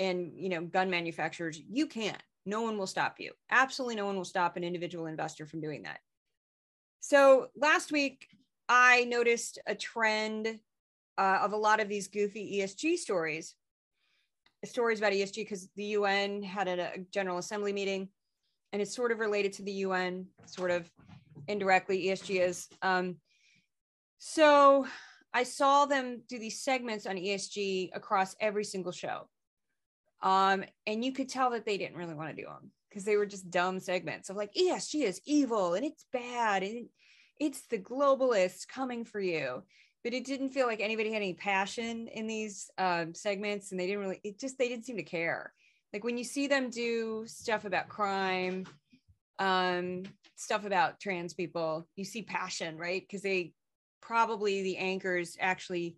and 0.00 0.32
you 0.36 0.48
know 0.48 0.62
gun 0.62 0.90
manufacturers 0.90 1.60
you 1.68 1.86
can. 1.86 2.16
No 2.46 2.62
one 2.62 2.78
will 2.78 2.86
stop 2.86 3.16
you. 3.18 3.32
Absolutely 3.50 3.96
no 3.96 4.06
one 4.06 4.16
will 4.16 4.24
stop 4.24 4.56
an 4.56 4.64
individual 4.64 5.06
investor 5.06 5.44
from 5.46 5.60
doing 5.60 5.82
that. 5.82 6.00
So 7.00 7.48
last 7.56 7.92
week 7.92 8.26
i 8.70 9.04
noticed 9.04 9.58
a 9.66 9.74
trend 9.74 10.58
uh, 11.16 11.38
of 11.42 11.52
a 11.52 11.56
lot 11.56 11.80
of 11.80 11.88
these 11.88 12.08
goofy 12.08 12.60
esg 12.60 12.98
stories 12.98 13.54
stories 14.66 14.98
about 14.98 15.12
esg 15.12 15.34
because 15.34 15.70
the 15.74 15.84
un 15.96 16.42
had 16.42 16.68
a, 16.68 16.92
a 16.94 16.98
general 17.10 17.38
assembly 17.38 17.72
meeting 17.72 18.10
and 18.72 18.82
it's 18.82 18.94
sort 18.94 19.10
of 19.10 19.20
related 19.20 19.54
to 19.54 19.62
the 19.62 19.72
un 19.72 20.26
sort 20.46 20.70
of 20.70 20.90
indirectly 21.48 22.06
ESG 22.06 22.40
is. 22.40 22.68
Um, 22.82 23.16
so 24.18 24.86
I 25.32 25.42
saw 25.44 25.86
them 25.86 26.22
do 26.28 26.38
these 26.38 26.60
segments 26.60 27.06
on 27.06 27.16
ESG 27.16 27.90
across 27.94 28.34
every 28.40 28.64
single 28.64 28.92
show. 28.92 29.28
Um, 30.22 30.64
and 30.86 31.04
you 31.04 31.12
could 31.12 31.28
tell 31.28 31.50
that 31.50 31.64
they 31.64 31.78
didn't 31.78 31.96
really 31.96 32.14
want 32.14 32.30
to 32.30 32.42
do 32.42 32.48
them 32.48 32.72
because 32.88 33.04
they 33.04 33.16
were 33.16 33.26
just 33.26 33.50
dumb 33.50 33.78
segments 33.78 34.30
of 34.30 34.36
like 34.36 34.52
ESG 34.54 35.04
is 35.04 35.20
evil 35.26 35.74
and 35.74 35.84
it's 35.84 36.06
bad 36.12 36.62
and 36.62 36.88
it's 37.38 37.66
the 37.68 37.78
globalists 37.78 38.66
coming 38.66 39.04
for 39.04 39.20
you. 39.20 39.62
But 40.04 40.14
it 40.14 40.24
didn't 40.24 40.50
feel 40.50 40.66
like 40.66 40.80
anybody 40.80 41.12
had 41.12 41.22
any 41.22 41.34
passion 41.34 42.08
in 42.08 42.26
these 42.26 42.70
um, 42.78 43.14
segments, 43.14 43.72
and 43.72 43.80
they 43.80 43.86
didn't 43.86 44.00
really. 44.00 44.20
It 44.22 44.38
just 44.38 44.56
they 44.56 44.68
didn't 44.68 44.86
seem 44.86 44.96
to 44.96 45.02
care. 45.02 45.52
Like 45.92 46.04
when 46.04 46.16
you 46.16 46.24
see 46.24 46.46
them 46.46 46.70
do 46.70 47.24
stuff 47.26 47.64
about 47.64 47.88
crime, 47.88 48.64
um, 49.40 50.04
stuff 50.36 50.64
about 50.64 51.00
trans 51.00 51.34
people, 51.34 51.88
you 51.96 52.04
see 52.04 52.22
passion, 52.22 52.78
right? 52.78 53.02
Because 53.02 53.22
they 53.22 53.52
probably 54.00 54.62
the 54.62 54.78
anchors 54.78 55.36
actually 55.40 55.96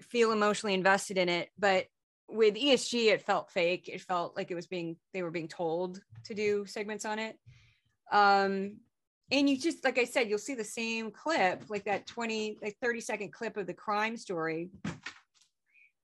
feel 0.00 0.32
emotionally 0.32 0.74
invested 0.74 1.18
in 1.18 1.28
it. 1.28 1.50
But 1.58 1.86
with 2.28 2.54
ESG, 2.54 3.06
it 3.12 3.22
felt 3.22 3.50
fake. 3.50 3.88
It 3.88 4.00
felt 4.00 4.36
like 4.36 4.50
it 4.50 4.54
was 4.54 4.66
being 4.66 4.96
they 5.12 5.22
were 5.22 5.30
being 5.30 5.48
told 5.48 6.00
to 6.24 6.34
do 6.34 6.64
segments 6.66 7.04
on 7.04 7.18
it. 7.18 7.38
Um, 8.12 8.76
and 9.32 9.48
you 9.48 9.56
just 9.56 9.84
like 9.84 9.98
I 9.98 10.04
said, 10.04 10.28
you'll 10.28 10.38
see 10.38 10.54
the 10.54 10.64
same 10.64 11.10
clip, 11.10 11.64
like 11.68 11.84
that 11.84 12.06
20, 12.06 12.58
like 12.62 12.76
30 12.82 13.00
second 13.00 13.32
clip 13.32 13.56
of 13.56 13.66
the 13.66 13.74
crime 13.74 14.16
story 14.16 14.70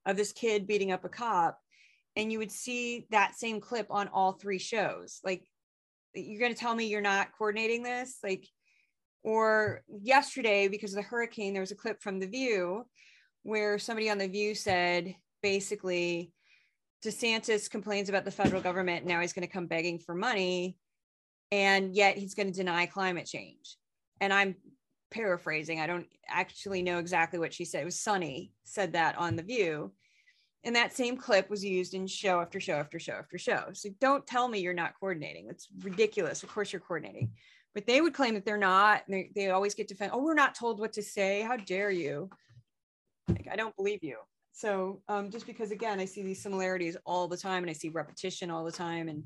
of 0.04 0.16
this 0.16 0.32
kid 0.32 0.66
beating 0.66 0.92
up 0.92 1.04
a 1.04 1.08
cop. 1.08 1.58
And 2.14 2.32
you 2.32 2.38
would 2.38 2.52
see 2.52 3.06
that 3.10 3.34
same 3.34 3.60
clip 3.60 3.88
on 3.90 4.08
all 4.08 4.32
three 4.32 4.58
shows. 4.58 5.20
Like 5.24 5.44
you're 6.14 6.40
going 6.40 6.54
to 6.54 6.58
tell 6.58 6.74
me 6.74 6.86
you're 6.86 7.00
not 7.00 7.32
coordinating 7.36 7.82
this 7.82 8.18
like 8.22 8.46
or 9.26 9.82
yesterday 9.88 10.68
because 10.68 10.92
of 10.92 10.96
the 10.96 11.02
hurricane 11.02 11.52
there 11.52 11.60
was 11.60 11.72
a 11.72 11.76
clip 11.76 12.00
from 12.00 12.20
the 12.20 12.28
view 12.28 12.86
where 13.42 13.76
somebody 13.76 14.08
on 14.08 14.18
the 14.18 14.28
view 14.28 14.54
said 14.54 15.14
basically 15.42 16.32
desantis 17.04 17.68
complains 17.68 18.08
about 18.08 18.24
the 18.24 18.30
federal 18.30 18.62
government 18.62 19.04
now 19.04 19.20
he's 19.20 19.32
going 19.32 19.46
to 19.46 19.52
come 19.52 19.66
begging 19.66 19.98
for 19.98 20.14
money 20.14 20.78
and 21.50 21.94
yet 21.94 22.16
he's 22.16 22.34
going 22.34 22.46
to 22.46 22.56
deny 22.56 22.86
climate 22.86 23.26
change 23.26 23.76
and 24.20 24.32
i'm 24.32 24.54
paraphrasing 25.10 25.80
i 25.80 25.88
don't 25.88 26.06
actually 26.28 26.80
know 26.80 26.98
exactly 26.98 27.38
what 27.38 27.52
she 27.52 27.64
said 27.64 27.82
it 27.82 27.84
was 27.84 28.00
sunny 28.00 28.52
said 28.62 28.92
that 28.92 29.18
on 29.18 29.34
the 29.34 29.42
view 29.42 29.92
and 30.62 30.74
that 30.74 30.96
same 30.96 31.16
clip 31.16 31.50
was 31.50 31.64
used 31.64 31.94
in 31.94 32.06
show 32.06 32.40
after 32.40 32.58
show 32.58 32.74
after 32.74 32.98
show 32.98 33.12
after 33.12 33.38
show. 33.38 33.66
So 33.72 33.88
don't 34.00 34.26
tell 34.26 34.48
me 34.48 34.58
you're 34.58 34.74
not 34.74 34.94
coordinating. 34.98 35.46
That's 35.46 35.68
ridiculous. 35.80 36.42
Of 36.42 36.48
course 36.48 36.72
you're 36.72 36.80
coordinating. 36.80 37.30
But 37.76 37.86
they 37.86 38.00
would 38.00 38.14
claim 38.14 38.32
that 38.34 38.46
they're 38.46 38.56
not. 38.56 39.02
They, 39.06 39.30
they 39.34 39.50
always 39.50 39.74
get 39.74 39.86
defended. 39.86 40.16
Oh, 40.16 40.22
we're 40.22 40.32
not 40.32 40.54
told 40.54 40.80
what 40.80 40.94
to 40.94 41.02
say. 41.02 41.42
How 41.42 41.58
dare 41.58 41.90
you? 41.90 42.30
Like, 43.28 43.48
I 43.52 43.54
don't 43.54 43.76
believe 43.76 44.02
you. 44.02 44.16
So 44.52 45.02
um, 45.10 45.30
just 45.30 45.46
because, 45.46 45.72
again, 45.72 46.00
I 46.00 46.06
see 46.06 46.22
these 46.22 46.42
similarities 46.42 46.96
all 47.04 47.28
the 47.28 47.36
time 47.36 47.62
and 47.62 47.68
I 47.68 47.74
see 47.74 47.90
repetition 47.90 48.50
all 48.50 48.64
the 48.64 48.72
time 48.72 49.08
and 49.10 49.24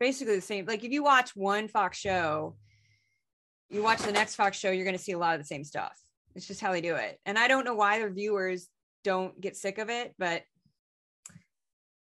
basically 0.00 0.34
the 0.34 0.40
same. 0.40 0.66
Like 0.66 0.82
if 0.82 0.90
you 0.90 1.04
watch 1.04 1.36
one 1.36 1.68
Fox 1.68 1.98
show, 1.98 2.56
you 3.68 3.80
watch 3.80 4.00
the 4.00 4.10
next 4.10 4.34
Fox 4.34 4.58
show, 4.58 4.72
you're 4.72 4.84
going 4.84 4.96
to 4.96 5.02
see 5.02 5.12
a 5.12 5.18
lot 5.18 5.34
of 5.34 5.40
the 5.40 5.46
same 5.46 5.62
stuff. 5.62 5.96
It's 6.34 6.48
just 6.48 6.60
how 6.60 6.72
they 6.72 6.80
do 6.80 6.96
it. 6.96 7.20
And 7.26 7.38
I 7.38 7.46
don't 7.46 7.64
know 7.64 7.76
why 7.76 8.00
their 8.00 8.10
viewers 8.10 8.66
don't 9.04 9.40
get 9.40 9.56
sick 9.56 9.78
of 9.78 9.88
it, 9.88 10.16
but 10.18 10.42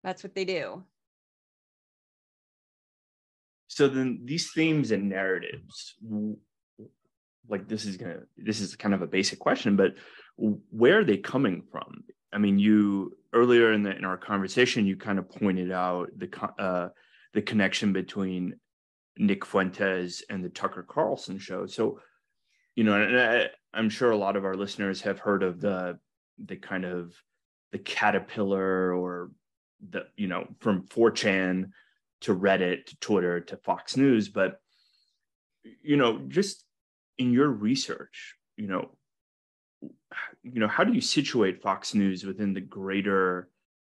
that's 0.04 0.22
what 0.22 0.36
they 0.36 0.44
do. 0.44 0.84
So 3.80 3.88
then 3.88 4.20
these 4.26 4.52
themes 4.52 4.90
and 4.90 5.08
narratives, 5.08 5.94
like 7.48 7.66
this 7.66 7.86
is 7.86 7.96
gonna 7.96 8.18
this 8.36 8.60
is 8.60 8.76
kind 8.76 8.92
of 8.92 9.00
a 9.00 9.06
basic 9.06 9.38
question, 9.38 9.74
but 9.74 9.94
where 10.36 10.98
are 10.98 11.04
they 11.04 11.16
coming 11.16 11.62
from? 11.72 12.04
I 12.30 12.36
mean, 12.36 12.58
you 12.58 13.16
earlier 13.32 13.72
in 13.72 13.82
the 13.82 13.96
in 13.96 14.04
our 14.04 14.18
conversation, 14.18 14.84
you 14.84 14.98
kind 14.98 15.18
of 15.18 15.30
pointed 15.30 15.72
out 15.72 16.10
the 16.14 16.28
uh, 16.58 16.88
the 17.32 17.40
connection 17.40 17.94
between 17.94 18.56
Nick 19.16 19.46
Fuentes 19.46 20.24
and 20.28 20.44
the 20.44 20.50
Tucker 20.50 20.82
Carlson 20.86 21.38
show. 21.38 21.64
So, 21.64 22.00
you 22.74 22.84
know, 22.84 23.00
and 23.00 23.18
I, 23.18 23.48
I'm 23.72 23.88
sure 23.88 24.10
a 24.10 24.16
lot 24.18 24.36
of 24.36 24.44
our 24.44 24.56
listeners 24.56 25.00
have 25.00 25.20
heard 25.20 25.42
of 25.42 25.58
the 25.58 25.98
the 26.36 26.56
kind 26.56 26.84
of 26.84 27.14
the 27.72 27.78
caterpillar 27.78 28.94
or 28.94 29.30
the 29.88 30.04
you 30.18 30.28
know 30.28 30.46
from 30.58 30.86
4chan 30.88 31.70
to 32.22 32.34
Reddit 32.34 32.86
to 32.86 32.96
Twitter 33.00 33.40
to 33.40 33.56
Fox 33.58 33.96
News, 33.96 34.28
but 34.28 34.60
you 35.82 35.96
know 35.96 36.18
just 36.28 36.64
in 37.18 37.32
your 37.32 37.48
research, 37.48 38.34
you 38.56 38.66
know, 38.66 38.90
you 40.42 40.60
know 40.60 40.68
how 40.68 40.84
do 40.84 40.92
you 40.92 41.00
situate 41.00 41.62
Fox 41.62 41.94
News 41.94 42.24
within 42.24 42.54
the 42.54 42.60
greater 42.60 43.48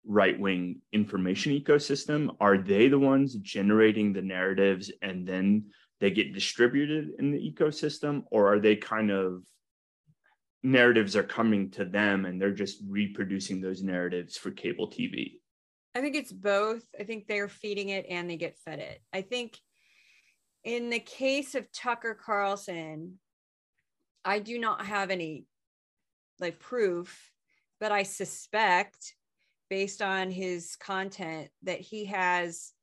right 0.06 0.38
wing 0.38 0.80
information 0.92 1.52
ecosystem? 1.52 2.34
Are 2.40 2.58
they 2.58 2.88
the 2.88 2.98
ones 2.98 3.34
generating 3.36 4.12
the 4.12 4.22
narratives 4.22 4.90
and 5.02 5.26
then 5.26 5.66
they 6.00 6.10
get 6.10 6.32
distributed 6.32 7.10
in 7.18 7.32
the 7.32 7.38
ecosystem, 7.38 8.22
or 8.30 8.52
are 8.52 8.60
they 8.60 8.76
kind 8.76 9.10
of 9.10 9.42
narratives 10.62 11.16
are 11.16 11.22
coming 11.22 11.70
to 11.72 11.84
them 11.84 12.24
and 12.24 12.40
they're 12.40 12.52
just 12.52 12.82
reproducing 12.88 13.60
those 13.60 13.82
narratives 13.82 14.36
for 14.36 14.50
cable 14.50 14.88
TV? 14.88 15.40
I 15.98 16.00
think 16.00 16.14
it's 16.14 16.30
both. 16.30 16.84
I 16.98 17.02
think 17.02 17.26
they're 17.26 17.48
feeding 17.48 17.88
it 17.88 18.06
and 18.08 18.30
they 18.30 18.36
get 18.36 18.56
fed 18.64 18.78
it. 18.78 19.02
I 19.12 19.20
think 19.20 19.58
in 20.62 20.90
the 20.90 21.00
case 21.00 21.56
of 21.56 21.72
Tucker 21.72 22.14
Carlson, 22.14 23.18
I 24.24 24.38
do 24.38 24.60
not 24.60 24.86
have 24.86 25.10
any 25.10 25.46
like 26.38 26.60
proof, 26.60 27.32
but 27.80 27.90
I 27.90 28.04
suspect 28.04 29.12
based 29.68 30.00
on 30.00 30.30
his 30.30 30.76
content 30.76 31.48
that 31.64 31.80
he 31.80 32.04
has 32.04 32.74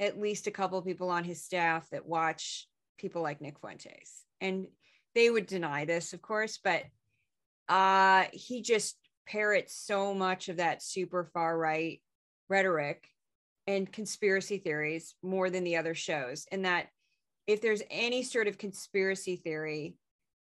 at 0.00 0.18
least 0.18 0.48
a 0.48 0.52
couple 0.52 0.82
people 0.82 1.10
on 1.10 1.22
his 1.22 1.44
staff 1.44 1.88
that 1.90 2.06
watch 2.06 2.66
people 2.98 3.22
like 3.22 3.40
Nick 3.40 3.60
Fuentes. 3.60 4.24
And 4.40 4.66
they 5.14 5.30
would 5.30 5.46
deny 5.46 5.84
this, 5.84 6.12
of 6.12 6.22
course, 6.22 6.58
but 6.58 6.82
uh, 7.68 8.24
he 8.32 8.62
just 8.62 8.96
parrots 9.28 9.76
so 9.76 10.12
much 10.12 10.48
of 10.48 10.56
that 10.56 10.82
super 10.82 11.22
far 11.32 11.56
right 11.56 12.00
rhetoric 12.48 13.08
and 13.66 13.92
conspiracy 13.92 14.58
theories 14.58 15.14
more 15.22 15.50
than 15.50 15.64
the 15.64 15.76
other 15.76 15.94
shows 15.94 16.46
and 16.50 16.64
that 16.64 16.88
if 17.46 17.62
there's 17.62 17.82
any 17.90 18.22
sort 18.22 18.46
of 18.46 18.58
conspiracy 18.58 19.36
theory 19.36 19.96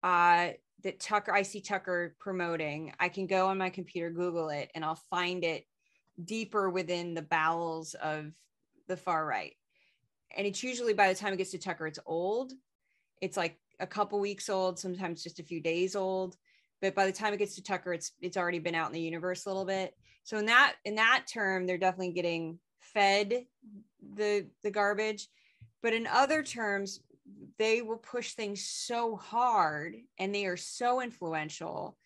uh, 0.02 0.50
that 0.82 1.00
Tucker, 1.00 1.32
I 1.32 1.42
see 1.42 1.60
Tucker 1.60 2.14
promoting, 2.20 2.92
I 3.00 3.08
can 3.08 3.26
go 3.26 3.46
on 3.46 3.58
my 3.58 3.70
computer, 3.70 4.10
Google 4.10 4.50
it, 4.50 4.70
and 4.74 4.84
I'll 4.84 5.00
find 5.10 5.42
it 5.42 5.64
deeper 6.22 6.68
within 6.68 7.14
the 7.14 7.22
bowels 7.22 7.94
of 7.94 8.32
the 8.88 8.96
far 8.96 9.24
right. 9.24 9.54
And 10.36 10.46
it's 10.46 10.62
usually 10.62 10.92
by 10.92 11.08
the 11.08 11.18
time 11.18 11.32
it 11.32 11.38
gets 11.38 11.52
to 11.52 11.58
Tucker, 11.58 11.86
it's 11.86 11.98
old. 12.04 12.52
It's 13.20 13.36
like 13.36 13.58
a 13.80 13.86
couple 13.86 14.20
weeks 14.20 14.48
old, 14.48 14.78
sometimes 14.78 15.22
just 15.22 15.40
a 15.40 15.44
few 15.44 15.60
days 15.60 15.96
old. 15.96 16.36
But 16.82 16.94
by 16.94 17.06
the 17.06 17.12
time 17.12 17.32
it 17.32 17.38
gets 17.38 17.54
to 17.54 17.62
Tucker, 17.62 17.92
it's 17.92 18.12
it's 18.20 18.36
already 18.36 18.58
been 18.58 18.74
out 18.74 18.88
in 18.88 18.92
the 18.92 19.00
universe 19.00 19.46
a 19.46 19.48
little 19.48 19.64
bit. 19.64 19.94
So 20.24 20.38
in 20.38 20.46
that 20.46 20.74
in 20.84 20.96
that 20.96 21.24
term, 21.32 21.66
they're 21.66 21.78
definitely 21.78 22.12
getting 22.12 22.58
fed 22.80 23.46
the 24.14 24.46
the 24.62 24.70
garbage. 24.70 25.28
But 25.82 25.94
in 25.94 26.06
other 26.06 26.42
terms, 26.42 27.00
they 27.58 27.82
will 27.82 27.98
push 27.98 28.34
things 28.34 28.64
so 28.64 29.16
hard 29.16 29.96
and 30.18 30.34
they 30.34 30.46
are 30.46 30.56
so 30.56 31.00
influential. 31.00 31.96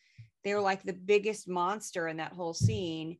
They're 0.45 0.61
like 0.61 0.83
the 0.83 0.93
biggest 0.93 1.49
monster 1.49 2.09
in 2.09 2.19
that 2.19 2.33
whole 2.33 2.55
scene 2.55 3.19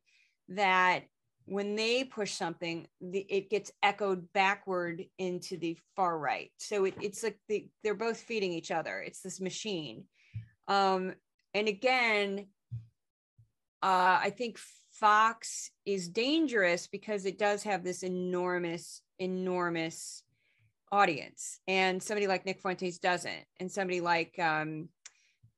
that 0.49 1.03
when 1.45 1.75
they 1.75 2.03
push 2.03 2.33
something, 2.33 2.87
the, 2.99 3.19
it 3.19 3.49
gets 3.49 3.71
echoed 3.81 4.31
backward 4.33 5.05
into 5.17 5.57
the 5.57 5.77
far 5.95 6.17
right. 6.17 6.51
So 6.57 6.85
it, 6.85 6.95
it's 7.01 7.23
like 7.23 7.39
the, 7.47 7.67
they're 7.83 7.95
both 7.95 8.19
feeding 8.19 8.51
each 8.51 8.71
other. 8.71 8.99
It's 8.99 9.21
this 9.21 9.39
machine. 9.39 10.05
Um, 10.67 11.13
and 11.53 11.67
again, 11.67 12.47
uh, 13.81 14.19
I 14.21 14.33
think 14.37 14.59
Fox 14.99 15.69
is 15.85 16.09
dangerous 16.09 16.87
because 16.87 17.25
it 17.25 17.37
does 17.37 17.63
have 17.63 17.83
this 17.83 18.01
enormous, 18.01 19.01
enormous 19.19 20.23
audience. 20.91 21.59
And 21.67 22.01
somebody 22.01 22.25
like 22.27 22.45
nick 22.45 22.61
fuentes 22.61 22.97
doesn't. 22.97 23.45
And 23.59 23.71
somebody 23.71 24.01
like 24.01 24.37
um 24.39 24.89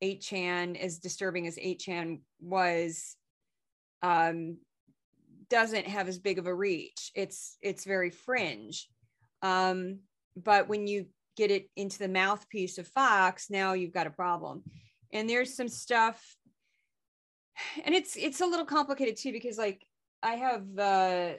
8chan 0.04 0.78
as 0.78 1.00
disturbing 1.00 1.48
as 1.48 1.58
8chan 1.58 2.20
was 2.42 3.16
um 4.02 4.58
doesn't 5.50 5.88
have 5.88 6.08
as 6.08 6.20
big 6.20 6.38
of 6.38 6.46
a 6.46 6.54
reach. 6.54 7.12
It's 7.16 7.58
it's 7.62 7.86
very 7.86 8.10
fringe. 8.10 8.90
Um 9.42 10.00
but 10.36 10.68
when 10.68 10.86
you 10.88 11.06
get 11.38 11.52
it 11.52 11.70
into 11.78 12.00
the 12.00 12.10
mouthpiece 12.10 12.78
of 12.78 12.88
fox 12.88 13.50
now 13.50 13.72
you've 13.74 13.94
got 13.94 14.08
a 14.08 14.12
problem. 14.12 14.64
And 15.14 15.30
there's 15.30 15.56
some 15.56 15.70
stuff 15.70 16.36
and 17.86 17.96
it's 17.96 18.16
it's 18.16 18.42
a 18.42 18.46
little 18.46 18.66
complicated 18.66 19.18
too 19.18 19.32
because 19.32 19.58
like 19.58 19.86
i 20.24 20.36
have 20.36 20.64
uh 20.78 21.32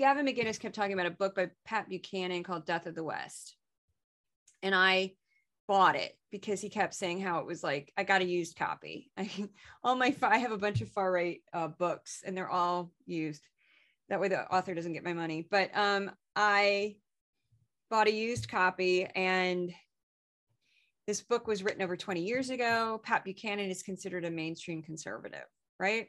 Gavin 0.00 0.24
McInnes 0.24 0.58
kept 0.58 0.74
talking 0.74 0.94
about 0.94 1.04
a 1.04 1.10
book 1.10 1.34
by 1.34 1.50
Pat 1.66 1.90
Buchanan 1.90 2.42
called 2.42 2.64
Death 2.64 2.86
of 2.86 2.94
the 2.94 3.04
West. 3.04 3.54
And 4.62 4.74
I 4.74 5.12
bought 5.68 5.94
it 5.94 6.16
because 6.30 6.58
he 6.58 6.70
kept 6.70 6.94
saying 6.94 7.20
how 7.20 7.40
it 7.40 7.46
was 7.46 7.62
like, 7.62 7.92
I 7.98 8.04
got 8.04 8.22
a 8.22 8.24
used 8.24 8.56
copy. 8.56 9.10
I, 9.18 9.28
all 9.84 9.96
my, 9.96 10.16
I 10.22 10.38
have 10.38 10.52
a 10.52 10.56
bunch 10.56 10.80
of 10.80 10.88
far 10.88 11.12
right 11.12 11.42
uh, 11.52 11.68
books 11.68 12.22
and 12.24 12.34
they're 12.34 12.48
all 12.48 12.92
used. 13.04 13.42
That 14.08 14.20
way 14.20 14.28
the 14.28 14.50
author 14.50 14.74
doesn't 14.74 14.94
get 14.94 15.04
my 15.04 15.12
money. 15.12 15.46
But 15.50 15.68
um, 15.76 16.10
I 16.34 16.96
bought 17.90 18.08
a 18.08 18.12
used 18.12 18.48
copy 18.48 19.04
and 19.04 19.70
this 21.10 21.22
book 21.22 21.48
was 21.48 21.64
written 21.64 21.82
over 21.82 21.96
20 21.96 22.22
years 22.22 22.50
ago. 22.50 23.00
Pat 23.02 23.24
Buchanan 23.24 23.68
is 23.68 23.82
considered 23.82 24.24
a 24.24 24.30
mainstream 24.30 24.80
conservative, 24.80 25.46
right? 25.80 26.08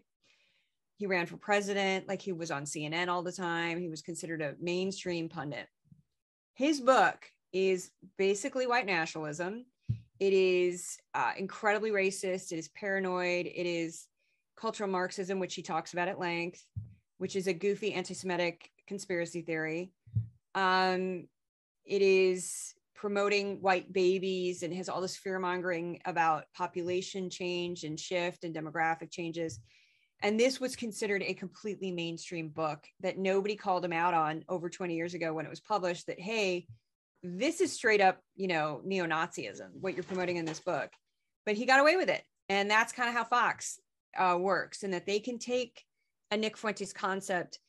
he 1.02 1.08
ran 1.08 1.26
for 1.26 1.36
president 1.38 2.08
like 2.08 2.22
he 2.22 2.32
was 2.32 2.52
on 2.52 2.64
cnn 2.64 3.08
all 3.08 3.24
the 3.24 3.32
time. 3.32 3.80
He 3.80 3.90
was 3.90 4.04
considered 4.04 4.40
a 4.40 4.54
mainstream 4.62 5.28
pundit. 5.28 5.68
His 6.54 6.80
book 6.80 7.26
is 7.52 7.90
basically 8.20 8.68
white 8.68 8.86
nationalism. 8.86 9.66
It 10.20 10.32
is 10.32 11.00
uh, 11.16 11.32
incredibly 11.36 11.90
racist. 11.90 12.52
It 12.52 12.60
is 12.60 12.68
paranoid. 12.68 13.48
It 13.48 13.66
is 13.66 14.06
cultural 14.56 14.92
marxism 14.92 15.40
which 15.40 15.56
he 15.56 15.64
talks 15.64 15.94
about 15.94 16.08
at 16.08 16.20
length 16.20 16.64
which 17.18 17.36
is 17.36 17.48
a 17.48 17.54
goofy 17.54 17.94
anti-semitic 17.94 18.70
conspiracy 18.88 19.42
theory. 19.42 19.92
Um, 20.54 21.28
it 21.84 22.04
is 22.04 22.76
promoting 23.02 23.60
white 23.62 23.92
babies 23.92 24.64
and 24.64 24.74
has 24.74 24.88
all 24.88 25.02
this 25.02 25.18
fear 25.18 25.40
mongering 25.40 26.00
about 26.06 26.46
population 26.56 27.30
change 27.30 27.84
and 27.84 28.00
shift 28.00 28.44
and 28.44 28.56
demographic 28.56 29.12
changes 29.12 29.60
and 30.24 30.40
this 30.40 30.60
was 30.60 30.76
considered 30.76 31.24
a 31.24 31.34
completely 31.34 31.92
mainstream 31.92 32.50
book 32.50 32.86
that 33.00 33.18
nobody 33.18 33.56
called 33.56 33.84
him 33.84 33.94
out 33.94 34.14
on 34.14 34.44
over 34.48 34.70
20 34.70 34.96
years 34.96 35.14
ago 35.14 35.34
when 35.34 35.46
it 35.46 35.50
was 35.50 35.60
published 35.60 36.08
that, 36.08 36.20
hey, 36.20 36.68
this 37.24 37.60
is 37.60 37.74
straight 37.74 38.02
up, 38.02 38.20
you 38.36 38.48
know, 38.48 38.82
neo 38.84 39.06
Nazism, 39.06 39.70
what 39.74 39.96
you're 39.96 40.04
promoting 40.04 40.38
in 40.38 40.46
this 40.46 40.60
book. 40.60 40.92
But 41.46 41.56
he 41.56 41.66
got 41.66 41.80
away 41.80 41.98
with 41.98 42.10
it. 42.10 42.24
And 42.50 42.70
that's 42.70 42.94
kind 42.94 43.10
of 43.10 43.16
how 43.16 43.24
Fox 43.24 43.80
uh, 44.16 44.38
works, 44.40 44.84
and 44.84 44.94
that 44.94 45.06
they 45.06 45.20
can 45.20 45.40
take 45.40 45.84
a 46.30 46.38
Nick 46.38 46.58
Fuentes 46.58 46.94
concept, 46.94 47.60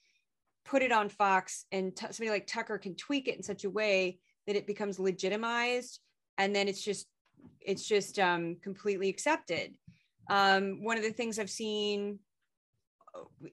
put 0.64 0.82
it 0.82 0.92
on 0.92 1.08
Fox, 1.08 1.64
and 1.72 1.94
t- 1.96 2.06
somebody 2.10 2.30
like 2.30 2.46
Tucker 2.46 2.78
can 2.78 2.96
tweak 2.96 3.28
it 3.28 3.36
in 3.36 3.42
such 3.42 3.64
a 3.64 3.70
way 3.70 4.18
that 4.46 4.56
it 4.56 4.66
becomes 4.66 4.98
legitimized. 4.98 6.00
And 6.38 6.54
then 6.54 6.68
it's 6.68 6.82
just, 6.82 7.06
it's 7.60 7.86
just 7.86 8.18
um, 8.18 8.56
completely 8.62 9.08
accepted. 9.08 9.74
Um, 10.30 10.82
one 10.82 10.96
of 10.96 11.02
the 11.02 11.12
things 11.12 11.38
I've 11.38 11.50
seen 11.50 12.18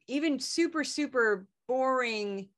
even 0.07 0.39
super 0.39 0.83
super 0.83 1.47
boring 1.67 2.49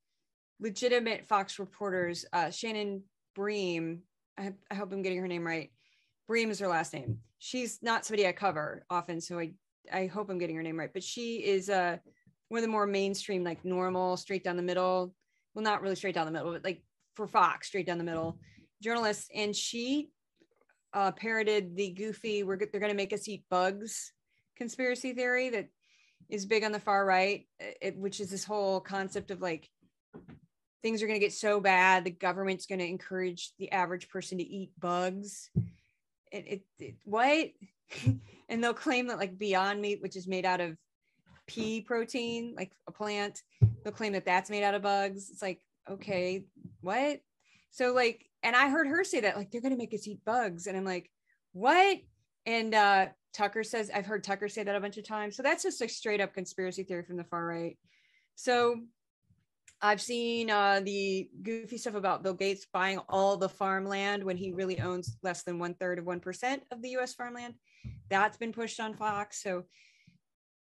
legitimate 0.60 1.26
fox 1.26 1.60
reporters 1.60 2.26
uh, 2.34 2.50
shannon 2.50 3.04
bream 3.36 4.02
I, 4.38 4.54
I, 4.70 4.76
hope 4.76 4.92
i'm 4.92 5.02
getting 5.02 5.20
her 5.20 5.28
name 5.28 5.46
right 5.46 5.72
bream 6.28 6.52
is 6.52 6.60
her 6.60 6.68
last 6.68 6.94
name 6.94 7.20
she's 7.40 7.80
not 7.82 8.06
somebody 8.06 8.28
i 8.28 8.32
cover 8.32 8.86
often 8.90 9.20
so 9.22 9.40
i 9.40 9.52
i 9.92 10.06
hope 10.06 10.30
i'm 10.30 10.38
getting 10.38 10.56
her 10.56 10.64
name 10.64 10.78
right 10.78 10.94
but 10.94 11.04
she 11.04 11.38
is 11.38 11.70
uh 11.70 11.98
one 12.50 12.60
of 12.60 12.64
the 12.64 12.72
more 12.72 12.86
mainstream 12.86 13.44
like 13.44 13.64
normal 13.66 14.18
straight 14.18 14.44
down 14.44 14.58
the 14.58 14.64
middle 14.64 15.14
well 15.54 15.64
not 15.64 15.82
really 15.82 15.96
straight 15.96 16.16
down 16.16 16.26
the 16.26 16.32
middle 16.32 16.52
but 16.52 16.64
like 16.64 16.84
for 17.16 17.28
fox 17.28 17.68
straight 17.68 17.86
down 17.86 17.98
the 17.98 18.04
middle 18.04 18.38
journalists 18.82 19.30
and 19.34 19.56
she 19.56 20.10
uh, 20.94 21.12
parroted 21.12 21.76
the 21.76 21.92
goofy 21.92 22.44
we're 22.44 22.58
they're 22.58 22.80
going 22.80 22.92
to 22.92 22.96
make 22.96 23.14
us 23.14 23.28
eat 23.28 23.44
bugs 23.50 24.12
conspiracy 24.58 25.14
theory 25.14 25.50
that 25.50 25.68
is 26.32 26.46
big 26.46 26.64
on 26.64 26.72
the 26.72 26.80
far 26.80 27.06
right, 27.06 27.46
uh, 27.62 27.72
it, 27.82 27.98
which 27.98 28.20
is 28.20 28.32
this 28.32 28.46
whole 28.46 28.80
concept 28.80 29.32
of 29.32 29.42
like 29.42 29.70
things 30.82 31.04
are 31.04 31.08
going 31.08 31.20
to 31.20 31.26
get 31.26 31.34
so 31.34 31.60
bad, 31.60 32.04
the 32.04 32.12
government's 32.12 32.66
going 32.66 32.80
to 32.80 32.88
encourage 32.88 33.52
the 33.60 33.72
average 33.72 34.10
person 34.10 34.38
to 34.38 34.44
eat 34.44 34.72
bugs. 34.80 35.50
It, 36.32 36.46
it, 36.48 36.62
it 36.80 36.96
what? 37.04 37.50
and 38.50 38.64
they'll 38.64 38.74
claim 38.74 39.08
that 39.08 39.20
like 39.20 39.38
Beyond 39.38 39.82
Meat, 39.82 40.02
which 40.02 40.16
is 40.16 40.28
made 40.28 40.46
out 40.46 40.62
of 40.62 40.78
pea 41.48 41.82
protein, 41.82 42.54
like 42.56 42.72
a 42.88 42.92
plant, 42.92 43.42
they'll 43.84 43.94
claim 43.94 44.14
that 44.14 44.26
that's 44.26 44.50
made 44.50 44.64
out 44.64 44.74
of 44.74 44.82
bugs. 44.82 45.30
It's 45.30 45.42
like, 45.42 45.60
okay, 45.90 46.46
what? 46.82 47.20
So 47.72 47.94
like, 47.94 48.26
and 48.44 48.56
I 48.56 48.70
heard 48.70 48.88
her 48.88 49.04
say 49.04 49.22
that 49.22 49.38
like 49.38 49.52
they're 49.52 49.62
to 49.62 49.76
make 49.76 49.94
us 49.94 50.08
eat 50.08 50.26
bugs, 50.26 50.68
and 50.68 50.78
I'm 50.78 50.86
like, 50.86 51.10
what? 51.54 51.98
And 52.46 52.74
uh, 52.74 53.08
Tucker 53.34 53.64
says, 53.64 53.92
I've 53.94 54.06
heard 54.06 54.24
Tucker 54.24 54.50
say 54.50 54.64
that 54.64 54.76
a 54.76 54.80
bunch 54.80 54.98
of 54.98 55.08
times. 55.08 55.36
So 55.36 55.44
that's 55.44 55.64
just 55.64 55.82
a 55.82 55.88
straight 55.88 56.22
up 56.22 56.34
conspiracy 56.34 56.84
theory 56.84 57.04
from 57.04 57.18
the 57.18 57.24
far 57.24 57.46
right. 57.46 57.78
So 58.36 58.82
I've 59.82 60.02
seen 60.02 60.50
uh, 60.50 60.82
the 60.84 61.30
goofy 61.42 61.78
stuff 61.78 61.96
about 61.96 62.24
Bill 62.24 62.34
Gates 62.34 62.68
buying 62.72 63.00
all 63.10 63.38
the 63.38 63.50
farmland 63.50 64.24
when 64.24 64.38
he 64.38 64.52
really 64.52 64.80
owns 64.80 65.18
less 65.24 65.44
than 65.44 65.60
one 65.60 65.74
third 65.74 65.98
of 65.98 66.06
1% 66.06 66.60
of 66.72 66.82
the 66.82 66.90
US 66.98 67.14
farmland. 67.14 67.56
That's 68.10 68.38
been 68.38 68.54
pushed 68.54 68.80
on 68.80 68.96
Fox. 68.96 69.42
So 69.42 69.64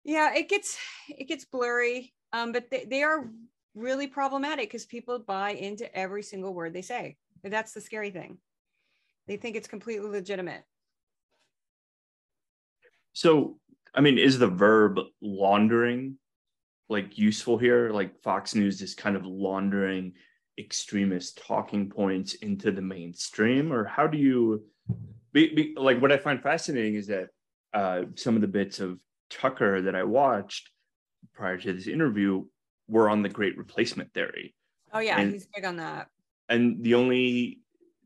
yeah, 0.05 0.34
it 0.34 0.48
gets, 0.48 0.78
it 1.09 1.26
gets 1.26 1.44
blurry. 1.44 2.12
Um, 2.32 2.53
but 2.53 2.70
they, 2.70 2.84
they 2.84 3.03
are 3.03 3.28
really 3.74 4.06
problematic 4.06 4.68
because 4.68 4.84
people 4.84 5.18
buy 5.18 5.50
into 5.52 5.94
every 5.96 6.22
single 6.22 6.54
word 6.54 6.72
they 6.72 6.82
say. 6.82 7.16
That's 7.42 7.72
the 7.72 7.80
scary 7.80 8.10
thing. 8.10 8.38
They 9.26 9.36
think 9.36 9.56
it's 9.56 9.68
completely 9.68 10.08
legitimate. 10.08 10.64
So, 13.12 13.58
I 13.94 14.00
mean, 14.00 14.18
is 14.18 14.38
the 14.38 14.48
verb 14.48 14.98
laundering 15.20 16.16
like 16.88 17.18
useful 17.18 17.58
here? 17.58 17.90
Like 17.90 18.22
Fox 18.22 18.54
News 18.54 18.80
is 18.82 18.94
kind 18.94 19.16
of 19.16 19.24
laundering 19.24 20.12
extremist 20.58 21.42
talking 21.46 21.88
points 21.88 22.34
into 22.34 22.70
the 22.70 22.82
mainstream, 22.82 23.72
or 23.72 23.84
how 23.84 24.06
do 24.06 24.18
you? 24.18 24.64
Be, 25.32 25.54
be, 25.54 25.74
like 25.76 26.00
what 26.00 26.12
I 26.12 26.18
find 26.18 26.42
fascinating 26.42 26.94
is 26.94 27.06
that 27.06 27.28
uh, 27.72 28.02
some 28.16 28.34
of 28.34 28.42
the 28.42 28.48
bits 28.48 28.80
of 28.80 28.98
Tucker 29.30 29.82
that 29.82 29.94
I 29.94 30.04
watched 30.04 30.68
prior 31.32 31.56
to 31.56 31.72
this 31.72 31.86
interview 31.86 32.44
were 32.93 33.09
on 33.09 33.22
the 33.22 33.28
Great 33.28 33.57
Replacement 33.57 34.12
theory. 34.12 34.55
Oh 34.93 35.01
yeah, 35.01 35.18
and, 35.18 35.32
he's 35.32 35.49
big 35.55 35.64
on 35.64 35.78
that. 35.78 36.09
And 36.49 36.84
the 36.84 36.95
only 36.95 37.61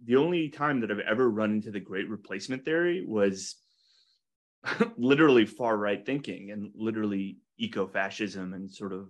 the 0.04 0.16
only 0.16 0.48
time 0.48 0.80
that 0.80 0.90
I've 0.90 1.00
ever 1.00 1.28
run 1.28 1.50
into 1.50 1.70
the 1.70 1.80
Great 1.80 2.08
Replacement 2.08 2.64
theory 2.64 3.04
was 3.06 3.56
literally 4.96 5.44
far 5.44 5.76
right 5.76 6.04
thinking 6.04 6.52
and 6.52 6.70
literally 6.74 7.38
eco-fascism 7.58 8.54
and 8.54 8.70
sort 8.70 8.92
of 8.92 9.08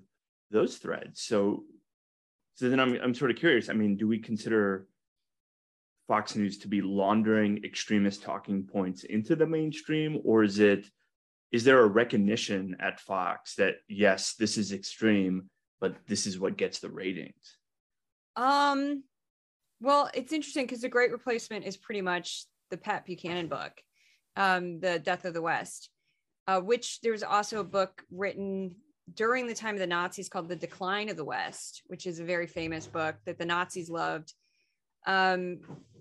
those 0.50 0.78
threads. 0.78 1.20
So 1.22 1.64
so 2.54 2.70
then 2.70 2.80
I'm 2.80 2.98
I'm 3.02 3.14
sort 3.14 3.30
of 3.30 3.36
curious. 3.36 3.68
I 3.68 3.74
mean, 3.74 3.96
do 3.96 4.08
we 4.08 4.18
consider 4.18 4.86
Fox 6.08 6.34
News 6.36 6.58
to 6.58 6.68
be 6.68 6.80
laundering 6.80 7.62
extremist 7.64 8.22
talking 8.22 8.64
points 8.64 9.04
into 9.04 9.36
the 9.36 9.46
mainstream, 9.46 10.20
or 10.24 10.42
is 10.42 10.58
it 10.58 10.86
is 11.52 11.64
there 11.64 11.80
a 11.80 11.86
recognition 11.86 12.76
at 12.80 13.00
Fox 13.00 13.54
that 13.56 13.74
yes, 13.88 14.34
this 14.34 14.56
is 14.56 14.72
extreme, 14.72 15.50
but 15.80 15.96
this 16.06 16.26
is 16.26 16.38
what 16.38 16.56
gets 16.56 16.78
the 16.78 16.90
ratings? 16.90 17.56
Um, 18.36 19.02
well, 19.80 20.10
it's 20.14 20.32
interesting 20.32 20.64
because 20.64 20.80
the 20.80 20.88
Great 20.88 21.12
Replacement 21.12 21.64
is 21.64 21.76
pretty 21.76 22.02
much 22.02 22.46
the 22.70 22.76
Pat 22.76 23.06
Buchanan 23.06 23.48
book, 23.48 23.72
um, 24.36 24.80
The 24.80 24.98
Death 24.98 25.24
of 25.24 25.34
the 25.34 25.42
West, 25.42 25.90
uh, 26.46 26.60
which 26.60 27.00
there's 27.00 27.22
also 27.22 27.60
a 27.60 27.64
book 27.64 28.02
written 28.10 28.74
during 29.14 29.46
the 29.46 29.54
time 29.54 29.74
of 29.74 29.80
the 29.80 29.86
Nazis 29.86 30.28
called 30.28 30.48
The 30.48 30.56
Decline 30.56 31.08
of 31.08 31.16
the 31.16 31.24
West, 31.24 31.82
which 31.86 32.06
is 32.06 32.18
a 32.18 32.24
very 32.24 32.46
famous 32.46 32.86
book 32.86 33.16
that 33.24 33.38
the 33.38 33.44
Nazis 33.44 33.88
loved. 33.88 34.32
Um, 35.06 35.60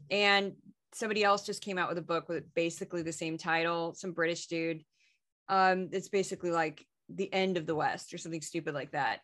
and 0.09 0.53
somebody 0.93 1.23
else 1.23 1.45
just 1.45 1.61
came 1.61 1.77
out 1.77 1.89
with 1.89 1.97
a 1.97 2.01
book 2.03 2.29
with 2.29 2.51
basically 2.55 3.01
the 3.01 3.11
same 3.11 3.37
title, 3.37 3.93
some 3.93 4.13
British 4.13 4.47
dude. 4.47 4.83
Um, 5.49 5.89
it's 5.91 6.09
basically 6.09 6.51
like 6.51 6.83
the 7.09 7.31
end 7.31 7.57
of 7.57 7.67
the 7.67 7.75
West 7.75 8.13
or 8.13 8.17
something 8.17 8.41
stupid 8.41 8.73
like 8.73 8.91
that. 8.91 9.19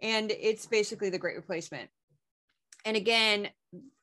And 0.00 0.30
it's 0.30 0.66
basically 0.66 1.10
the 1.10 1.18
Great 1.18 1.36
Replacement. 1.36 1.90
And 2.84 2.96
again, 2.96 3.48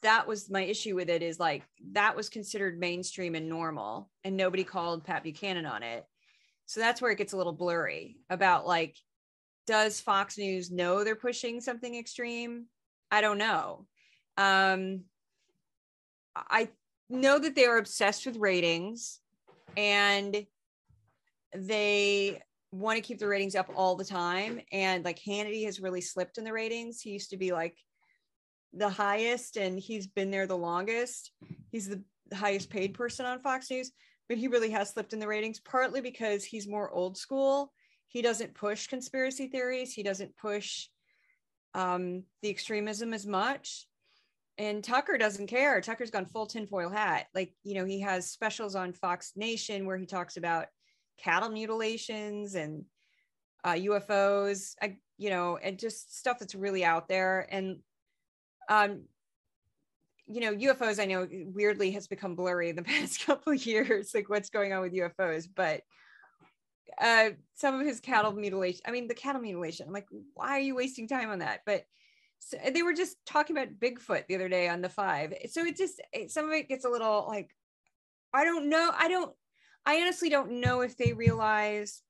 that 0.01 0.27
was 0.27 0.49
my 0.49 0.61
issue 0.61 0.95
with 0.95 1.09
it 1.09 1.21
is 1.23 1.39
like 1.39 1.63
that 1.93 2.15
was 2.15 2.29
considered 2.29 2.79
mainstream 2.79 3.35
and 3.35 3.47
normal, 3.47 4.09
and 4.23 4.35
nobody 4.35 4.63
called 4.63 5.05
Pat 5.05 5.23
Buchanan 5.23 5.65
on 5.65 5.83
it. 5.83 6.05
So 6.65 6.79
that's 6.79 7.01
where 7.01 7.11
it 7.11 7.17
gets 7.17 7.33
a 7.33 7.37
little 7.37 7.53
blurry 7.53 8.17
about 8.29 8.67
like, 8.67 8.97
does 9.67 10.01
Fox 10.01 10.37
News 10.37 10.71
know 10.71 11.03
they're 11.03 11.15
pushing 11.15 11.61
something 11.61 11.95
extreme? 11.95 12.65
I 13.09 13.21
don't 13.21 13.37
know. 13.37 13.85
Um, 14.37 15.03
I 16.35 16.69
know 17.09 17.39
that 17.39 17.55
they 17.55 17.65
are 17.65 17.77
obsessed 17.77 18.25
with 18.25 18.37
ratings 18.37 19.19
and 19.77 20.45
they 21.55 22.41
want 22.73 22.97
to 22.97 23.01
keep 23.01 23.19
the 23.19 23.27
ratings 23.27 23.55
up 23.55 23.69
all 23.75 23.95
the 23.95 24.03
time. 24.03 24.59
And 24.71 25.05
like 25.05 25.19
Hannity 25.19 25.65
has 25.65 25.79
really 25.79 26.01
slipped 26.01 26.37
in 26.37 26.43
the 26.43 26.51
ratings. 26.51 27.01
He 27.01 27.11
used 27.11 27.29
to 27.29 27.37
be 27.37 27.51
like 27.51 27.77
the 28.73 28.89
highest 28.89 29.57
and 29.57 29.79
he's 29.79 30.07
been 30.07 30.31
there 30.31 30.47
the 30.47 30.57
longest. 30.57 31.31
He's 31.71 31.87
the 31.87 32.03
highest 32.33 32.69
paid 32.69 32.95
person 32.95 33.25
on 33.25 33.41
Fox 33.41 33.69
News, 33.69 33.91
but 34.27 34.37
he 34.37 34.47
really 34.47 34.71
has 34.71 34.89
slipped 34.89 35.13
in 35.13 35.19
the 35.19 35.27
ratings, 35.27 35.59
partly 35.59 36.01
because 36.01 36.43
he's 36.43 36.67
more 36.67 36.89
old 36.89 37.15
school. 37.15 37.71
He 38.07 38.21
doesn't 38.21 38.55
push 38.55 38.87
conspiracy 38.87 39.47
theories, 39.47 39.93
he 39.93 40.03
doesn't 40.03 40.35
push 40.37 40.87
um, 41.75 42.23
the 42.41 42.49
extremism 42.49 43.13
as 43.13 43.25
much. 43.25 43.87
And 44.59 44.83
Tucker 44.83 45.17
doesn't 45.17 45.47
care. 45.47 45.81
Tucker's 45.81 46.11
gone 46.11 46.27
full 46.27 46.45
tinfoil 46.45 46.89
hat. 46.89 47.25
Like, 47.33 47.53
you 47.63 47.73
know, 47.73 47.85
he 47.85 48.01
has 48.01 48.29
specials 48.29 48.75
on 48.75 48.93
Fox 48.93 49.33
Nation 49.35 49.87
where 49.87 49.97
he 49.97 50.05
talks 50.05 50.37
about 50.37 50.67
cattle 51.17 51.49
mutilations 51.49 52.55
and 52.55 52.85
uh, 53.63 53.73
UFOs, 53.73 54.75
I, 54.81 54.97
you 55.17 55.29
know, 55.29 55.57
and 55.57 55.79
just 55.79 56.17
stuff 56.17 56.39
that's 56.39 56.55
really 56.55 56.83
out 56.83 57.07
there. 57.07 57.47
And 57.49 57.79
um, 58.69 59.03
you 60.27 60.41
know, 60.41 60.53
UFOs, 60.53 61.01
I 61.01 61.05
know 61.05 61.27
weirdly 61.29 61.91
has 61.91 62.07
become 62.07 62.35
blurry 62.35 62.69
in 62.69 62.75
the 62.75 62.83
past 62.83 63.25
couple 63.25 63.53
years, 63.53 64.13
like 64.13 64.29
what's 64.29 64.49
going 64.49 64.73
on 64.73 64.81
with 64.81 64.93
UFOs, 64.93 65.47
but 65.53 65.81
uh, 66.99 67.29
some 67.55 67.79
of 67.79 67.85
his 67.85 67.99
cattle 67.99 68.31
mutilation, 68.31 68.81
I 68.85 68.91
mean, 68.91 69.07
the 69.07 69.13
cattle 69.13 69.41
mutilation, 69.41 69.87
I'm 69.87 69.93
like, 69.93 70.07
why 70.33 70.51
are 70.51 70.59
you 70.59 70.75
wasting 70.75 71.07
time 71.07 71.29
on 71.29 71.39
that? 71.39 71.61
But 71.65 71.85
so 72.39 72.57
they 72.71 72.83
were 72.83 72.93
just 72.93 73.17
talking 73.25 73.57
about 73.57 73.79
Bigfoot 73.79 74.27
the 74.27 74.35
other 74.35 74.49
day 74.49 74.67
on 74.67 74.81
the 74.81 74.89
five. 74.89 75.33
So 75.49 75.65
it 75.65 75.77
just, 75.77 76.01
it, 76.11 76.29
some 76.29 76.45
of 76.45 76.51
it 76.51 76.67
gets 76.67 76.85
a 76.85 76.89
little 76.89 77.25
like, 77.27 77.49
I 78.33 78.43
don't 78.43 78.69
know. 78.69 78.91
I 78.95 79.07
don't, 79.07 79.33
I 79.85 80.01
honestly 80.01 80.29
don't 80.29 80.61
know 80.61 80.81
if 80.81 80.97
they 80.97 81.13
realize 81.13 82.01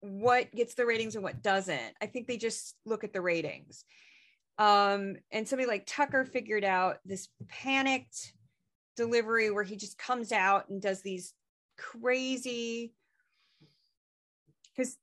what 0.00 0.52
gets 0.52 0.74
the 0.74 0.86
ratings 0.86 1.14
and 1.14 1.24
what 1.24 1.42
doesn't. 1.42 1.94
I 2.00 2.06
think 2.06 2.26
they 2.26 2.36
just 2.36 2.76
look 2.84 3.04
at 3.04 3.12
the 3.12 3.20
ratings 3.20 3.84
um, 4.58 5.16
and 5.30 5.48
somebody 5.48 5.68
like 5.68 5.84
Tucker 5.86 6.24
figured 6.24 6.64
out 6.64 6.98
this 7.04 7.28
panicked 7.48 8.34
delivery 8.96 9.50
where 9.50 9.64
he 9.64 9.76
just 9.76 9.98
comes 9.98 10.32
out 10.32 10.68
and 10.68 10.80
does 10.80 11.02
these 11.02 11.32
crazy 11.78 12.92
because 14.76 14.96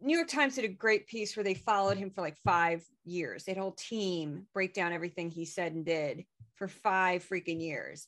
New 0.00 0.16
York 0.16 0.28
Times 0.28 0.56
did 0.56 0.64
a 0.64 0.68
great 0.68 1.06
piece 1.06 1.36
where 1.36 1.44
they 1.44 1.54
followed 1.54 1.96
him 1.96 2.10
for 2.10 2.20
like 2.20 2.36
five 2.44 2.84
years. 3.04 3.44
They 3.44 3.52
had 3.52 3.58
a 3.58 3.62
whole 3.62 3.72
team 3.72 4.46
break 4.52 4.74
down 4.74 4.92
everything 4.92 5.30
he 5.30 5.44
said 5.44 5.72
and 5.72 5.84
did 5.84 6.24
for 6.56 6.68
five 6.68 7.24
freaking 7.26 7.60
years. 7.60 8.06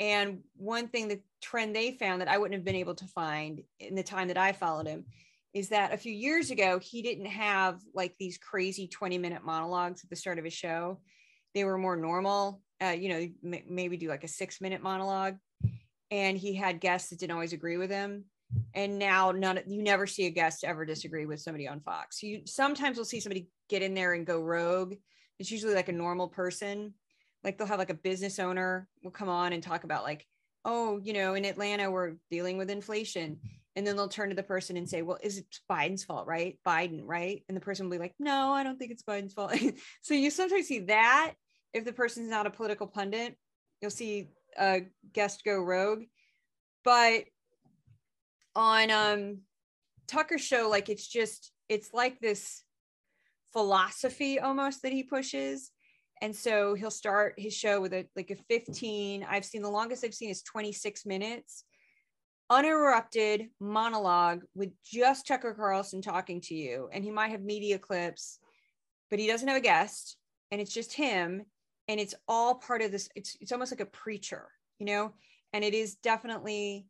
And 0.00 0.40
one 0.56 0.88
thing, 0.88 1.08
the 1.08 1.20
trend 1.42 1.76
they 1.76 1.92
found 1.92 2.22
that 2.22 2.28
I 2.28 2.38
wouldn't 2.38 2.58
have 2.58 2.64
been 2.64 2.74
able 2.74 2.94
to 2.94 3.06
find 3.06 3.62
in 3.78 3.94
the 3.94 4.02
time 4.02 4.28
that 4.28 4.38
I 4.38 4.52
followed 4.52 4.86
him 4.86 5.04
is 5.52 5.68
that 5.68 5.92
a 5.92 5.98
few 5.98 6.12
years 6.12 6.50
ago 6.50 6.78
he 6.78 7.02
didn't 7.02 7.26
have 7.26 7.80
like 7.94 8.14
these 8.18 8.38
crazy 8.38 8.88
20 8.88 9.18
minute 9.18 9.44
monologues 9.44 10.02
at 10.02 10.10
the 10.10 10.16
start 10.16 10.38
of 10.38 10.44
his 10.44 10.54
show. 10.54 11.00
They 11.54 11.64
were 11.64 11.78
more 11.78 11.96
normal 11.96 12.62
uh, 12.82 12.88
you 12.88 13.08
know 13.10 13.54
m- 13.54 13.64
maybe 13.68 13.96
do 13.96 14.08
like 14.08 14.24
a 14.24 14.28
six 14.28 14.60
minute 14.60 14.82
monologue. 14.82 15.36
And 16.10 16.36
he 16.36 16.54
had 16.54 16.80
guests 16.80 17.10
that 17.10 17.20
didn't 17.20 17.34
always 17.34 17.52
agree 17.52 17.76
with 17.76 17.90
him. 17.90 18.24
And 18.74 18.98
now 18.98 19.30
none 19.32 19.60
you 19.66 19.82
never 19.82 20.06
see 20.06 20.26
a 20.26 20.30
guest 20.30 20.64
ever 20.64 20.84
disagree 20.84 21.26
with 21.26 21.40
somebody 21.40 21.68
on 21.68 21.80
fox. 21.80 22.22
You 22.22 22.42
sometimes 22.46 22.96
will 22.96 23.04
see 23.04 23.20
somebody 23.20 23.48
get 23.68 23.82
in 23.82 23.94
there 23.94 24.14
and 24.14 24.26
go 24.26 24.40
rogue. 24.40 24.94
It's 25.38 25.50
usually 25.50 25.74
like 25.74 25.88
a 25.88 25.92
normal 25.92 26.28
person 26.28 26.94
like 27.44 27.58
they'll 27.58 27.66
have 27.66 27.78
like 27.78 27.90
a 27.90 27.94
business 27.94 28.38
owner 28.38 28.88
will 29.02 29.10
come 29.10 29.28
on 29.28 29.52
and 29.52 29.62
talk 29.62 29.84
about 29.84 30.04
like 30.04 30.26
oh 30.64 31.00
you 31.02 31.12
know 31.12 31.34
in 31.34 31.44
atlanta 31.44 31.90
we're 31.90 32.14
dealing 32.30 32.58
with 32.58 32.70
inflation. 32.70 33.38
And 33.76 33.86
then 33.86 33.94
they'll 33.94 34.08
turn 34.08 34.30
to 34.30 34.34
the 34.34 34.42
person 34.42 34.76
and 34.76 34.88
say 34.88 35.02
well 35.02 35.18
is 35.22 35.38
it 35.38 35.46
biden's 35.70 36.04
fault 36.04 36.26
right? 36.26 36.58
Biden 36.66 37.02
right? 37.04 37.42
And 37.48 37.56
the 37.56 37.60
person 37.60 37.86
will 37.86 37.96
be 37.96 38.02
like 38.02 38.14
no 38.18 38.52
i 38.52 38.62
don't 38.62 38.78
think 38.78 38.90
it's 38.90 39.02
biden's 39.02 39.32
fault. 39.32 39.54
So 40.02 40.14
you 40.14 40.30
sometimes 40.30 40.66
see 40.66 40.80
that 40.80 41.34
if 41.72 41.84
the 41.84 41.92
person's 41.92 42.28
not 42.28 42.46
a 42.46 42.50
political 42.50 42.86
pundit 42.86 43.36
you'll 43.80 43.90
see 43.90 44.28
a 44.58 44.82
guest 45.12 45.42
go 45.44 45.60
rogue. 45.60 46.04
But 46.84 47.24
on 48.56 48.90
um 48.90 49.38
tucker's 50.06 50.40
show 50.40 50.68
like 50.68 50.88
it's 50.88 51.06
just 51.06 51.52
it's 51.68 51.94
like 51.94 52.18
this 52.18 52.64
philosophy 53.52 54.40
almost 54.40 54.82
that 54.82 54.92
he 54.92 55.04
pushes 55.04 55.70
and 56.20 56.34
so 56.34 56.74
he'll 56.74 56.90
start 56.90 57.34
his 57.38 57.54
show 57.54 57.80
with 57.80 57.92
a 57.92 58.06
like 58.16 58.30
a 58.30 58.36
15 58.36 59.26
i've 59.28 59.44
seen 59.44 59.62
the 59.62 59.70
longest 59.70 60.04
i've 60.04 60.14
seen 60.14 60.30
is 60.30 60.42
26 60.42 61.06
minutes 61.06 61.64
uninterrupted 62.50 63.48
monologue 63.60 64.42
with 64.54 64.70
just 64.84 65.26
Tucker 65.26 65.54
Carlson 65.54 66.02
talking 66.02 66.40
to 66.42 66.54
you. 66.54 66.90
And 66.92 67.04
he 67.04 67.10
might 67.10 67.30
have 67.30 67.42
media 67.42 67.78
clips, 67.78 68.40
but 69.08 69.20
he 69.20 69.28
doesn't 69.28 69.46
have 69.46 69.56
a 69.56 69.60
guest 69.60 70.16
and 70.50 70.60
it's 70.60 70.74
just 70.74 70.92
him. 70.92 71.44
And 71.88 72.00
it's 72.00 72.14
all 72.28 72.56
part 72.56 72.82
of 72.82 72.92
this. 72.92 73.08
It's, 73.14 73.36
it's 73.40 73.52
almost 73.52 73.72
like 73.72 73.80
a 73.80 73.86
preacher, 73.86 74.48
you 74.78 74.86
know? 74.86 75.14
And 75.52 75.64
it 75.64 75.74
is 75.74 75.96
definitely 75.96 76.86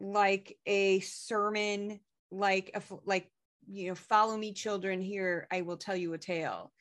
like 0.00 0.56
a 0.66 1.00
sermon, 1.00 2.00
like 2.30 2.70
a, 2.74 2.82
like, 3.04 3.30
you 3.66 3.88
know, 3.88 3.94
follow 3.94 4.36
me 4.36 4.52
children 4.52 5.00
here. 5.00 5.48
I 5.50 5.62
will 5.62 5.76
tell 5.76 5.96
you 5.96 6.12
a 6.12 6.18
tale. 6.18 6.72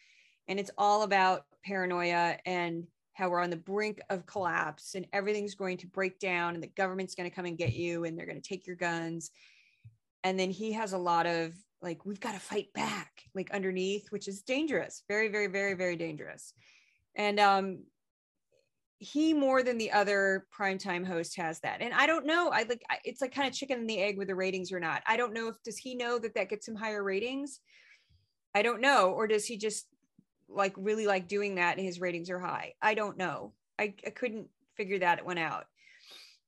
And 0.47 0.59
it's 0.59 0.71
all 0.77 1.03
about 1.03 1.43
paranoia 1.65 2.37
and 2.45 2.85
how 3.13 3.29
we're 3.29 3.41
on 3.41 3.49
the 3.49 3.55
brink 3.55 4.01
of 4.09 4.25
collapse 4.25 4.93
and 4.93 5.07
everything's 5.13 5.55
going 5.55 5.77
to 5.77 5.87
break 5.87 6.19
down 6.19 6.53
and 6.53 6.61
the 6.61 6.67
government's 6.67 7.15
going 7.15 7.29
to 7.29 7.35
come 7.35 7.45
and 7.45 7.57
get 7.57 7.73
you 7.73 8.03
and 8.03 8.17
they're 8.17 8.25
going 8.25 8.41
to 8.41 8.47
take 8.47 8.67
your 8.67 8.75
guns. 8.75 9.31
And 10.23 10.37
then 10.39 10.51
he 10.51 10.73
has 10.73 10.93
a 10.93 10.97
lot 10.97 11.25
of 11.25 11.53
like 11.81 12.05
we've 12.05 12.19
got 12.19 12.33
to 12.33 12.39
fight 12.39 12.73
back 12.73 13.21
like 13.35 13.51
underneath 13.51 14.07
which 14.09 14.27
is 14.27 14.41
dangerous 14.41 15.03
very 15.07 15.29
very 15.29 15.47
very 15.47 15.75
very 15.75 15.95
dangerous. 15.95 16.53
And 17.15 17.39
um 17.39 17.83
he 18.97 19.33
more 19.33 19.61
than 19.61 19.77
the 19.77 19.91
other 19.91 20.47
primetime 20.57 21.05
host 21.05 21.35
has 21.37 21.59
that. 21.61 21.81
And 21.81 21.93
i 21.93 22.05
don't 22.05 22.25
know 22.25 22.49
i 22.49 22.63
like 22.63 22.81
it's 23.03 23.21
like 23.21 23.33
kind 23.33 23.47
of 23.47 23.53
chicken 23.53 23.79
and 23.79 23.89
the 23.89 23.99
egg 23.99 24.17
with 24.17 24.27
the 24.27 24.35
ratings 24.35 24.71
or 24.71 24.79
not. 24.79 25.03
I 25.07 25.15
don't 25.15 25.33
know 25.33 25.47
if 25.47 25.55
does 25.63 25.77
he 25.77 25.95
know 25.95 26.19
that 26.19 26.35
that 26.35 26.49
gets 26.49 26.67
him 26.67 26.75
higher 26.75 27.03
ratings? 27.03 27.61
I 28.53 28.61
don't 28.61 28.81
know. 28.81 29.11
Or 29.11 29.27
does 29.27 29.45
he 29.45 29.57
just 29.57 29.85
like 30.47 30.73
really 30.77 31.07
like 31.07 31.27
doing 31.27 31.55
that 31.55 31.77
and 31.77 31.85
his 31.85 31.99
ratings 31.99 32.29
are 32.29 32.39
high. 32.39 32.73
I 32.81 32.93
don't 32.93 33.17
know. 33.17 33.53
I, 33.79 33.93
I 34.05 34.09
couldn't 34.09 34.47
figure 34.75 34.99
that 34.99 35.25
one 35.25 35.37
out. 35.37 35.65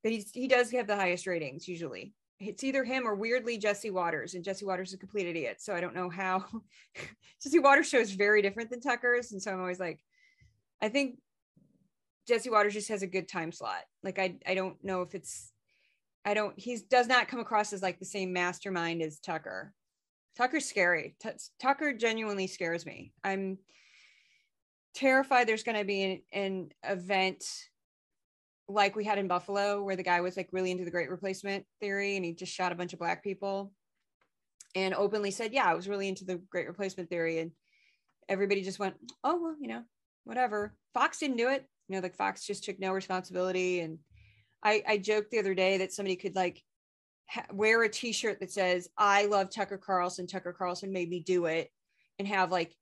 But 0.03 0.11
he's 0.11 0.31
he 0.31 0.47
does 0.47 0.71
have 0.71 0.87
the 0.87 0.95
highest 0.95 1.27
ratings 1.27 1.67
usually. 1.67 2.13
It's 2.39 2.63
either 2.63 2.83
him 2.83 3.07
or 3.07 3.15
weirdly 3.15 3.57
Jesse 3.57 3.89
Watters, 3.89 4.35
and 4.35 4.43
Jesse 4.43 4.65
Watters 4.65 4.89
is 4.89 4.93
a 4.93 4.99
complete 4.99 5.25
idiot. 5.25 5.57
So 5.59 5.73
I 5.73 5.81
don't 5.81 5.95
know 5.95 6.09
how. 6.09 6.45
Jesse 7.43 7.59
Watters 7.59 7.89
show 7.89 7.97
is 7.97 8.11
very 8.11 8.41
different 8.43 8.69
than 8.69 8.79
Tucker's, 8.79 9.31
and 9.31 9.41
so 9.41 9.51
I'm 9.51 9.59
always 9.59 9.79
like, 9.79 9.99
I 10.81 10.89
think 10.89 11.17
Jesse 12.27 12.51
Watters 12.51 12.75
just 12.75 12.89
has 12.89 13.01
a 13.01 13.07
good 13.07 13.27
time 13.27 13.51
slot. 13.51 13.81
Like 14.03 14.19
I 14.19 14.35
I 14.45 14.53
don't 14.53 14.81
know 14.83 15.01
if 15.01 15.15
it's 15.15 15.51
I 16.27 16.33
don't, 16.33 16.59
he 16.59 16.77
does 16.89 17.07
not 17.07 17.29
come 17.29 17.39
across 17.39 17.71
as 17.71 17.81
like 17.81 17.99
the 17.99 18.05
same 18.05 18.33
mastermind 18.33 19.01
as 19.01 19.17
Tucker. 19.19 19.73
Tucker's 20.35 20.65
scary. 20.65 21.15
T- 21.21 21.29
Tucker 21.57 21.93
genuinely 21.93 22.47
scares 22.47 22.85
me. 22.85 23.13
I'm 23.23 23.59
terrified 24.93 25.47
there's 25.47 25.63
going 25.63 25.77
to 25.77 25.85
be 25.85 26.03
an, 26.03 26.21
an 26.33 26.69
event 26.83 27.43
like 28.67 28.95
we 28.95 29.05
had 29.05 29.17
in 29.17 29.27
Buffalo, 29.27 29.81
where 29.83 29.95
the 29.95 30.03
guy 30.03 30.21
was 30.21 30.35
like 30.35 30.49
really 30.51 30.71
into 30.71 30.85
the 30.85 30.91
great 30.91 31.09
replacement 31.09 31.65
theory 31.79 32.15
and 32.15 32.25
he 32.25 32.33
just 32.33 32.53
shot 32.53 32.71
a 32.71 32.75
bunch 32.75 32.93
of 32.93 32.99
black 32.99 33.23
people 33.23 33.71
and 34.75 34.93
openly 34.93 35.31
said, 35.31 35.53
Yeah, 35.53 35.65
I 35.65 35.73
was 35.73 35.87
really 35.87 36.07
into 36.07 36.25
the 36.25 36.41
great 36.51 36.67
replacement 36.67 37.09
theory. 37.09 37.39
And 37.39 37.51
everybody 38.27 38.61
just 38.61 38.79
went, 38.79 38.95
Oh, 39.23 39.41
well, 39.41 39.55
you 39.59 39.67
know, 39.67 39.83
whatever. 40.25 40.75
Fox 40.93 41.19
didn't 41.19 41.37
do 41.37 41.49
it. 41.49 41.65
You 41.87 41.95
know, 41.95 42.01
like 42.01 42.15
Fox 42.15 42.45
just 42.45 42.63
took 42.63 42.79
no 42.79 42.91
responsibility. 42.91 43.79
And 43.79 43.99
I, 44.61 44.83
I 44.87 44.97
joked 44.97 45.31
the 45.31 45.39
other 45.39 45.55
day 45.55 45.77
that 45.77 45.93
somebody 45.93 46.15
could 46.15 46.35
like 46.35 46.61
wear 47.51 47.81
a 47.83 47.89
t 47.89 48.11
shirt 48.11 48.39
that 48.39 48.51
says, 48.51 48.89
I 48.97 49.25
love 49.25 49.49
Tucker 49.49 49.77
Carlson. 49.77 50.27
Tucker 50.27 50.53
Carlson 50.53 50.91
made 50.91 51.09
me 51.09 51.21
do 51.21 51.45
it. 51.45 51.71
And 52.19 52.27
have 52.27 52.51
like 52.51 52.75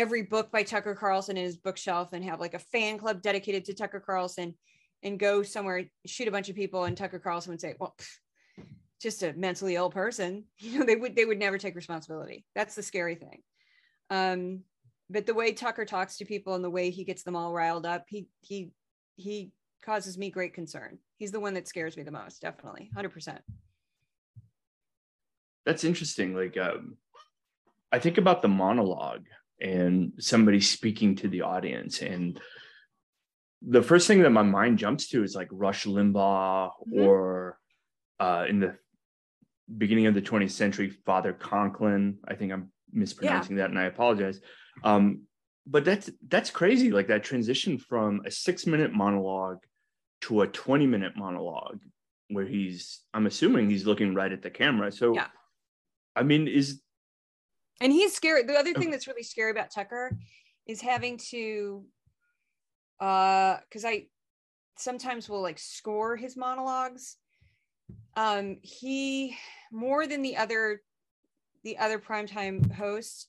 every 0.00 0.22
book 0.22 0.50
by 0.50 0.62
Tucker 0.62 0.94
Carlson 0.94 1.36
in 1.36 1.44
his 1.44 1.58
bookshelf 1.58 2.14
and 2.14 2.24
have 2.24 2.40
like 2.40 2.54
a 2.54 2.58
fan 2.58 2.96
club 2.96 3.20
dedicated 3.20 3.66
to 3.66 3.74
Tucker 3.74 4.00
Carlson 4.00 4.54
and 5.02 5.18
go 5.18 5.42
somewhere, 5.42 5.84
shoot 6.06 6.26
a 6.26 6.30
bunch 6.30 6.48
of 6.48 6.56
people, 6.56 6.84
and 6.84 6.96
Tucker 6.96 7.18
Carlson 7.18 7.50
would 7.52 7.60
say, 7.60 7.74
"Well, 7.78 7.94
pff, 7.98 8.64
just 9.00 9.22
a 9.22 9.34
mentally 9.34 9.76
ill 9.76 9.90
person." 9.90 10.44
You 10.58 10.78
know, 10.78 10.86
they 10.86 10.96
would 10.96 11.14
they 11.14 11.26
would 11.26 11.38
never 11.38 11.58
take 11.58 11.76
responsibility. 11.76 12.46
That's 12.54 12.74
the 12.74 12.82
scary 12.82 13.14
thing. 13.14 13.42
Um, 14.08 14.60
but 15.10 15.26
the 15.26 15.34
way 15.34 15.52
Tucker 15.52 15.84
talks 15.84 16.16
to 16.18 16.24
people 16.24 16.54
and 16.54 16.64
the 16.64 16.70
way 16.70 16.90
he 16.90 17.04
gets 17.04 17.22
them 17.22 17.36
all 17.36 17.52
riled 17.52 17.84
up, 17.84 18.06
he 18.08 18.28
he 18.40 18.72
he 19.16 19.52
causes 19.84 20.16
me 20.16 20.30
great 20.30 20.54
concern. 20.54 20.98
He's 21.18 21.32
the 21.32 21.40
one 21.40 21.54
that 21.54 21.68
scares 21.68 21.96
me 21.96 22.04
the 22.04 22.10
most, 22.10 22.40
definitely, 22.40 22.90
hundred 22.94 23.10
percent. 23.10 23.42
That's 25.66 25.84
interesting. 25.84 26.34
Like, 26.34 26.56
um, 26.56 26.96
I 27.92 27.98
think 27.98 28.16
about 28.16 28.40
the 28.40 28.48
monologue 28.48 29.26
and 29.60 30.12
somebody 30.18 30.60
speaking 30.60 31.16
to 31.16 31.28
the 31.28 31.42
audience 31.42 32.02
and 32.02 32.40
the 33.62 33.82
first 33.82 34.06
thing 34.06 34.22
that 34.22 34.30
my 34.30 34.42
mind 34.42 34.78
jumps 34.78 35.08
to 35.08 35.22
is 35.22 35.34
like 35.34 35.48
Rush 35.50 35.84
Limbaugh 35.84 36.70
mm-hmm. 36.70 37.00
or 37.00 37.58
uh, 38.18 38.46
in 38.48 38.60
the 38.60 38.76
beginning 39.76 40.06
of 40.06 40.14
the 40.14 40.22
20th 40.22 40.52
century, 40.52 40.90
Father 40.90 41.32
Conklin. 41.32 42.18
I 42.26 42.34
think 42.34 42.52
I'm 42.52 42.72
mispronouncing 42.92 43.56
yeah. 43.56 43.64
that 43.64 43.70
and 43.70 43.78
I 43.78 43.84
apologize. 43.84 44.40
Um, 44.82 45.22
but 45.66 45.84
that's 45.84 46.10
that's 46.26 46.50
crazy. 46.50 46.90
Like 46.90 47.08
that 47.08 47.22
transition 47.22 47.78
from 47.78 48.22
a 48.24 48.30
six 48.30 48.66
minute 48.66 48.92
monologue 48.92 49.58
to 50.22 50.42
a 50.42 50.46
20 50.46 50.86
minute 50.86 51.12
monologue 51.16 51.80
where 52.28 52.46
he's 52.46 53.02
I'm 53.12 53.26
assuming 53.26 53.68
he's 53.68 53.86
looking 53.86 54.14
right 54.14 54.32
at 54.32 54.42
the 54.42 54.50
camera. 54.50 54.90
So 54.90 55.14
yeah. 55.14 55.26
I 56.16 56.22
mean, 56.22 56.48
is 56.48 56.80
and 57.80 57.92
he's 57.92 58.14
scary. 58.14 58.42
The 58.42 58.58
other 58.58 58.74
thing 58.74 58.90
that's 58.90 59.06
really 59.06 59.22
scary 59.22 59.50
about 59.50 59.70
Tucker 59.70 60.16
is 60.66 60.80
having 60.80 61.18
to 61.30 61.84
uh 63.00 63.56
because 63.68 63.84
i 63.84 64.04
sometimes 64.76 65.28
will 65.28 65.42
like 65.42 65.58
score 65.58 66.16
his 66.16 66.36
monologues. 66.36 67.16
Um 68.16 68.58
he 68.62 69.36
more 69.72 70.06
than 70.06 70.22
the 70.22 70.36
other 70.36 70.82
the 71.64 71.78
other 71.78 71.98
primetime 71.98 72.70
hosts 72.72 73.26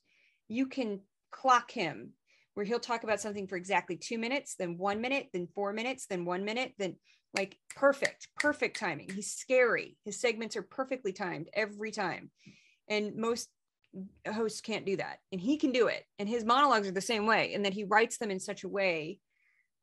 you 0.47 0.67
can 0.67 1.01
clock 1.31 1.71
him 1.71 2.11
where 2.53 2.65
he'll 2.65 2.79
talk 2.79 3.03
about 3.03 3.21
something 3.21 3.47
for 3.47 3.55
exactly 3.55 3.95
two 3.95 4.17
minutes 4.17 4.55
then 4.55 4.77
one 4.77 5.01
minute 5.01 5.27
then 5.33 5.47
four 5.55 5.71
minutes 5.73 6.05
then 6.07 6.25
one 6.25 6.43
minute 6.43 6.73
then 6.77 6.95
like 7.33 7.57
perfect 7.75 8.27
perfect 8.37 8.79
timing. 8.79 9.09
He's 9.09 9.31
scary. 9.31 9.97
His 10.05 10.19
segments 10.19 10.55
are 10.55 10.61
perfectly 10.61 11.13
timed 11.13 11.49
every 11.53 11.91
time. 11.91 12.29
And 12.89 13.15
most 13.15 13.49
hosts 14.31 14.61
can't 14.61 14.85
do 14.85 14.97
that. 14.97 15.19
And 15.31 15.41
he 15.41 15.57
can 15.57 15.71
do 15.71 15.87
it. 15.87 16.03
And 16.19 16.27
his 16.27 16.45
monologues 16.45 16.87
are 16.87 16.93
the 16.93 17.01
same 17.01 17.25
way 17.25 17.53
and 17.53 17.65
that 17.65 17.73
he 17.73 17.83
writes 17.83 18.17
them 18.17 18.31
in 18.31 18.39
such 18.39 18.63
a 18.63 18.69
way 18.69 19.19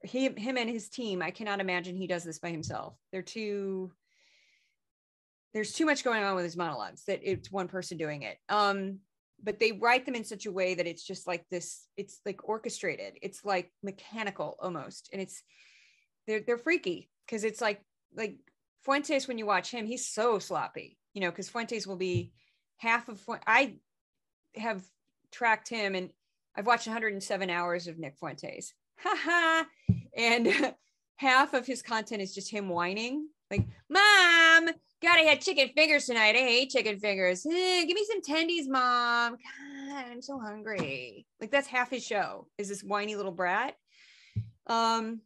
he 0.04 0.28
him 0.28 0.56
and 0.56 0.70
his 0.70 0.88
team 0.88 1.20
i 1.22 1.30
cannot 1.32 1.58
imagine 1.58 1.96
he 1.96 2.06
does 2.06 2.22
this 2.24 2.38
by 2.38 2.50
himself. 2.50 2.94
They're 3.12 3.22
too 3.22 3.92
there's 5.54 5.72
too 5.72 5.86
much 5.86 6.04
going 6.04 6.22
on 6.22 6.36
with 6.36 6.44
his 6.44 6.56
monologues 6.56 7.04
that 7.06 7.20
it's 7.22 7.50
one 7.50 7.68
person 7.68 7.98
doing 7.98 8.22
it. 8.22 8.38
Um 8.48 9.00
but 9.42 9.60
they 9.60 9.72
write 9.72 10.04
them 10.04 10.16
in 10.16 10.24
such 10.24 10.46
a 10.46 10.52
way 10.52 10.74
that 10.74 10.86
it's 10.86 11.04
just 11.04 11.26
like 11.26 11.44
this 11.50 11.86
it's 11.96 12.20
like 12.24 12.48
orchestrated. 12.48 13.14
It's 13.22 13.44
like 13.44 13.72
mechanical 13.82 14.56
almost. 14.60 15.10
And 15.12 15.20
it's 15.20 15.42
they're 16.26 16.40
they're 16.40 16.58
freaky 16.58 17.10
because 17.26 17.42
it's 17.42 17.60
like 17.60 17.80
like 18.14 18.38
fuentes 18.84 19.26
when 19.26 19.38
you 19.38 19.46
watch 19.46 19.70
him 19.70 19.86
he's 19.86 20.06
so 20.06 20.38
sloppy 20.38 20.96
you 21.12 21.20
know 21.20 21.30
because 21.30 21.48
fuentes 21.48 21.86
will 21.86 21.96
be 21.96 22.32
half 22.76 23.08
of 23.08 23.20
i 23.46 23.74
have 24.56 24.82
tracked 25.30 25.68
him 25.68 25.94
and 25.94 26.10
i've 26.56 26.66
watched 26.66 26.86
107 26.86 27.50
hours 27.50 27.86
of 27.86 27.98
nick 27.98 28.16
fuentes 28.18 28.74
haha. 28.98 29.64
and 30.16 30.74
half 31.18 31.52
of 31.52 31.66
his 31.66 31.82
content 31.82 32.22
is 32.22 32.34
just 32.34 32.50
him 32.50 32.68
whining, 32.68 33.28
like, 33.50 33.66
Mom, 33.90 34.66
God, 35.02 35.18
I 35.18 35.22
had 35.26 35.40
chicken 35.40 35.68
fingers 35.74 36.06
tonight. 36.06 36.34
I 36.34 36.38
hate 36.38 36.70
chicken 36.70 36.98
fingers. 36.98 37.44
Give 37.44 37.86
me 37.86 38.06
some 38.08 38.22
tendies, 38.22 38.68
Mom. 38.68 39.32
God, 39.32 40.04
I'm 40.10 40.22
so 40.22 40.38
hungry. 40.38 41.26
Like 41.40 41.50
that's 41.50 41.68
half 41.68 41.90
his 41.90 42.04
show 42.04 42.46
is 42.56 42.68
this 42.68 42.82
whiny 42.82 43.16
little 43.16 43.32
brat. 43.32 43.74
Um, 44.66 45.20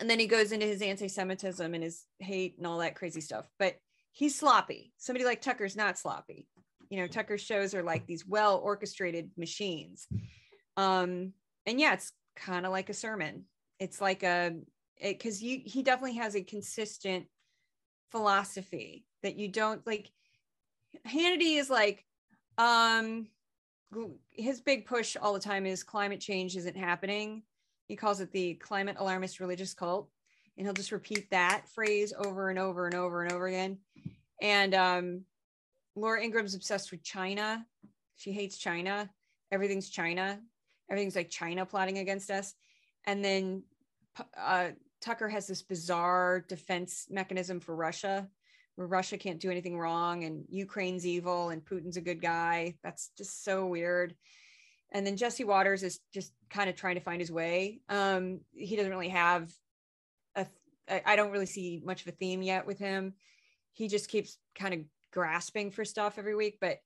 and 0.00 0.08
then 0.08 0.18
he 0.18 0.26
goes 0.26 0.52
into 0.52 0.66
his 0.66 0.82
anti-Semitism 0.82 1.74
and 1.74 1.82
his 1.82 2.04
hate 2.18 2.56
and 2.58 2.66
all 2.66 2.78
that 2.78 2.94
crazy 2.94 3.20
stuff. 3.20 3.46
But 3.58 3.76
he's 4.12 4.38
sloppy. 4.38 4.92
Somebody 4.98 5.24
like 5.24 5.42
Tucker's 5.42 5.76
not 5.76 5.98
sloppy. 5.98 6.46
You 6.92 6.98
know, 6.98 7.06
Tucker's 7.06 7.40
shows 7.40 7.74
are 7.74 7.82
like 7.82 8.06
these 8.06 8.26
well 8.26 8.58
orchestrated 8.58 9.30
machines. 9.38 10.06
Um, 10.76 11.32
and 11.64 11.80
yeah, 11.80 11.94
it's 11.94 12.12
kind 12.36 12.66
of 12.66 12.72
like 12.72 12.90
a 12.90 12.94
sermon. 12.94 13.44
It's 13.78 13.98
like 13.98 14.22
a 14.22 14.52
because 15.00 15.42
you 15.42 15.62
he 15.64 15.82
definitely 15.82 16.18
has 16.18 16.36
a 16.36 16.42
consistent 16.42 17.24
philosophy 18.10 19.06
that 19.22 19.36
you 19.36 19.48
don't 19.48 19.80
like. 19.86 20.10
Hannity 21.08 21.58
is 21.58 21.70
like, 21.70 22.04
um, 22.58 23.26
his 24.28 24.60
big 24.60 24.84
push 24.84 25.16
all 25.16 25.32
the 25.32 25.40
time 25.40 25.64
is 25.64 25.82
climate 25.82 26.20
change 26.20 26.58
isn't 26.58 26.76
happening. 26.76 27.42
He 27.88 27.96
calls 27.96 28.20
it 28.20 28.30
the 28.32 28.56
climate 28.56 28.96
alarmist 28.98 29.40
religious 29.40 29.72
cult, 29.72 30.10
and 30.58 30.66
he'll 30.66 30.74
just 30.74 30.92
repeat 30.92 31.30
that 31.30 31.70
phrase 31.74 32.12
over 32.18 32.50
and 32.50 32.58
over 32.58 32.84
and 32.84 32.94
over 32.94 33.22
and 33.22 33.32
over 33.32 33.46
again. 33.46 33.78
And 34.42 34.74
um, 34.74 35.24
Laura 35.94 36.22
Ingraham's 36.22 36.54
obsessed 36.54 36.90
with 36.90 37.02
China. 37.02 37.64
She 38.16 38.32
hates 38.32 38.58
China. 38.58 39.10
Everything's 39.50 39.90
China 39.90 40.40
everything's 40.92 41.16
like 41.16 41.30
China 41.30 41.64
plotting 41.64 41.98
against 41.98 42.30
us. 42.30 42.54
And 43.06 43.24
then 43.24 43.62
uh, 44.38 44.68
Tucker 45.00 45.28
has 45.28 45.46
this 45.46 45.62
bizarre 45.62 46.44
defense 46.46 47.06
mechanism 47.10 47.60
for 47.60 47.74
Russia, 47.74 48.28
where 48.76 48.86
Russia 48.86 49.16
can't 49.16 49.40
do 49.40 49.50
anything 49.50 49.78
wrong 49.78 50.24
and 50.24 50.44
Ukraine's 50.50 51.06
evil 51.06 51.48
and 51.48 51.64
Putin's 51.64 51.96
a 51.96 52.02
good 52.02 52.20
guy. 52.20 52.76
That's 52.84 53.10
just 53.16 53.42
so 53.42 53.66
weird. 53.66 54.14
And 54.92 55.06
then 55.06 55.16
Jesse 55.16 55.44
Watters 55.44 55.82
is 55.82 55.98
just 56.12 56.32
kind 56.50 56.68
of 56.68 56.76
trying 56.76 56.96
to 56.96 57.00
find 57.00 57.20
his 57.20 57.32
way. 57.32 57.80
Um, 57.88 58.40
he 58.52 58.76
doesn't 58.76 58.92
really 58.92 59.08
have 59.08 59.50
a, 60.36 60.46
I 61.06 61.16
don't 61.16 61.30
really 61.30 61.46
see 61.46 61.80
much 61.82 62.02
of 62.02 62.08
a 62.08 62.16
theme 62.16 62.42
yet 62.42 62.66
with 62.66 62.78
him. 62.78 63.14
He 63.72 63.88
just 63.88 64.10
keeps 64.10 64.36
kind 64.54 64.74
of 64.74 64.80
grasping 65.12 65.70
for 65.70 65.84
stuff 65.84 66.18
every 66.18 66.34
week, 66.34 66.58
but 66.60 66.78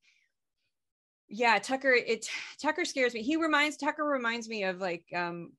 yeah 1.28 1.58
tucker 1.58 1.92
it 1.92 2.28
tucker 2.60 2.84
scares 2.84 3.14
me. 3.14 3.22
He 3.22 3.36
reminds 3.36 3.76
tucker 3.76 4.04
reminds 4.04 4.48
me 4.48 4.64
of 4.64 4.78
like 4.78 5.04
um 5.14 5.52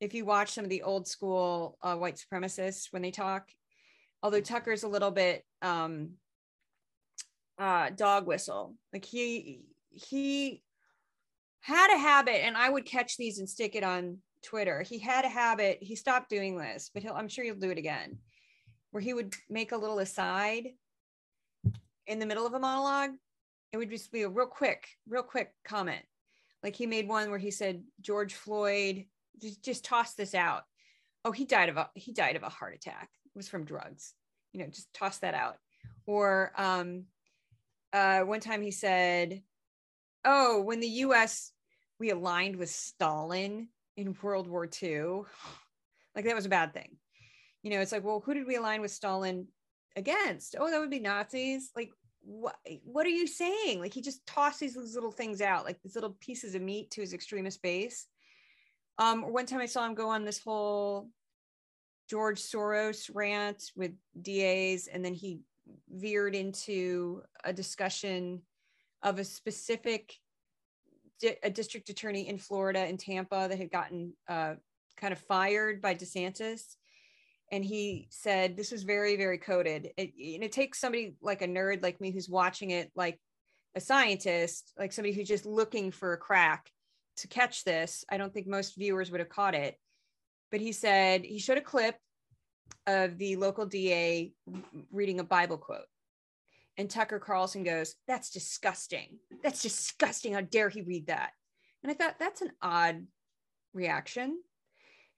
if 0.00 0.14
you 0.14 0.24
watch 0.24 0.52
some 0.52 0.64
of 0.64 0.70
the 0.70 0.82
old 0.82 1.08
school 1.08 1.76
uh, 1.82 1.96
white 1.96 2.16
supremacists 2.16 2.92
when 2.92 3.02
they 3.02 3.10
talk 3.10 3.48
although 4.22 4.40
tucker's 4.40 4.84
a 4.84 4.88
little 4.88 5.10
bit 5.10 5.44
um 5.62 6.10
uh 7.58 7.90
dog 7.90 8.26
whistle. 8.26 8.74
Like 8.92 9.04
he 9.04 9.62
he 9.90 10.62
had 11.60 11.92
a 11.92 11.98
habit 11.98 12.44
and 12.44 12.56
i 12.56 12.68
would 12.70 12.86
catch 12.86 13.16
these 13.16 13.40
and 13.40 13.50
stick 13.50 13.74
it 13.74 13.82
on 13.82 14.18
twitter. 14.44 14.82
He 14.82 14.98
had 14.98 15.24
a 15.24 15.28
habit 15.28 15.78
he 15.80 15.96
stopped 15.96 16.30
doing 16.30 16.56
this 16.56 16.90
but 16.94 17.02
he'll 17.02 17.14
i'm 17.14 17.28
sure 17.28 17.44
he'll 17.44 17.56
do 17.56 17.70
it 17.70 17.78
again 17.78 18.18
where 18.92 19.00
he 19.00 19.12
would 19.12 19.34
make 19.50 19.72
a 19.72 19.76
little 19.76 19.98
aside 19.98 20.68
in 22.08 22.18
the 22.18 22.26
middle 22.26 22.46
of 22.46 22.54
a 22.54 22.58
monologue 22.58 23.12
it 23.72 23.76
would 23.76 23.90
just 23.90 24.12
be 24.12 24.22
a 24.22 24.28
real 24.28 24.46
quick, 24.46 24.88
real 25.08 25.22
quick 25.22 25.52
comment. 25.64 26.02
Like 26.62 26.74
he 26.74 26.86
made 26.86 27.08
one 27.08 27.30
where 27.30 27.38
he 27.38 27.50
said 27.50 27.84
George 28.00 28.34
Floyd 28.34 29.04
just, 29.40 29.62
just 29.62 29.84
toss 29.84 30.14
this 30.14 30.34
out. 30.34 30.64
Oh, 31.24 31.32
he 31.32 31.44
died 31.44 31.68
of 31.68 31.76
a 31.76 31.90
he 31.94 32.12
died 32.12 32.36
of 32.36 32.42
a 32.42 32.48
heart 32.48 32.74
attack. 32.74 33.10
It 33.26 33.36
was 33.36 33.48
from 33.48 33.64
drugs. 33.64 34.14
You 34.52 34.60
know, 34.60 34.66
just 34.66 34.92
toss 34.94 35.18
that 35.18 35.34
out. 35.34 35.56
Or 36.06 36.52
um, 36.56 37.04
uh, 37.92 38.20
one 38.20 38.40
time 38.40 38.62
he 38.62 38.70
said, 38.70 39.42
"Oh, 40.24 40.62
when 40.62 40.80
the 40.80 40.88
U.S. 40.88 41.52
we 42.00 42.10
aligned 42.10 42.56
with 42.56 42.70
Stalin 42.70 43.68
in 43.96 44.16
World 44.22 44.48
War 44.48 44.68
II, 44.82 45.22
like 46.16 46.24
that 46.24 46.34
was 46.34 46.46
a 46.46 46.50
bad 46.50 46.72
thing." 46.72 46.96
You 47.62 47.70
know, 47.70 47.80
it's 47.80 47.92
like, 47.92 48.04
well, 48.04 48.22
who 48.24 48.34
did 48.34 48.46
we 48.46 48.56
align 48.56 48.80
with 48.80 48.92
Stalin 48.92 49.48
against? 49.98 50.56
Oh, 50.58 50.70
that 50.70 50.80
would 50.80 50.90
be 50.90 51.00
Nazis. 51.00 51.70
Like, 51.76 51.90
what 52.22 52.56
what 52.84 53.06
are 53.06 53.10
you 53.10 53.26
saying? 53.26 53.80
Like 53.80 53.94
he 53.94 54.00
just 54.00 54.26
tossed 54.26 54.60
these 54.60 54.76
little 54.76 55.12
things 55.12 55.40
out, 55.40 55.64
like 55.64 55.80
these 55.82 55.94
little 55.94 56.16
pieces 56.20 56.54
of 56.54 56.62
meat 56.62 56.90
to 56.92 57.00
his 57.00 57.14
extremist 57.14 57.62
base. 57.62 58.06
Um, 58.98 59.32
one 59.32 59.46
time 59.46 59.60
I 59.60 59.66
saw 59.66 59.86
him 59.86 59.94
go 59.94 60.08
on 60.08 60.24
this 60.24 60.42
whole 60.42 61.08
George 62.08 62.40
Soros 62.40 63.10
rant 63.14 63.70
with 63.76 63.92
DAs, 64.20 64.88
and 64.88 65.04
then 65.04 65.14
he 65.14 65.40
veered 65.90 66.34
into 66.34 67.22
a 67.44 67.52
discussion 67.52 68.42
of 69.02 69.18
a 69.18 69.24
specific 69.24 70.14
di- 71.20 71.36
a 71.42 71.50
district 71.50 71.88
attorney 71.88 72.28
in 72.28 72.38
Florida 72.38 72.86
in 72.86 72.96
Tampa 72.96 73.46
that 73.48 73.58
had 73.58 73.70
gotten 73.70 74.12
uh, 74.28 74.54
kind 74.96 75.12
of 75.12 75.18
fired 75.20 75.80
by 75.80 75.94
DeSantis. 75.94 76.76
And 77.50 77.64
he 77.64 78.08
said 78.10 78.56
this 78.56 78.72
was 78.72 78.82
very, 78.82 79.16
very 79.16 79.38
coded. 79.38 79.90
It, 79.96 80.12
it 80.16 80.52
takes 80.52 80.78
somebody 80.78 81.14
like 81.22 81.42
a 81.42 81.48
nerd 81.48 81.82
like 81.82 82.00
me 82.00 82.10
who's 82.10 82.28
watching 82.28 82.70
it 82.70 82.90
like 82.94 83.18
a 83.74 83.80
scientist, 83.80 84.72
like 84.78 84.92
somebody 84.92 85.14
who's 85.14 85.28
just 85.28 85.46
looking 85.46 85.90
for 85.90 86.12
a 86.12 86.18
crack 86.18 86.70
to 87.18 87.28
catch 87.28 87.64
this. 87.64 88.04
I 88.10 88.16
don't 88.16 88.32
think 88.32 88.46
most 88.46 88.76
viewers 88.76 89.10
would 89.10 89.20
have 89.20 89.28
caught 89.28 89.54
it. 89.54 89.76
But 90.50 90.60
he 90.60 90.72
said 90.72 91.24
he 91.24 91.38
showed 91.38 91.58
a 91.58 91.62
clip 91.62 91.96
of 92.86 93.18
the 93.18 93.36
local 93.36 93.66
DA 93.66 94.32
reading 94.90 95.20
a 95.20 95.24
Bible 95.24 95.58
quote. 95.58 95.86
And 96.76 96.88
Tucker 96.88 97.18
Carlson 97.18 97.64
goes, 97.64 97.94
That's 98.06 98.30
disgusting. 98.30 99.18
That's 99.42 99.62
disgusting. 99.62 100.34
How 100.34 100.40
dare 100.42 100.68
he 100.68 100.82
read 100.82 101.08
that? 101.08 101.30
And 101.82 101.90
I 101.90 101.94
thought, 101.94 102.18
That's 102.18 102.40
an 102.40 102.52
odd 102.62 103.06
reaction. 103.74 104.38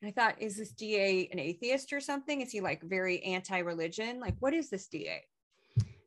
And 0.02 0.08
I 0.08 0.12
thought, 0.12 0.40
Is 0.40 0.56
this 0.56 0.72
DA 0.72 1.28
an 1.32 1.38
atheist 1.38 1.92
or 1.92 2.00
something? 2.00 2.40
Is 2.40 2.50
he 2.50 2.60
like 2.60 2.82
very 2.82 3.22
anti 3.22 3.58
religion? 3.58 4.20
Like, 4.20 4.36
what 4.40 4.54
is 4.54 4.70
this 4.70 4.86
DA? 4.88 5.22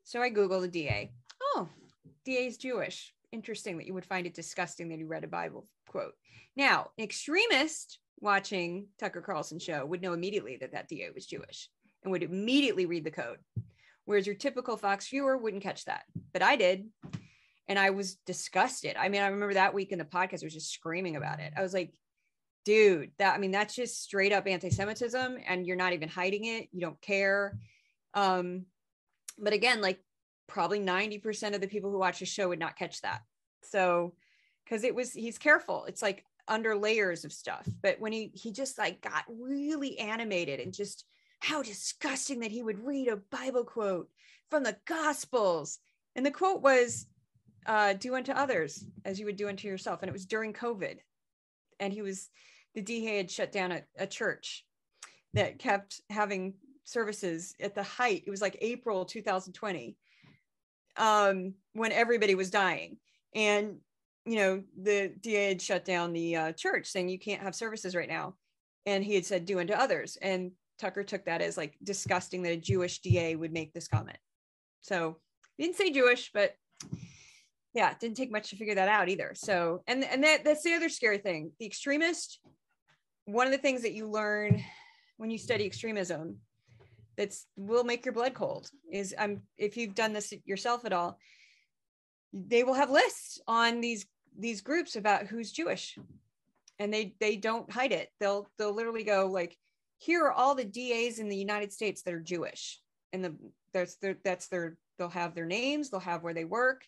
So 0.03 0.21
I 0.21 0.29
Googled 0.29 0.61
the 0.61 0.67
DA. 0.67 1.11
Oh, 1.41 1.69
DA 2.25 2.47
is 2.47 2.57
Jewish. 2.57 3.13
Interesting 3.31 3.77
that 3.77 3.87
you 3.87 3.93
would 3.93 4.05
find 4.05 4.27
it 4.27 4.33
disgusting 4.33 4.89
that 4.89 4.97
he 4.97 5.03
read 5.03 5.23
a 5.23 5.27
Bible 5.27 5.67
quote. 5.87 6.13
Now, 6.55 6.91
an 6.97 7.03
extremist 7.03 7.99
watching 8.19 8.87
Tucker 8.99 9.21
Carlson 9.21 9.59
show 9.59 9.85
would 9.85 10.01
know 10.01 10.13
immediately 10.13 10.57
that 10.57 10.71
that 10.71 10.87
DA 10.87 11.09
was 11.13 11.25
Jewish 11.25 11.69
and 12.03 12.11
would 12.11 12.23
immediately 12.23 12.85
read 12.85 13.03
the 13.03 13.11
code. 13.11 13.39
Whereas 14.05 14.27
your 14.27 14.35
typical 14.35 14.77
Fox 14.77 15.07
viewer 15.09 15.37
wouldn't 15.37 15.63
catch 15.63 15.85
that. 15.85 16.03
But 16.33 16.43
I 16.43 16.55
did. 16.55 16.89
And 17.67 17.79
I 17.79 17.91
was 17.91 18.15
disgusted. 18.25 18.97
I 18.97 19.07
mean, 19.07 19.21
I 19.21 19.27
remember 19.27 19.53
that 19.53 19.73
week 19.73 19.91
in 19.91 19.99
the 19.99 20.05
podcast, 20.05 20.43
I 20.43 20.47
was 20.47 20.53
just 20.53 20.73
screaming 20.73 21.15
about 21.15 21.39
it. 21.39 21.53
I 21.55 21.61
was 21.61 21.73
like, 21.73 21.93
dude, 22.66 23.11
that, 23.18 23.36
I 23.36 23.38
mean, 23.38 23.51
that's 23.51 23.76
just 23.76 24.01
straight 24.01 24.32
up 24.32 24.47
anti 24.47 24.70
Semitism 24.70 25.38
and 25.47 25.66
you're 25.66 25.76
not 25.76 25.93
even 25.93 26.09
hiding 26.09 26.45
it. 26.45 26.70
You 26.72 26.82
don't 26.82 27.01
care. 27.01 27.57
Um, 28.14 28.66
but 29.38 29.53
again, 29.53 29.82
like 29.82 29.99
probably 30.47 30.80
90% 30.80 31.55
of 31.55 31.61
the 31.61 31.68
people 31.68 31.91
who 31.91 31.99
watch 31.99 32.20
the 32.20 32.26
show 32.26 32.49
would 32.49 32.59
not 32.59 32.78
catch 32.78 33.01
that. 33.01 33.22
So, 33.64 34.14
because 34.64 34.84
it 34.84 34.95
was, 34.95 35.14
he's 35.14 35.38
careful. 35.38 35.86
It's 35.86 36.01
like 36.01 36.24
under 36.47 36.76
layers 36.76 37.26
of 37.26 37.34
stuff. 37.34 37.68
But 37.82 37.99
when 37.99 38.11
he, 38.11 38.32
he 38.34 38.51
just 38.51 38.78
like 38.78 39.01
got 39.01 39.24
really 39.28 39.99
animated 39.99 40.59
and 40.59 40.74
just, 40.74 41.05
how 41.43 41.61
disgusting 41.61 42.39
that 42.39 42.51
he 42.51 42.64
would 42.64 42.86
read 42.86 43.09
a 43.09 43.18
Bible 43.18 43.66
quote 43.66 44.07
from 44.49 44.64
the 44.64 44.78
Gospels. 44.86 45.78
And 46.16 46.26
the 46.26 46.32
quote 46.32 46.61
was, 46.61 47.05
uh, 47.66 47.93
do 47.93 48.16
unto 48.16 48.32
others 48.32 48.86
as 49.03 49.20
you 49.20 49.26
would 49.26 49.36
do 49.36 49.49
unto 49.49 49.68
yourself. 49.68 50.01
And 50.01 50.09
it 50.09 50.14
was 50.14 50.26
during 50.26 50.53
COVID. 50.53 50.99
And 51.82 51.91
he 51.91 52.01
was, 52.01 52.30
the 52.76 52.82
DA 52.82 53.17
had 53.17 53.32
shut 53.32 53.51
down 53.51 53.71
a, 53.71 53.82
a 53.97 54.07
church 54.07 54.65
that 55.34 55.59
kept 55.59 56.01
having 56.09 56.53
services 56.84 57.55
at 57.59 57.76
the 57.76 57.84
height. 57.84 58.24
It 58.26 58.32
was 58.32 58.41
like 58.41 58.57
April 58.61 59.05
2020 59.05 59.95
um, 60.97 61.53
when 61.74 61.91
everybody 61.91 62.36
was 62.36 62.49
dying. 62.49 62.97
And, 63.36 63.78
you 64.26 64.36
know, 64.36 64.63
the 64.82 65.13
DA 65.21 65.49
had 65.49 65.61
shut 65.61 65.86
down 65.86 66.13
the 66.13 66.36
uh, 66.36 66.51
church 66.53 66.88
saying 66.88 67.09
you 67.09 67.19
can't 67.19 67.41
have 67.41 67.55
services 67.55 67.95
right 67.95 68.09
now. 68.09 68.36
And 68.86 69.03
he 69.03 69.15
had 69.15 69.26
said, 69.26 69.45
do 69.45 69.59
unto 69.59 69.74
others. 69.74 70.17
And 70.21 70.51
Tucker 70.78 71.03
took 71.03 71.26
that 71.26 71.41
as 71.41 71.57
like 71.57 71.76
disgusting 71.84 72.41
that 72.43 72.51
a 72.51 72.57
Jewish 72.57 72.99
DA 72.99 73.36
would 73.36 73.53
make 73.53 73.74
this 73.74 73.88
comment. 73.88 74.17
So 74.82 75.17
he 75.57 75.63
didn't 75.63 75.78
say 75.78 75.91
Jewish, 75.91 76.32
but 76.34 76.55
yeah, 77.74 77.91
it 77.91 77.99
didn't 77.99 78.17
take 78.17 78.32
much 78.32 78.49
to 78.49 78.55
figure 78.55 78.76
that 78.76 78.89
out 78.89 79.09
either. 79.09 79.32
So, 79.36 79.82
and 79.88 80.03
and 80.03 80.24
that 80.24 80.43
that's 80.43 80.63
the 80.63 80.74
other 80.74 80.89
scary 80.89 81.17
thing. 81.17 81.51
The 81.59 81.65
extremist, 81.65 82.39
one 83.26 83.47
of 83.47 83.51
the 83.51 83.59
things 83.59 83.82
that 83.84 83.93
you 83.93 84.07
learn 84.07 84.63
when 85.17 85.30
you 85.30 85.38
study 85.38 85.65
extremism 85.65 86.38
that's 87.17 87.45
will 87.55 87.84
make 87.84 88.05
your 88.05 88.13
blood 88.13 88.34
cold 88.34 88.69
is 88.91 89.13
um, 89.17 89.41
if 89.57 89.78
you've 89.78 89.95
done 89.95 90.13
this 90.13 90.34
yourself 90.45 90.86
at 90.86 90.93
all, 90.93 91.17
they 92.34 92.63
will 92.63 92.74
have 92.74 92.89
lists 92.89 93.39
on 93.47 93.82
these 93.82 94.05
these 94.38 94.61
groups 94.61 94.95
about 94.95 95.28
who's 95.28 95.51
Jewish. 95.51 95.97
And 96.80 96.91
they 96.91 97.15
they 97.19 97.38
don't 97.38 97.71
hide 97.71 97.91
it. 97.91 98.09
They'll 98.19 98.49
they'll 98.57 98.74
literally 98.74 99.03
go 99.03 99.28
like 99.28 99.55
here 99.99 100.26
are 100.26 100.32
all 100.32 100.55
the 100.55 100.65
DAs 100.65 101.19
in 101.19 101.30
the 101.30 101.38
United 101.38 101.71
States 101.71 102.01
that 102.01 102.13
are 102.13 102.19
Jewish, 102.19 102.82
and 103.13 103.24
the 103.24 103.36
that's 103.74 103.95
their 103.97 104.17
that's 104.24 104.47
their 104.47 104.76
they'll 104.97 105.09
have 105.09 105.36
their 105.36 105.45
names, 105.45 105.89
they'll 105.89 105.99
have 105.99 106.24
where 106.24 106.34
they 106.34 106.45
work, 106.45 106.86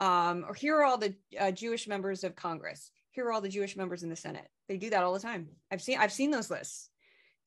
um, 0.00 0.44
or 0.46 0.54
here 0.54 0.76
are 0.76 0.84
all 0.84 0.98
the 0.98 1.14
uh, 1.38 1.52
Jewish 1.52 1.86
members 1.86 2.24
of 2.24 2.36
Congress. 2.36 2.90
Here 3.14 3.26
are 3.26 3.32
all 3.32 3.40
the 3.40 3.48
Jewish 3.48 3.76
members 3.76 4.02
in 4.02 4.10
the 4.10 4.16
Senate. 4.16 4.48
They 4.68 4.76
do 4.76 4.90
that 4.90 5.02
all 5.02 5.12
the 5.12 5.20
time. 5.20 5.48
I've 5.70 5.82
seen 5.82 5.98
I've 5.98 6.12
seen 6.12 6.30
those 6.30 6.50
lists. 6.50 6.90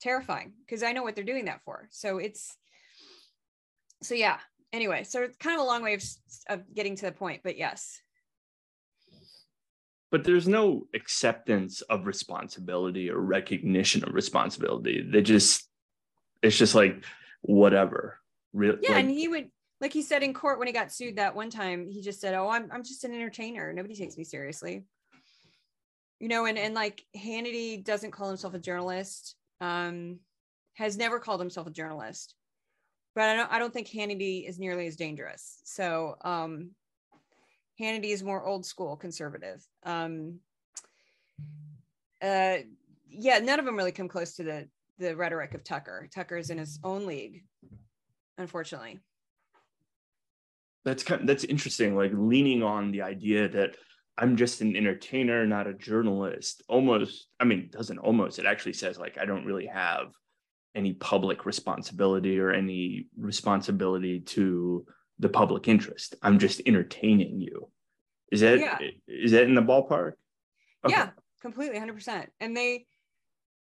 Terrifying 0.00 0.52
because 0.64 0.84
I 0.84 0.92
know 0.92 1.02
what 1.02 1.16
they're 1.16 1.24
doing 1.24 1.46
that 1.46 1.62
for. 1.64 1.88
So 1.90 2.18
it's 2.18 2.56
so 4.02 4.14
yeah. 4.14 4.38
Anyway, 4.72 5.02
so 5.04 5.22
it's 5.22 5.36
kind 5.38 5.56
of 5.56 5.62
a 5.62 5.66
long 5.66 5.82
way 5.82 5.94
of, 5.94 6.04
of 6.48 6.62
getting 6.74 6.94
to 6.96 7.06
the 7.06 7.12
point, 7.12 7.40
but 7.42 7.56
yes 7.56 8.00
but 10.10 10.24
there's 10.24 10.48
no 10.48 10.86
acceptance 10.94 11.82
of 11.82 12.06
responsibility 12.06 13.10
or 13.10 13.18
recognition 13.18 14.04
of 14.04 14.14
responsibility. 14.14 15.06
They 15.06 15.22
just, 15.22 15.68
it's 16.42 16.56
just 16.56 16.74
like 16.74 17.04
whatever. 17.42 18.18
Real, 18.52 18.76
yeah, 18.80 18.92
like, 18.92 19.00
and 19.00 19.10
he 19.10 19.28
would, 19.28 19.50
like 19.80 19.92
he 19.92 20.02
said 20.02 20.22
in 20.22 20.32
court 20.32 20.58
when 20.58 20.66
he 20.66 20.72
got 20.72 20.92
sued 20.92 21.16
that 21.16 21.34
one 21.34 21.50
time, 21.50 21.88
he 21.90 22.00
just 22.00 22.20
said, 22.20 22.34
"Oh, 22.34 22.48
I'm 22.48 22.70
I'm 22.72 22.82
just 22.82 23.04
an 23.04 23.14
entertainer. 23.14 23.72
Nobody 23.72 23.94
takes 23.94 24.16
me 24.16 24.24
seriously." 24.24 24.84
You 26.20 26.28
know, 26.28 26.46
and 26.46 26.58
and 26.58 26.74
like 26.74 27.04
Hannity 27.16 27.84
doesn't 27.84 28.10
call 28.10 28.28
himself 28.28 28.54
a 28.54 28.58
journalist. 28.58 29.36
Um, 29.60 30.20
has 30.74 30.96
never 30.96 31.18
called 31.18 31.40
himself 31.40 31.66
a 31.66 31.70
journalist, 31.70 32.34
but 33.14 33.24
I 33.24 33.36
don't 33.36 33.52
I 33.52 33.58
don't 33.58 33.72
think 33.72 33.88
Hannity 33.88 34.48
is 34.48 34.58
nearly 34.58 34.86
as 34.86 34.96
dangerous. 34.96 35.60
So 35.64 36.16
um, 36.22 36.70
Hannity 37.80 38.10
is 38.12 38.22
more 38.22 38.44
old 38.44 38.64
school 38.64 38.96
conservative. 38.96 39.64
Um, 39.84 40.38
uh, 42.22 42.58
yeah, 43.08 43.38
none 43.38 43.58
of 43.58 43.64
them 43.64 43.76
really 43.76 43.92
come 43.92 44.08
close 44.08 44.34
to 44.36 44.44
the 44.44 44.68
the 44.98 45.16
rhetoric 45.16 45.54
of 45.54 45.64
Tucker. 45.64 46.08
Tucker 46.12 46.36
is 46.36 46.50
in 46.50 46.58
his 46.58 46.78
own 46.82 47.06
league, 47.06 47.44
unfortunately. 48.36 48.98
That's 50.84 51.02
kind 51.02 51.20
of, 51.20 51.26
that's 51.26 51.44
interesting. 51.44 51.96
Like 51.96 52.12
leaning 52.14 52.62
on 52.62 52.90
the 52.90 53.02
idea 53.02 53.48
that 53.48 53.76
I'm 54.18 54.36
just 54.36 54.60
an 54.60 54.76
entertainer, 54.76 55.46
not 55.46 55.68
a 55.68 55.74
journalist. 55.74 56.62
Almost, 56.68 57.28
I 57.38 57.44
mean, 57.44 57.70
doesn't 57.72 57.98
almost. 57.98 58.38
It 58.38 58.46
actually 58.46 58.72
says 58.72 58.98
like 58.98 59.16
I 59.18 59.24
don't 59.24 59.44
really 59.44 59.66
have 59.66 60.08
any 60.74 60.92
public 60.94 61.46
responsibility 61.46 62.38
or 62.38 62.50
any 62.50 63.06
responsibility 63.16 64.20
to 64.20 64.84
the 65.18 65.28
public 65.28 65.68
interest. 65.68 66.16
I'm 66.22 66.38
just 66.38 66.60
entertaining 66.66 67.40
you. 67.40 67.70
Is 68.30 68.40
that 68.40 68.58
yeah. 68.58 68.78
is 69.06 69.32
that 69.32 69.44
in 69.44 69.54
the 69.54 69.62
ballpark? 69.62 70.12
Okay. 70.84 70.94
Yeah, 70.94 71.10
completely, 71.40 71.78
hundred 71.78 71.94
percent. 71.94 72.30
And 72.40 72.56
they, 72.56 72.86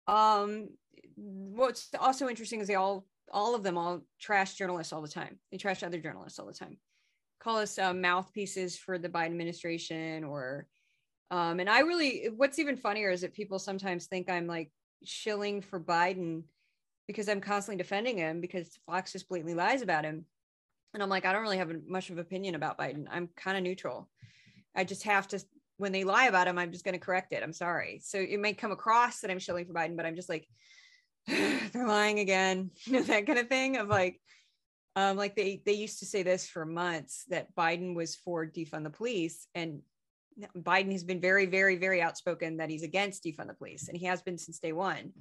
um, 0.09 0.68
what's 1.16 1.88
also 2.00 2.28
interesting 2.28 2.61
is 2.61 2.68
they 2.68 2.74
all 2.74 3.07
all 3.32 3.54
of 3.54 3.62
them 3.62 3.78
all 3.78 4.02
trash 4.20 4.54
journalists 4.54 4.92
all 4.92 5.02
the 5.02 5.09
time. 5.09 5.38
They 5.50 5.59
trash 5.59 5.82
other 5.82 6.00
journalists 6.00 6.38
all 6.38 6.46
the 6.46 6.52
time. 6.52 6.78
Call 7.39 7.59
us 7.59 7.78
uh, 7.78 7.95
mouthpieces 7.95 8.76
for 8.76 8.99
the 8.99 9.09
Biden 9.09 9.26
administration, 9.26 10.24
or 10.24 10.66
um, 11.30 11.61
and 11.61 11.68
I 11.68 11.80
really, 11.80 12.28
what's 12.37 12.59
even 12.59 12.76
funnier 12.76 13.11
is 13.11 13.22
that 13.22 13.34
people 13.34 13.59
sometimes 13.59 14.07
think 14.07 14.30
I'm 14.30 14.47
like 14.47 14.70
shilling 15.05 15.61
for 15.61 15.80
Biden 15.80 16.45
because 17.07 17.28
I'm 17.28 17.41
constantly 17.41 17.82
defending 17.82 18.18
him 18.18 18.41
because 18.41 18.78
Fox 18.87 19.12
just 19.12 19.28
blatantly 19.28 19.55
lies 19.55 19.82
about 19.82 20.05
him. 20.05 20.24
And 20.95 21.03
I'm 21.03 21.09
like, 21.09 21.24
I 21.24 21.32
don't 21.32 21.43
really 21.43 21.59
have 21.59 21.70
much 21.87 22.11
of 22.11 22.18
opinion 22.18 22.55
about 22.55 22.78
Biden. 22.78 23.07
I'm 23.11 23.28
kind 23.37 23.57
of 23.57 23.62
neutral. 23.62 24.09
I 24.74 24.84
just 24.84 25.03
have 25.03 25.28
to, 25.28 25.43
when 25.78 25.93
they 25.93 26.05
lie 26.05 26.26
about 26.26 26.49
him, 26.49 26.59
I'm 26.59 26.72
just 26.72 26.84
going 26.84 26.99
to 26.99 27.05
correct 27.05 27.32
it. 27.32 27.43
I'm 27.43 27.53
sorry. 27.53 28.01
So 28.03 28.18
it 28.18 28.41
may 28.41 28.55
come 28.55 28.72
across 28.72 29.20
that 29.20 29.30
I'm 29.30 29.39
shilling 29.39 29.66
for 29.66 29.74
Biden, 29.74 29.97
but 29.97 30.07
I'm 30.07 30.16
just 30.16 30.28
like, 30.28 30.47
they're 31.26 31.87
lying 31.87 32.20
again, 32.20 32.70
you 32.84 32.93
know, 32.95 33.03
that 33.03 33.26
kind 33.26 33.39
of 33.39 33.49
thing 33.49 33.76
of 33.76 33.89
like, 33.89 34.20
um, 34.97 35.16
like 35.16 35.36
they 35.36 35.62
they 35.64 35.74
used 35.74 36.01
to 36.01 36.07
say 36.07 36.22
this 36.22 36.49
for 36.49 36.64
months 36.64 37.24
that 37.28 37.55
Biden 37.55 37.94
was 37.94 38.16
for 38.16 38.47
defund 38.47 38.84
the 38.84 38.90
police, 38.90 39.47
and 39.55 39.82
Biden 40.57 40.92
has 40.92 41.05
been 41.05 41.20
very, 41.20 41.47
very, 41.47 41.76
very 41.76 42.03
outspoken 42.03 42.57
that 42.57 42.70
he's 42.70 42.82
against 42.82 43.24
defund 43.24 43.47
the 43.47 43.55
police, 43.55 43.88
and 43.88 43.97
he 43.97 44.07
has 44.07 44.22
been 44.22 44.38
since 44.38 44.59
day 44.59 44.72
one. 44.72 45.12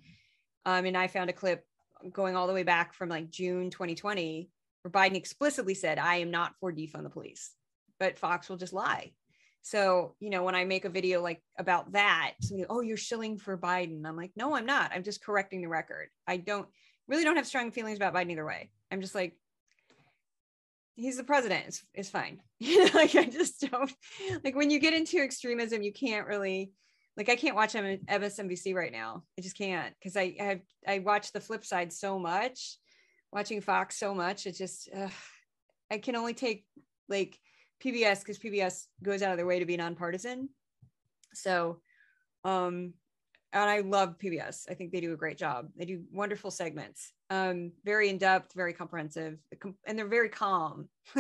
Um, 0.66 0.86
and 0.86 0.98
I 0.98 1.08
found 1.08 1.30
a 1.30 1.34
clip 1.34 1.64
going 2.12 2.36
all 2.36 2.48
the 2.48 2.54
way 2.54 2.64
back 2.64 2.94
from 2.94 3.10
like 3.10 3.30
June 3.30 3.70
2020 3.70 4.50
where 4.82 4.92
Biden 4.92 5.16
explicitly 5.16 5.74
said, 5.74 5.98
I 5.98 6.18
am 6.18 6.32
not 6.32 6.56
for 6.60 6.72
defund 6.72 7.04
the 7.04 7.10
police, 7.10 7.52
but 8.00 8.20
Fox 8.20 8.50
will 8.50 8.58
just 8.58 8.74
lie. 8.74 9.14
So, 9.64 10.16
you 10.20 10.30
know, 10.30 10.44
when 10.44 10.54
I 10.54 10.64
make 10.64 10.86
a 10.86 10.90
video 10.90 11.24
like 11.24 11.42
about 11.58 11.94
that, 11.94 12.34
somebody, 12.40 12.68
oh, 12.70 12.82
you're 12.82 12.98
shilling 12.98 13.40
for 13.40 13.58
Biden. 13.58 14.06
I'm 14.06 14.16
like, 14.16 14.32
no, 14.36 14.56
I'm 14.56 14.68
not. 14.68 14.92
I'm 14.94 15.02
just 15.02 15.24
correcting 15.24 15.62
the 15.62 15.70
record. 15.70 16.10
I 16.28 16.38
don't 16.38 16.68
really 17.08 17.24
don't 17.24 17.38
have 17.38 17.48
strong 17.48 17.72
feelings 17.72 17.98
about 17.98 18.14
Biden 18.14 18.32
either 18.32 18.46
way. 18.46 18.70
I'm 18.92 19.02
just 19.02 19.16
like, 19.16 19.36
he's 20.96 21.18
the 21.18 21.24
president. 21.24 21.66
It's, 21.68 21.84
it's 21.94 22.10
fine. 22.10 22.42
You 22.58 22.86
know, 22.86 22.92
like 22.94 23.16
I 23.16 23.26
just 23.26 23.70
don't 23.70 23.92
like 24.44 24.56
when 24.56 24.70
you 24.70 24.80
get 24.80 24.94
into 24.94 25.20
extremism, 25.20 25.82
you 25.82 25.92
can't 25.92 26.26
really 26.26 26.72
like 27.18 27.30
I 27.30 27.36
can't 27.36 27.56
watch 27.56 27.74
MSNBC 27.74 28.74
right 28.74 28.94
now. 28.94 29.24
I 29.38 29.42
just 29.42 29.58
can't 29.58 29.94
because 30.00 30.16
I 30.16 30.36
have 30.40 30.62
I 30.88 31.00
watch 31.00 31.32
the 31.32 31.42
flip 31.42 31.66
side 31.66 31.92
so 31.92 32.18
much, 32.18 32.78
watching 33.32 33.60
Fox 33.60 33.98
so 33.98 34.16
much. 34.16 34.48
It 34.48 34.56
just 34.56 34.90
uh, 34.96 35.10
I 35.92 35.98
can 35.98 36.16
only 36.16 36.34
take 36.34 36.66
like 37.10 37.38
PBS 37.84 38.20
because 38.20 38.40
PBS 38.40 38.86
goes 39.04 39.22
out 39.22 39.32
of 39.32 39.38
their 39.38 39.46
way 39.46 39.60
to 39.60 39.66
be 39.66 39.78
nonpartisan. 39.78 40.50
So, 41.34 41.82
um, 42.46 42.94
and 43.56 43.70
I 43.70 43.80
love 43.80 44.20
PBS. 44.20 44.70
I 44.70 44.74
think 44.74 44.92
they 44.92 45.00
do 45.00 45.14
a 45.14 45.18
great 45.18 45.38
job. 45.38 45.70
They 45.78 45.86
do 45.86 46.04
wonderful 46.12 46.52
segments, 46.52 47.14
um, 47.30 47.72
very 47.86 48.10
in 48.10 48.18
depth, 48.18 48.54
very 48.54 48.74
comprehensive, 48.74 49.40
and 49.88 49.98
they're 49.98 50.08
very 50.08 50.30
calm. 50.30 50.90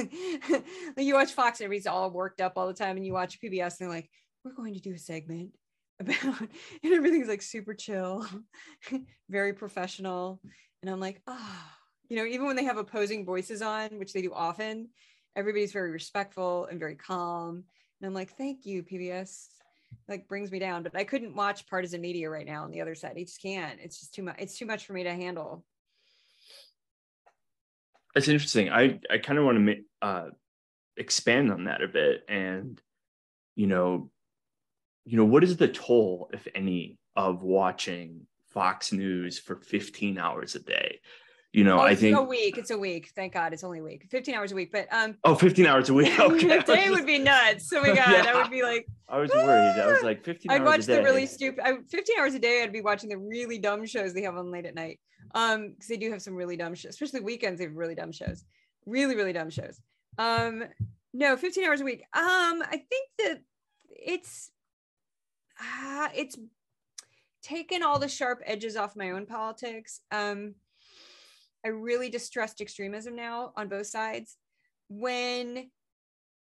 you 0.97 1.13
watch 1.13 1.31
Fox, 1.31 1.59
and 1.59 1.65
everybody's 1.65 1.87
all 1.87 2.11
worked 2.11 2.41
up 2.41 2.53
all 2.57 2.67
the 2.67 2.73
time, 2.73 2.97
and 2.97 3.05
you 3.05 3.13
watch 3.13 3.39
PBS, 3.41 3.79
and 3.79 3.87
they're 3.87 3.89
like, 3.89 4.09
"We're 4.43 4.53
going 4.53 4.73
to 4.73 4.81
do 4.81 4.93
a 4.93 4.97
segment 4.97 5.51
about," 5.99 6.41
and 6.83 6.93
everything's 6.93 7.29
like 7.29 7.41
super 7.41 7.73
chill, 7.73 8.27
very 9.29 9.53
professional, 9.53 10.41
and 10.81 10.91
I'm 10.91 10.99
like, 10.99 11.21
ah, 11.27 11.35
oh. 11.35 11.77
you 12.09 12.17
know, 12.17 12.25
even 12.25 12.45
when 12.45 12.57
they 12.57 12.65
have 12.65 12.77
opposing 12.77 13.25
voices 13.25 13.61
on, 13.61 13.97
which 13.97 14.13
they 14.13 14.21
do 14.21 14.33
often, 14.33 14.89
everybody's 15.37 15.71
very 15.71 15.91
respectful 15.91 16.65
and 16.65 16.79
very 16.79 16.95
calm. 16.95 17.63
And 17.99 18.07
I'm 18.07 18.13
like, 18.13 18.35
thank 18.37 18.65
you, 18.65 18.83
PBS. 18.83 19.47
Like 20.07 20.27
brings 20.27 20.51
me 20.51 20.59
down, 20.59 20.83
but 20.83 20.95
I 20.95 21.03
couldn't 21.03 21.35
watch 21.35 21.67
partisan 21.67 22.01
media 22.01 22.29
right 22.29 22.45
now 22.45 22.63
on 22.63 22.71
the 22.71 22.81
other 22.81 22.95
side. 22.95 23.13
I 23.17 23.23
just 23.23 23.41
can't. 23.41 23.79
It's 23.81 23.99
just 23.99 24.13
too 24.13 24.23
much. 24.23 24.35
It's 24.39 24.57
too 24.57 24.65
much 24.65 24.85
for 24.85 24.93
me 24.93 25.03
to 25.03 25.13
handle. 25.13 25.65
That's 28.13 28.27
interesting. 28.27 28.69
I 28.69 28.99
I 29.09 29.17
kind 29.17 29.37
of 29.39 29.45
want 29.45 29.55
to 29.55 29.61
make, 29.61 29.83
uh, 30.01 30.29
expand 30.97 31.51
on 31.51 31.65
that 31.65 31.81
a 31.81 31.87
bit, 31.87 32.23
and 32.29 32.81
you 33.55 33.67
know, 33.67 34.09
you 35.05 35.17
know, 35.17 35.25
what 35.25 35.43
is 35.43 35.57
the 35.57 35.67
toll, 35.67 36.29
if 36.33 36.47
any, 36.55 36.97
of 37.15 37.43
watching 37.43 38.27
Fox 38.47 38.91
News 38.91 39.37
for 39.39 39.55
15 39.57 40.17
hours 40.17 40.55
a 40.55 40.59
day? 40.59 40.99
You 41.55 41.63
know, 41.63 41.79
oh, 41.79 41.83
I 41.83 41.95
think 41.95 42.17
a 42.17 42.21
week. 42.21 42.57
It's 42.57 42.69
a 42.69 42.77
week. 42.77 43.11
Thank 43.15 43.33
God, 43.33 43.53
it's 43.53 43.63
only 43.63 43.79
a 43.79 43.83
week. 43.83 44.05
15 44.11 44.35
hours 44.35 44.51
a 44.51 44.55
week. 44.55 44.73
But 44.73 44.87
um 44.91 45.15
oh, 45.23 45.35
15 45.35 45.65
hours 45.65 45.89
a 45.89 45.93
week. 45.93 46.19
Okay. 46.19 46.57
a 46.57 46.63
day 46.63 46.89
would 46.89 47.05
be 47.05 47.17
nuts. 47.17 47.71
Oh 47.71 47.79
my 47.79 47.87
God, 47.95 48.09
yeah. 48.09 48.25
I 48.27 48.35
would 48.35 48.51
be 48.51 48.61
like. 48.61 48.85
I 49.07 49.19
was 49.19 49.31
worried. 49.31 49.79
I 49.79 49.87
was 49.87 50.03
like 50.03 50.25
15. 50.25 50.51
I'd 50.51 50.63
watch 50.65 50.85
the 50.85 51.01
really 51.01 51.25
stupid. 51.25 51.61
I, 51.63 51.77
15 51.89 52.19
hours 52.19 52.33
a 52.33 52.39
day. 52.39 52.61
I'd 52.61 52.73
be 52.73 52.81
watching 52.81 53.09
the 53.09 53.17
really 53.17 53.57
dumb 53.57 53.85
shows 53.85 54.13
they 54.13 54.23
have 54.23 54.35
on 54.35 54.51
late 54.51 54.65
at 54.65 54.75
night. 54.75 54.99
Um, 55.33 55.71
because 55.71 55.87
they 55.87 55.97
do 55.97 56.11
have 56.11 56.21
some 56.21 56.35
really 56.35 56.57
dumb 56.57 56.75
shows, 56.75 56.89
especially 56.89 57.21
weekends. 57.21 57.59
They 57.59 57.65
have 57.65 57.75
really 57.75 57.95
dumb 57.95 58.11
shows. 58.11 58.43
Really, 58.85 59.15
really 59.15 59.33
dumb 59.33 59.49
shows. 59.49 59.79
Um, 60.17 60.63
no, 61.13 61.37
15 61.37 61.63
hours 61.65 61.81
a 61.81 61.85
week. 61.85 62.01
Um, 62.13 62.63
I 62.63 62.83
think 62.89 63.09
that 63.19 63.41
it's 63.89 64.51
uh, 65.59 66.09
it's 66.13 66.37
taken 67.41 67.83
all 67.83 67.99
the 67.99 68.09
sharp 68.09 68.41
edges 68.45 68.75
off 68.75 68.95
my 68.95 69.11
own 69.11 69.25
politics. 69.25 70.01
Um 70.11 70.55
I 71.65 71.69
really 71.69 72.09
distrust 72.09 72.61
extremism 72.61 73.15
now 73.15 73.51
on 73.57 73.67
both 73.67 73.87
sides. 73.87 74.37
When, 74.87 75.71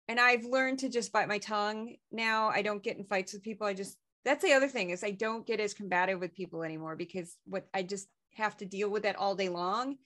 and 0.09 0.19
I've 0.19 0.43
learned 0.43 0.79
to 0.79 0.89
just 0.89 1.13
bite 1.13 1.29
my 1.29 1.37
tongue 1.37 1.95
now. 2.11 2.49
I 2.49 2.61
don't 2.61 2.83
get 2.83 2.97
in 2.97 3.05
fights 3.05 3.31
with 3.31 3.41
people. 3.41 3.65
I 3.65 3.73
just, 3.73 3.97
that's 4.25 4.43
the 4.43 4.53
other 4.53 4.67
thing 4.67 4.89
is 4.89 5.03
I 5.03 5.11
don't 5.11 5.47
get 5.47 5.59
as 5.61 5.73
combative 5.73 6.19
with 6.19 6.35
people 6.35 6.63
anymore 6.63 6.95
because 6.97 7.37
what 7.45 7.67
I 7.73 7.83
just 7.83 8.07
have 8.35 8.57
to 8.57 8.65
deal 8.65 8.89
with 8.89 9.03
that 9.03 9.15
all 9.15 9.35
day 9.35 9.49
long. 9.49 9.97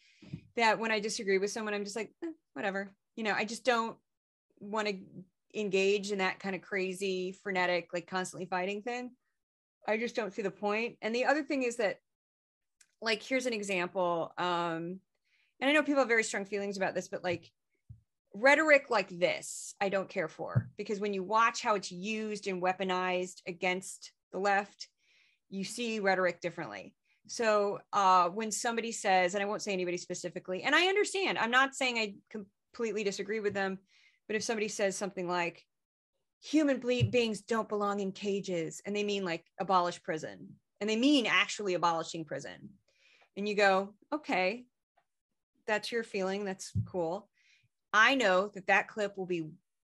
That 0.56 0.80
when 0.80 0.92
I 0.92 1.00
disagree 1.00 1.38
with 1.38 1.52
someone, 1.52 1.74
I'm 1.74 1.84
just 1.84 1.96
like, 1.96 2.12
eh, 2.24 2.32
whatever. 2.54 2.92
You 3.16 3.24
know, 3.24 3.34
I 3.34 3.46
just 3.46 3.64
don't 3.64 3.96
want 4.60 4.88
to 4.88 4.98
engage 5.54 6.12
in 6.12 6.18
that 6.18 6.40
kind 6.40 6.56
of 6.56 6.62
crazy, 6.62 7.32
frenetic, 7.32 7.90
like 7.94 8.08
constantly 8.08 8.46
fighting 8.46 8.82
thing. 8.82 9.12
I 9.88 9.98
just 9.98 10.16
don't 10.16 10.34
see 10.34 10.42
the 10.42 10.52
point. 10.52 10.98
And 11.02 11.14
the 11.16 11.26
other 11.26 11.44
thing 11.44 11.64
is 11.64 11.78
that, 11.78 12.00
like, 13.02 13.22
here's 13.22 13.46
an 13.46 13.54
example. 13.54 14.34
Um, 14.38 15.00
and 15.60 15.70
I 15.70 15.74
know 15.74 15.84
people 15.84 16.02
have 16.02 16.08
very 16.08 16.24
strong 16.24 16.46
feelings 16.46 16.78
about 16.78 16.96
this, 16.96 17.08
but 17.08 17.24
like 17.24 17.52
rhetoric 18.34 18.90
like 18.90 19.10
this, 19.10 19.74
I 19.82 19.90
don't 19.90 20.10
care 20.10 20.28
for 20.28 20.70
because 20.78 21.00
when 21.00 21.14
you 21.14 21.24
watch 21.24 21.62
how 21.62 21.76
it's 21.76 21.92
used 21.92 22.48
and 22.48 22.62
weaponized 22.62 23.42
against 23.48 24.12
the 24.32 24.40
left, 24.40 24.88
you 25.50 25.64
see 25.64 26.00
rhetoric 26.00 26.42
differently. 26.42 26.94
So 27.28 27.80
uh, 27.92 28.30
when 28.30 28.52
somebody 28.52 28.92
says, 28.92 29.34
and 29.34 29.44
I 29.44 29.48
won't 29.48 29.62
say 29.62 29.74
anybody 29.74 29.98
specifically, 29.98 30.64
and 30.64 30.76
I 30.76 30.88
understand, 30.88 31.38
I'm 31.38 31.52
not 31.52 31.76
saying 31.76 31.98
I 31.98 32.16
completely 32.30 33.04
disagree 33.04 33.40
with 33.40 33.54
them, 33.54 33.80
but 34.28 34.36
if 34.36 34.44
somebody 34.44 34.68
says 34.68 34.96
something 34.96 35.28
like, 35.28 35.66
human 36.42 36.80
beings 36.80 37.42
don't 37.42 37.68
belong 37.68 38.00
in 38.00 38.12
cages, 38.12 38.82
and 38.86 38.96
they 38.96 39.04
mean 39.04 39.26
like 39.26 39.44
abolish 39.60 40.02
prison, 40.04 40.48
and 40.80 40.90
they 40.90 40.96
mean 40.96 41.26
actually 41.26 41.74
abolishing 41.74 42.24
prison, 42.24 42.70
and 43.36 43.50
you 43.50 43.56
go, 43.56 43.94
okay, 44.14 44.66
that's 45.68 45.92
your 45.92 46.04
feeling. 46.04 46.46
That's 46.46 46.72
cool. 46.86 47.30
I 47.94 48.16
know 48.16 48.52
that 48.54 48.68
that 48.68 48.88
clip 48.88 49.18
will 49.18 49.26
be 49.26 49.50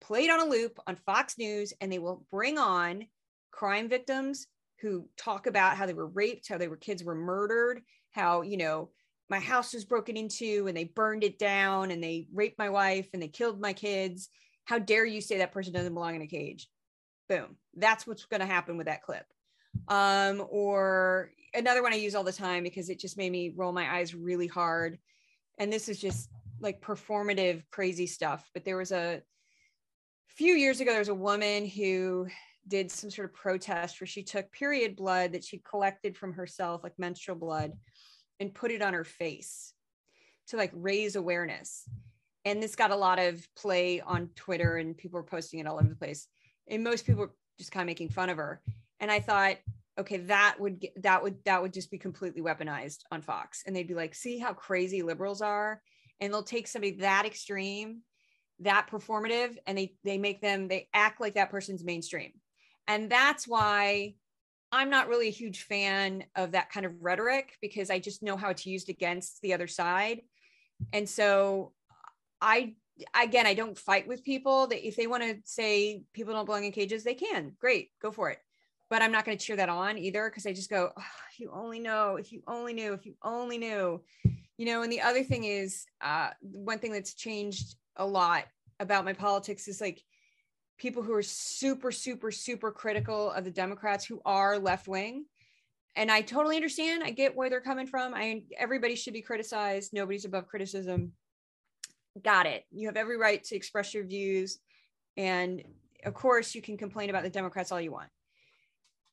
played 0.01 0.29
on 0.29 0.39
a 0.39 0.45
loop 0.45 0.79
on 0.87 0.95
Fox 0.95 1.37
News 1.37 1.73
and 1.81 1.91
they 1.91 1.99
will 1.99 2.25
bring 2.31 2.57
on 2.57 3.05
crime 3.51 3.89
victims 3.89 4.47
who 4.81 5.07
talk 5.17 5.47
about 5.47 5.75
how 5.75 5.85
they 5.85 5.93
were 5.93 6.07
raped, 6.07 6.47
how 6.47 6.57
they 6.57 6.67
were 6.67 6.77
kids 6.77 7.03
were 7.03 7.15
murdered, 7.15 7.81
how, 8.11 8.41
you 8.41 8.57
know, 8.57 8.89
my 9.29 9.39
house 9.39 9.73
was 9.73 9.85
broken 9.85 10.17
into 10.17 10.67
and 10.67 10.75
they 10.75 10.85
burned 10.85 11.23
it 11.23 11.37
down 11.37 11.91
and 11.91 12.03
they 12.03 12.27
raped 12.33 12.57
my 12.57 12.69
wife 12.69 13.09
and 13.13 13.21
they 13.21 13.27
killed 13.27 13.61
my 13.61 13.73
kids. 13.73 14.29
How 14.65 14.79
dare 14.79 15.05
you 15.05 15.21
say 15.21 15.37
that 15.37 15.51
person 15.51 15.73
doesn't 15.73 15.93
belong 15.93 16.15
in 16.15 16.21
a 16.21 16.27
cage? 16.27 16.67
Boom. 17.27 17.57
That's 17.75 18.07
what's 18.07 18.25
going 18.25 18.41
to 18.41 18.47
happen 18.47 18.77
with 18.77 18.87
that 18.87 19.03
clip. 19.03 19.25
Um, 19.87 20.43
or 20.49 21.31
another 21.53 21.83
one 21.83 21.93
I 21.93 21.97
use 21.97 22.15
all 22.15 22.23
the 22.23 22.31
time 22.31 22.63
because 22.63 22.89
it 22.89 22.99
just 22.99 23.17
made 23.17 23.31
me 23.31 23.53
roll 23.55 23.71
my 23.71 23.97
eyes 23.97 24.15
really 24.15 24.47
hard 24.47 24.97
and 25.59 25.71
this 25.71 25.87
is 25.87 25.99
just 25.99 26.29
like 26.59 26.81
performative 26.81 27.63
crazy 27.71 28.07
stuff 28.07 28.49
but 28.53 28.65
there 28.65 28.77
was 28.77 28.91
a 28.91 29.21
few 30.27 30.55
years 30.55 30.79
ago 30.79 30.91
there 30.91 30.99
was 30.99 31.09
a 31.09 31.13
woman 31.13 31.65
who 31.67 32.27
did 32.67 32.91
some 32.91 33.09
sort 33.09 33.29
of 33.29 33.35
protest 33.35 33.99
where 33.99 34.07
she 34.07 34.23
took 34.23 34.51
period 34.51 34.95
blood 34.95 35.33
that 35.33 35.43
she 35.43 35.61
collected 35.69 36.15
from 36.15 36.33
herself 36.33 36.83
like 36.83 36.97
menstrual 36.97 37.37
blood 37.37 37.73
and 38.39 38.53
put 38.53 38.71
it 38.71 38.81
on 38.81 38.93
her 38.93 39.03
face 39.03 39.73
to 40.47 40.57
like 40.57 40.71
raise 40.73 41.15
awareness. 41.15 41.87
And 42.45 42.63
this 42.63 42.75
got 42.75 42.91
a 42.91 42.95
lot 42.95 43.19
of 43.19 43.45
play 43.55 44.01
on 44.01 44.29
twitter 44.35 44.77
and 44.77 44.97
people 44.97 45.19
were 45.19 45.23
posting 45.25 45.59
it 45.59 45.67
all 45.67 45.75
over 45.75 45.89
the 45.89 45.95
place 45.95 46.27
and 46.69 46.83
most 46.83 47.05
people 47.05 47.21
were 47.21 47.33
just 47.57 47.71
kind 47.71 47.83
of 47.83 47.87
making 47.87 48.09
fun 48.09 48.29
of 48.29 48.37
her. 48.37 48.61
And 48.99 49.11
i 49.11 49.19
thought 49.19 49.57
okay 49.99 50.17
that 50.17 50.55
would 50.59 50.79
get, 50.79 51.01
that 51.03 51.21
would 51.21 51.35
that 51.45 51.61
would 51.61 51.73
just 51.73 51.91
be 51.91 51.97
completely 51.97 52.41
weaponized 52.41 52.99
on 53.11 53.21
fox. 53.21 53.63
And 53.65 53.75
they'd 53.75 53.87
be 53.87 53.95
like 53.95 54.15
see 54.15 54.37
how 54.39 54.53
crazy 54.53 55.01
liberals 55.01 55.41
are? 55.41 55.81
And 56.19 56.33
they'll 56.33 56.43
take 56.43 56.67
somebody 56.67 56.97
that 56.97 57.25
extreme 57.25 58.01
that 58.61 58.89
performative 58.89 59.57
and 59.67 59.77
they 59.77 59.95
they 60.03 60.17
make 60.17 60.41
them 60.41 60.67
they 60.67 60.87
act 60.93 61.21
like 61.21 61.35
that 61.35 61.51
person's 61.51 61.83
mainstream. 61.83 62.31
And 62.87 63.09
that's 63.09 63.47
why 63.47 64.15
i'm 64.71 64.89
not 64.89 65.07
really 65.07 65.27
a 65.27 65.31
huge 65.31 65.63
fan 65.63 66.23
of 66.35 66.51
that 66.51 66.71
kind 66.71 66.85
of 66.85 66.93
rhetoric 67.01 67.57
because 67.59 67.89
i 67.89 67.97
just 67.97 68.21
know 68.21 68.37
how 68.37 68.49
it's 68.49 68.67
used 68.67 68.89
against 68.89 69.41
the 69.41 69.53
other 69.53 69.67
side. 69.67 70.21
And 70.93 71.07
so 71.07 71.73
i 72.41 72.75
again 73.19 73.47
i 73.47 73.53
don't 73.53 73.77
fight 73.77 74.07
with 74.07 74.23
people. 74.23 74.67
That 74.67 74.85
if 74.85 74.95
they 74.95 75.07
want 75.07 75.23
to 75.23 75.37
say 75.43 76.03
people 76.13 76.33
don't 76.33 76.45
belong 76.45 76.65
in 76.65 76.71
cages 76.71 77.03
they 77.03 77.15
can. 77.15 77.53
Great 77.59 77.89
go 78.01 78.11
for 78.11 78.29
it 78.29 78.39
but 78.89 79.01
I'm 79.01 79.11
not 79.11 79.23
going 79.23 79.37
to 79.37 79.43
cheer 79.43 79.55
that 79.55 79.69
on 79.69 79.97
either 79.97 80.29
because 80.29 80.45
I 80.45 80.53
just 80.53 80.69
go, 80.69 80.91
oh, 80.97 81.03
if 81.31 81.39
you 81.39 81.51
only 81.53 81.79
know, 81.79 82.15
if 82.15 82.31
you 82.31 82.41
only 82.47 82.73
knew, 82.73 82.93
if 82.93 83.05
you 83.05 83.13
only 83.23 83.57
knew, 83.57 84.01
you 84.57 84.65
know. 84.65 84.81
And 84.81 84.91
the 84.91 85.01
other 85.01 85.23
thing 85.23 85.43
is, 85.43 85.85
uh, 86.01 86.29
one 86.41 86.79
thing 86.79 86.91
that's 86.91 87.13
changed 87.13 87.75
a 87.97 88.05
lot 88.05 88.45
about 88.79 89.05
my 89.05 89.13
politics 89.13 89.67
is 89.67 89.79
like 89.79 90.01
people 90.77 91.03
who 91.03 91.13
are 91.13 91.21
super, 91.21 91.91
super, 91.91 92.31
super 92.31 92.71
critical 92.71 93.31
of 93.31 93.43
the 93.43 93.51
Democrats 93.51 94.05
who 94.05 94.21
are 94.25 94.57
left 94.57 94.87
wing. 94.87 95.25
And 95.95 96.11
I 96.11 96.21
totally 96.21 96.55
understand. 96.55 97.03
I 97.03 97.11
get 97.11 97.35
where 97.35 97.49
they're 97.49 97.61
coming 97.61 97.87
from. 97.87 98.13
I 98.15 98.43
everybody 98.57 98.95
should 98.95 99.13
be 99.13 99.21
criticized. 99.21 99.93
Nobody's 99.93 100.25
above 100.25 100.47
criticism. 100.47 101.11
Got 102.23 102.47
it. 102.47 102.65
You 102.71 102.87
have 102.87 102.97
every 102.97 103.17
right 103.17 103.43
to 103.45 103.55
express 103.55 103.93
your 103.93 104.05
views. 104.05 104.59
And 105.15 105.63
of 106.05 106.13
course, 106.13 106.55
you 106.55 106.61
can 106.61 106.77
complain 106.77 107.09
about 107.09 107.23
the 107.23 107.29
Democrats 107.29 107.71
all 107.71 107.81
you 107.81 107.91
want 107.91 108.09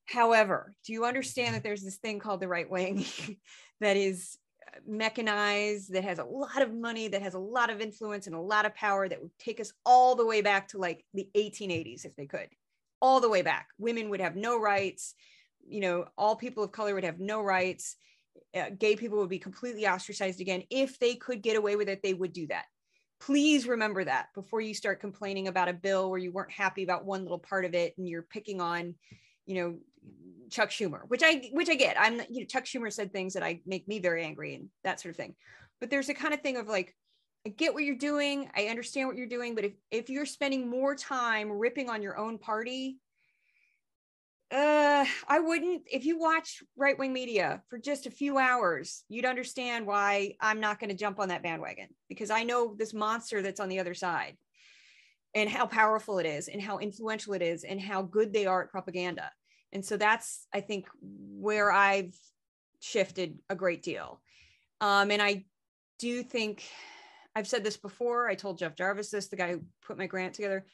However, 0.07 0.75
do 0.85 0.93
you 0.93 1.05
understand 1.05 1.55
that 1.55 1.63
there's 1.63 1.83
this 1.83 1.97
thing 1.97 2.19
called 2.19 2.41
the 2.41 2.49
right 2.49 2.71
wing 2.71 3.05
that 3.81 3.97
is 3.97 4.39
mechanized, 4.87 5.93
that 5.93 6.05
has 6.05 6.19
a 6.19 6.25
lot 6.25 6.63
of 6.63 6.75
money, 6.75 7.09
that 7.09 7.23
has 7.23 7.35
a 7.35 7.39
lot 7.39 7.71
of 7.71 7.81
influence 7.81 8.27
and 8.27 8.37
a 8.37 8.41
lot 8.41 8.67
of 8.67 8.75
power 8.75 9.09
that 9.09 9.21
would 9.21 9.37
take 9.39 9.61
us 9.61 9.73
all 9.85 10.15
the 10.15 10.27
way 10.27 10.43
back 10.43 10.69
to 10.69 10.79
like 10.79 11.05
the 11.15 11.29
1880s 11.37 12.05
if 12.05 12.15
they 12.17 12.27
could. 12.27 12.49
All 13.01 13.21
the 13.21 13.29
way 13.29 13.43
back. 13.43 13.69
Women 13.79 14.09
would 14.11 14.21
have 14.21 14.37
no 14.37 14.59
rights. 14.61 15.15
You 15.67 15.81
know, 15.81 16.07
all 16.17 16.37
people 16.37 16.65
of 16.65 16.73
color 16.73 16.95
would 16.95 17.05
have 17.05 17.21
no 17.21 17.43
rights. 17.43 17.97
Uh, 18.55 18.71
gay 18.79 18.97
people 18.97 19.19
would 19.19 19.29
be 19.29 19.39
completely 19.39 19.87
ostracized 19.87 20.41
again. 20.41 20.63
If 20.71 20.99
they 20.99 21.15
could 21.15 21.43
get 21.43 21.57
away 21.57 21.77
with 21.77 21.89
it, 21.89 22.03
they 22.03 22.15
would 22.15 22.33
do 22.33 22.47
that. 22.49 22.65
Please 23.21 23.67
remember 23.67 24.05
that 24.05 24.29
before 24.35 24.61
you 24.61 24.75
start 24.75 25.01
complaining 25.01 25.49
about 25.49 25.69
a 25.69 25.73
bill 25.73 26.11
where 26.11 26.19
you 26.19 26.33
weren't 26.33 26.53
happy 26.53 26.83
about 26.83 27.05
one 27.05 27.23
little 27.23 27.39
part 27.39 27.65
of 27.65 27.75
it 27.75 27.95
and 27.97 28.09
you're 28.09 28.23
picking 28.23 28.61
on, 28.61 28.95
you 29.47 29.55
know, 29.55 29.79
Chuck 30.51 30.71
Schumer, 30.71 31.03
which 31.09 31.23
I 31.25 31.51
which 31.53 31.69
I 31.69 31.75
get. 31.75 32.01
I'm 32.01 32.21
you 32.31 32.41
know 32.41 32.47
Chuck 32.47 32.65
Schumer 32.65 32.93
said 32.93 33.13
things 33.13 33.35
that 33.35 33.43
I 33.43 33.61
make 33.67 33.87
me 33.89 33.99
very 33.99 34.25
angry 34.25 34.55
and 34.55 34.69
that 34.85 35.01
sort 35.01 35.11
of 35.11 35.17
thing. 35.17 35.35
But 35.81 35.91
there's 35.91 36.09
a 36.09 36.15
kind 36.15 36.35
of 36.35 36.41
thing 36.41 36.57
of 36.57 36.69
like 36.69 36.95
I 37.47 37.51
get 37.51 37.75
what 37.75 37.85
you're 37.85 37.97
doing, 37.97 38.51
I 38.57 38.67
understand 38.67 39.09
what 39.09 39.17
you're 39.17 39.27
doing, 39.27 39.55
but 39.55 39.65
if 39.65 39.73
if 39.91 40.11
you're 40.11 40.27
spending 40.27 40.69
more 40.69 40.95
time 40.95 41.51
ripping 41.51 41.91
on 41.91 42.03
your 42.03 42.17
own 42.17 42.39
party, 42.39 42.99
uh 44.51 45.05
I 45.29 45.41
wouldn't 45.41 45.83
if 45.87 46.05
you 46.05 46.19
watch 46.19 46.63
right-wing 46.77 47.13
media 47.13 47.63
for 47.69 47.79
just 47.79 48.07
a 48.07 48.11
few 48.11 48.39
hours, 48.39 49.05
you'd 49.09 49.25
understand 49.25 49.87
why 49.87 50.35
I'm 50.41 50.61
not 50.61 50.79
going 50.81 50.91
to 50.91 50.97
jump 50.97 51.19
on 51.19 51.29
that 51.29 51.43
bandwagon 51.43 51.89
because 52.09 52.31
I 52.31 52.45
know 52.45 52.75
this 52.79 52.95
monster 52.95 53.43
that's 53.43 53.61
on 53.61 53.69
the 53.69 53.81
other 53.81 53.95
side 53.95 54.37
and 55.35 55.51
how 55.51 55.67
powerful 55.67 56.19
it 56.19 56.27
is 56.27 56.49
and 56.49 56.63
how 56.63 56.79
influential 56.79 57.35
it 57.35 57.43
is 57.43 57.65
and 57.65 57.81
how 57.81 58.03
good 58.03 58.33
they 58.33 58.47
are 58.47 58.63
at 58.63 58.71
propaganda 58.71 59.31
and 59.73 59.85
so 59.85 59.97
that's 59.97 60.47
i 60.53 60.61
think 60.61 60.87
where 61.01 61.71
i've 61.71 62.15
shifted 62.81 63.39
a 63.49 63.55
great 63.55 63.83
deal. 63.83 64.21
Um, 64.81 65.11
and 65.11 65.23
i 65.23 65.45
do 65.99 66.23
think 66.23 66.65
i've 67.35 67.49
said 67.49 67.65
this 67.65 67.77
before 67.77 68.29
i 68.29 68.35
told 68.35 68.59
jeff 68.59 68.77
jarvis 68.77 69.11
this 69.11 69.29
the 69.29 69.37
guy 69.37 69.53
who 69.53 69.63
put 69.87 69.99
my 69.99 70.07
grant 70.07 70.35
together. 70.35 70.67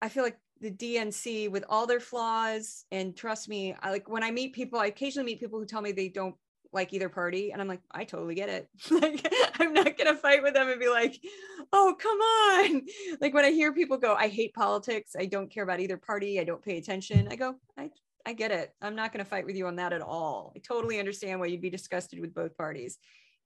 I 0.00 0.08
feel 0.08 0.24
like 0.24 0.38
the 0.60 0.70
dnc 0.70 1.50
with 1.50 1.64
all 1.68 1.86
their 1.86 2.00
flaws 2.00 2.84
and 2.90 3.16
trust 3.16 3.48
me 3.48 3.74
I, 3.80 3.90
like 3.90 4.08
when 4.08 4.22
i 4.22 4.30
meet 4.30 4.52
people 4.52 4.78
i 4.78 4.86
occasionally 4.86 5.26
meet 5.26 5.40
people 5.40 5.58
who 5.58 5.66
tell 5.66 5.82
me 5.82 5.92
they 5.92 6.08
don't 6.08 6.34
like 6.72 6.92
either 6.92 7.08
party 7.08 7.52
and 7.52 7.60
i'm 7.60 7.68
like 7.68 7.82
i 7.90 8.04
totally 8.04 8.34
get 8.34 8.48
it. 8.48 8.68
Like 8.90 9.26
i'm 9.58 9.72
not 9.72 9.96
gonna 9.98 10.16
fight 10.16 10.42
with 10.42 10.54
them 10.54 10.68
and 10.68 10.80
be 10.80 10.88
like 10.88 11.18
oh 11.72 11.94
come 11.98 12.18
on. 12.18 12.82
Like 13.20 13.34
when 13.34 13.44
i 13.44 13.50
hear 13.50 13.72
people 13.72 13.98
go 13.98 14.14
i 14.14 14.28
hate 14.28 14.54
politics 14.54 15.12
i 15.18 15.26
don't 15.26 15.50
care 15.50 15.64
about 15.64 15.80
either 15.80 15.96
party 15.96 16.40
i 16.40 16.44
don't 16.44 16.62
pay 16.62 16.78
attention 16.78 17.28
i 17.30 17.36
go 17.36 17.56
i 17.78 17.90
i 18.26 18.32
get 18.32 18.50
it. 18.50 18.72
I'm 18.80 18.94
not 18.94 19.12
gonna 19.12 19.24
fight 19.24 19.46
with 19.46 19.56
you 19.56 19.66
on 19.66 19.76
that 19.76 19.92
at 19.92 20.02
all. 20.02 20.52
I 20.56 20.60
totally 20.60 20.98
understand 20.98 21.40
why 21.40 21.46
you'd 21.46 21.60
be 21.60 21.70
disgusted 21.70 22.20
with 22.20 22.34
both 22.34 22.56
parties. 22.56 22.98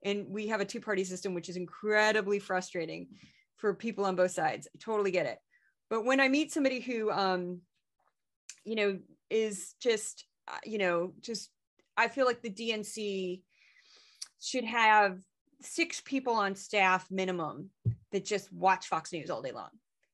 And 0.03 0.27
we 0.29 0.47
have 0.47 0.61
a 0.61 0.65
two 0.65 0.79
party 0.81 1.03
system 1.03 1.33
which 1.33 1.49
is 1.49 1.57
incredibly 1.57 2.39
frustrating 2.39 3.07
for 3.57 3.73
people 3.73 4.05
on 4.05 4.15
both 4.15 4.31
sides. 4.31 4.67
I 4.73 4.77
totally 4.79 5.11
get 5.11 5.25
it. 5.25 5.39
But 5.89 6.05
when 6.05 6.19
i 6.19 6.27
meet 6.27 6.51
somebody 6.51 6.79
who 6.79 7.11
um 7.11 7.61
you 8.63 8.75
know 8.75 8.99
is 9.29 9.73
just 9.81 10.25
uh, 10.47 10.57
you 10.63 10.77
know 10.77 11.13
just 11.21 11.49
I 11.97 12.07
feel 12.07 12.25
like 12.25 12.41
the 12.41 12.49
DNC 12.49 13.41
should 14.39 14.63
have 14.63 15.19
six 15.61 16.01
people 16.01 16.33
on 16.33 16.55
staff 16.55 17.09
minimum 17.09 17.71
that 18.11 18.25
just 18.25 18.53
watch 18.53 18.87
Fox 18.87 19.11
News 19.11 19.29
all 19.29 19.41
day 19.41 19.51
long 19.51 19.69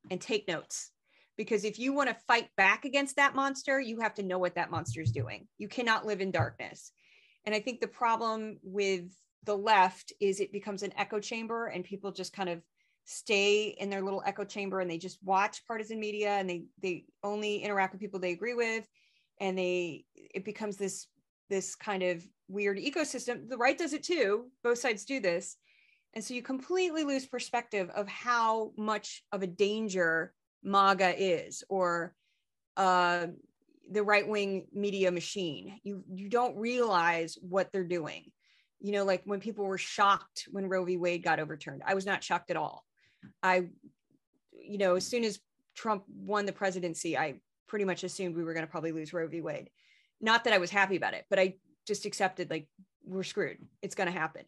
and 0.09 0.19
take 0.19 0.47
notes. 0.47 0.91
Because 1.35 1.65
if 1.65 1.79
you 1.79 1.93
want 1.93 2.09
to 2.09 2.15
fight 2.27 2.49
back 2.57 2.85
against 2.85 3.15
that 3.15 3.35
monster, 3.35 3.79
you 3.81 3.99
have 3.99 4.13
to 4.15 4.23
know 4.23 4.37
what 4.37 4.55
that 4.55 4.71
monster 4.71 5.01
is 5.01 5.11
doing. 5.11 5.47
You 5.57 5.67
cannot 5.67 6.05
live 6.05 6.21
in 6.21 6.31
darkness. 6.31 6.91
And 7.45 7.53
I 7.53 7.59
think 7.59 7.81
the 7.81 7.87
problem 7.87 8.59
with 8.61 9.11
the 9.43 9.57
left 9.57 10.13
is 10.21 10.39
it 10.39 10.53
becomes 10.53 10.83
an 10.83 10.93
echo 10.97 11.19
chamber 11.19 11.67
and 11.67 11.83
people 11.83 12.11
just 12.11 12.33
kind 12.33 12.49
of 12.49 12.61
stay 13.05 13.75
in 13.79 13.89
their 13.89 14.01
little 14.01 14.23
echo 14.25 14.45
chamber 14.45 14.79
and 14.79 14.89
they 14.89 14.97
just 14.97 15.21
watch 15.23 15.65
partisan 15.67 15.99
media 15.99 16.29
and 16.29 16.49
they 16.49 16.63
they 16.81 17.03
only 17.21 17.57
interact 17.57 17.91
with 17.91 17.99
people 17.99 18.17
they 18.17 18.31
agree 18.31 18.53
with 18.53 18.87
and 19.41 19.57
they 19.57 20.05
it 20.15 20.45
becomes 20.45 20.77
this 20.77 21.07
this 21.53 21.75
kind 21.75 22.01
of 22.01 22.27
weird 22.47 22.79
ecosystem. 22.79 23.47
The 23.47 23.57
right 23.57 23.77
does 23.77 23.93
it 23.93 24.01
too. 24.01 24.45
Both 24.63 24.79
sides 24.79 25.05
do 25.05 25.19
this. 25.19 25.55
And 26.15 26.23
so 26.23 26.33
you 26.33 26.41
completely 26.41 27.03
lose 27.03 27.27
perspective 27.27 27.91
of 27.91 28.07
how 28.07 28.71
much 28.75 29.23
of 29.31 29.43
a 29.43 29.47
danger 29.47 30.33
MAGA 30.63 31.13
is 31.15 31.63
or 31.69 32.15
uh, 32.75 33.27
the 33.91 34.01
right 34.01 34.27
wing 34.27 34.65
media 34.73 35.11
machine. 35.11 35.79
You, 35.83 36.03
you 36.11 36.27
don't 36.27 36.57
realize 36.57 37.37
what 37.41 37.71
they're 37.71 37.83
doing. 37.83 38.31
You 38.79 38.93
know, 38.93 39.05
like 39.05 39.21
when 39.25 39.39
people 39.39 39.65
were 39.65 39.77
shocked 39.77 40.47
when 40.51 40.67
Roe 40.67 40.85
v. 40.85 40.97
Wade 40.97 41.23
got 41.23 41.39
overturned, 41.39 41.83
I 41.85 41.93
was 41.93 42.05
not 42.05 42.23
shocked 42.23 42.49
at 42.49 42.57
all. 42.57 42.83
I, 43.43 43.67
you 44.51 44.79
know, 44.79 44.95
as 44.95 45.05
soon 45.05 45.23
as 45.23 45.39
Trump 45.75 46.03
won 46.09 46.47
the 46.47 46.51
presidency, 46.51 47.15
I 47.15 47.35
pretty 47.67 47.85
much 47.85 48.03
assumed 48.03 48.35
we 48.35 48.43
were 48.43 48.53
going 48.53 48.65
to 48.65 48.71
probably 48.71 48.91
lose 48.91 49.13
Roe 49.13 49.27
v. 49.27 49.41
Wade 49.41 49.69
not 50.23 50.45
that 50.45 50.53
I 50.53 50.57
was 50.57 50.71
happy 50.71 50.95
about 50.95 51.13
it, 51.13 51.25
but 51.29 51.37
I 51.37 51.55
just 51.85 52.05
accepted 52.05 52.49
like 52.49 52.67
we're 53.05 53.23
screwed. 53.23 53.57
It's 53.81 53.93
going 53.93 54.11
to 54.11 54.17
happen. 54.17 54.43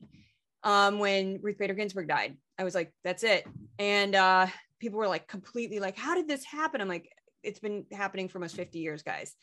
Um, 0.64 0.98
when 0.98 1.40
Ruth 1.44 1.58
Bader 1.58 1.76
Ginsburg 1.76 2.08
died, 2.08 2.38
I 2.58 2.64
was 2.64 2.74
like, 2.74 2.92
that's 3.04 3.24
it. 3.24 3.46
And 3.78 4.16
uh, 4.16 4.48
people 4.80 4.98
were 4.98 5.08
like 5.08 5.28
completely 5.28 5.80
like, 5.80 5.98
how 5.98 6.16
did 6.16 6.28
this 6.28 6.44
happen? 6.46 6.82
I'm 6.82 6.88
like, 6.88 7.12
it's 7.44 7.60
been 7.60 7.86
happening 7.92 8.30
for 8.30 8.40
almost 8.40 8.56
50 8.56 8.80
years, 8.80 9.04
guys. 9.04 9.36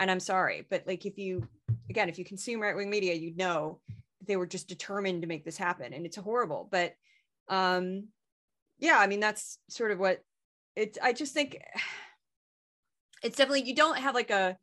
And 0.00 0.10
I'm 0.10 0.20
sorry, 0.20 0.66
but 0.68 0.84
like 0.86 1.06
if 1.06 1.16
you, 1.16 1.48
again, 1.88 2.08
if 2.08 2.18
you 2.18 2.24
consume 2.24 2.60
right 2.60 2.76
wing 2.76 2.90
media, 2.90 3.14
you'd 3.14 3.38
know 3.38 3.80
they 4.28 4.36
were 4.36 4.46
just 4.46 4.68
determined 4.68 5.22
to 5.22 5.28
make 5.28 5.44
this 5.44 5.56
happen, 5.56 5.92
and 5.92 6.06
it's 6.06 6.16
horrible. 6.16 6.68
But 6.70 6.94
um, 7.48 8.08
yeah, 8.78 8.98
I 8.98 9.08
mean 9.08 9.18
that's 9.18 9.58
sort 9.68 9.90
of 9.90 9.98
what 9.98 10.22
it's. 10.76 10.98
I 11.02 11.12
just 11.12 11.34
think 11.34 11.58
it's 13.24 13.36
definitely 13.36 13.64
you 13.64 13.74
don't 13.74 13.98
have 13.98 14.14
like 14.14 14.30
a 14.30 14.56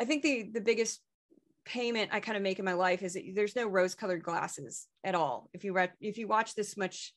I 0.00 0.04
think 0.04 0.22
the 0.22 0.50
the 0.52 0.60
biggest 0.60 1.00
payment 1.64 2.10
I 2.12 2.20
kind 2.20 2.36
of 2.36 2.42
make 2.42 2.58
in 2.58 2.64
my 2.64 2.72
life 2.72 3.02
is 3.02 3.14
that 3.14 3.24
there's 3.34 3.54
no 3.54 3.66
rose 3.66 3.94
colored 3.94 4.22
glasses 4.22 4.86
at 5.04 5.14
all. 5.14 5.50
If 5.52 5.64
you 5.64 5.74
read, 5.74 5.92
if 6.00 6.16
you 6.16 6.26
watch 6.26 6.54
this 6.54 6.76
much 6.76 7.12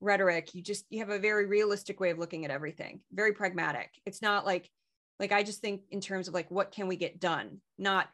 rhetoric, 0.00 0.54
you 0.54 0.62
just 0.62 0.84
you 0.90 1.00
have 1.00 1.10
a 1.10 1.18
very 1.18 1.46
realistic 1.46 2.00
way 2.00 2.10
of 2.10 2.18
looking 2.18 2.44
at 2.44 2.50
everything, 2.50 3.00
very 3.12 3.32
pragmatic. 3.32 3.90
It's 4.04 4.22
not 4.22 4.44
like 4.44 4.68
like 5.18 5.32
I 5.32 5.42
just 5.42 5.60
think 5.60 5.82
in 5.90 6.00
terms 6.00 6.28
of 6.28 6.34
like 6.34 6.50
what 6.50 6.72
can 6.72 6.86
we 6.86 6.96
get 6.96 7.20
done, 7.20 7.60
not 7.78 8.08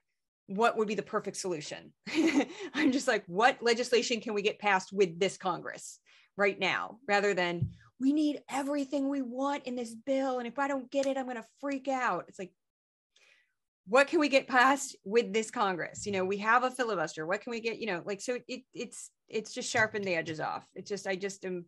what 0.47 0.77
would 0.77 0.89
be 0.89 0.95
the 0.95 1.03
perfect 1.03 1.37
solution. 1.37 1.93
I'm 2.75 2.93
just 2.93 3.09
like 3.09 3.25
what 3.27 3.63
legislation 3.63 4.21
can 4.21 4.35
we 4.35 4.43
get 4.43 4.59
passed 4.59 4.93
with 4.93 5.19
this 5.19 5.37
Congress 5.37 5.99
right 6.37 6.59
now, 6.59 6.99
rather 7.09 7.35
than 7.35 7.71
we 7.99 8.13
need 8.13 8.41
everything 8.49 9.09
we 9.09 9.23
want 9.23 9.67
in 9.67 9.77
this 9.77 9.95
bill, 9.95 10.39
and 10.39 10.47
if 10.47 10.59
I 10.59 10.69
don't 10.69 10.91
get 10.91 11.07
it, 11.07 11.19
I'm 11.19 11.27
going 11.27 11.37
to 11.37 11.45
freak 11.61 11.87
out. 11.87 12.25
It's 12.29 12.39
like 12.39 12.53
what 13.91 14.07
can 14.07 14.21
we 14.21 14.29
get 14.29 14.47
past 14.47 14.95
with 15.05 15.33
this 15.33 15.51
congress? 15.51 16.07
You 16.07 16.13
know 16.13 16.25
we 16.25 16.39
have 16.39 16.63
a 16.63 16.71
filibuster. 16.71 17.27
What 17.27 17.41
can 17.41 17.51
we 17.51 17.61
get 17.61 17.81
you 17.81 17.87
know 17.87 18.03
like 18.05 18.21
so 18.21 18.39
it, 18.47 18.63
it's 18.73 19.11
it's 19.29 19.53
just 19.53 19.69
sharpened 19.69 20.05
the 20.05 20.15
edges 20.15 20.39
off. 20.39 20.65
It's 20.75 20.89
just 20.89 21.09
i 21.09 21.17
just 21.17 21.45
am 21.45 21.65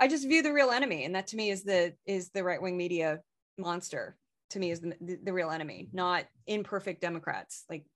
i 0.00 0.08
just 0.08 0.26
view 0.26 0.42
the 0.42 0.52
real 0.52 0.70
enemy 0.70 1.04
and 1.04 1.14
that 1.14 1.28
to 1.28 1.36
me 1.36 1.50
is 1.50 1.62
the 1.62 1.94
is 2.04 2.30
the 2.30 2.42
right-wing 2.42 2.76
media 2.76 3.20
monster. 3.56 4.16
To 4.50 4.58
me 4.58 4.70
is 4.70 4.80
the, 4.80 4.94
the, 5.00 5.18
the 5.22 5.32
real 5.32 5.50
enemy 5.50 5.88
not 5.92 6.24
imperfect 6.48 7.00
democrats. 7.00 7.64
Like 7.70 7.86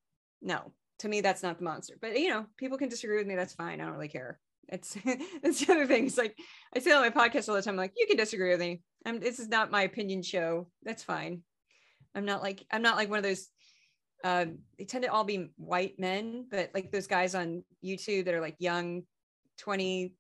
no 0.41 0.73
to 1.01 1.09
me 1.09 1.21
that's 1.21 1.43
not 1.43 1.59
the 1.59 1.65
monster. 1.65 1.95
But 2.01 2.17
you 2.21 2.31
know 2.31 2.47
people 2.57 2.79
can 2.79 2.89
disagree 2.89 3.19
with 3.19 3.27
me 3.27 3.35
that's 3.35 3.55
fine 3.55 3.81
i 3.81 3.85
don't 3.85 3.95
really 3.95 4.09
care. 4.09 4.39
It's 4.69 4.97
that's 5.43 5.67
the 5.67 5.73
other 5.73 5.87
thing 5.89 6.07
it's 6.07 6.19
like 6.19 6.39
i 6.75 6.79
say 6.79 6.93
on 6.93 7.03
my 7.03 7.11
podcast 7.11 7.49
all 7.49 7.57
the 7.57 7.63
time 7.63 7.73
I'm 7.73 7.79
like 7.79 7.95
you 7.97 8.07
can 8.07 8.17
disagree 8.17 8.51
with 8.51 8.61
me. 8.61 8.81
I'm, 9.05 9.19
this 9.19 9.41
is 9.41 9.49
not 9.49 9.73
my 9.73 9.83
opinion 9.83 10.23
show 10.23 10.69
that's 10.85 11.03
fine 11.03 11.43
I'm 12.17 12.25
not 12.25 12.43
like 12.43 12.65
I'm 12.73 12.83
not 12.83 12.97
like 12.97 13.11
one 13.11 13.19
of 13.19 13.23
those. 13.23 13.49
Uh, 14.25 14.47
they 14.79 14.85
tend 14.85 15.05
to 15.05 15.13
all 15.13 15.25
be 15.25 15.51
white 15.57 16.01
men, 16.01 16.47
but 16.51 16.71
like 16.75 16.91
those 16.91 17.07
guys 17.07 17.35
on 17.35 17.63
YouTube 17.85 18.25
that 18.25 18.35
are 18.35 18.41
like 18.41 18.57
young, 18.59 19.03
20, 19.59 20.15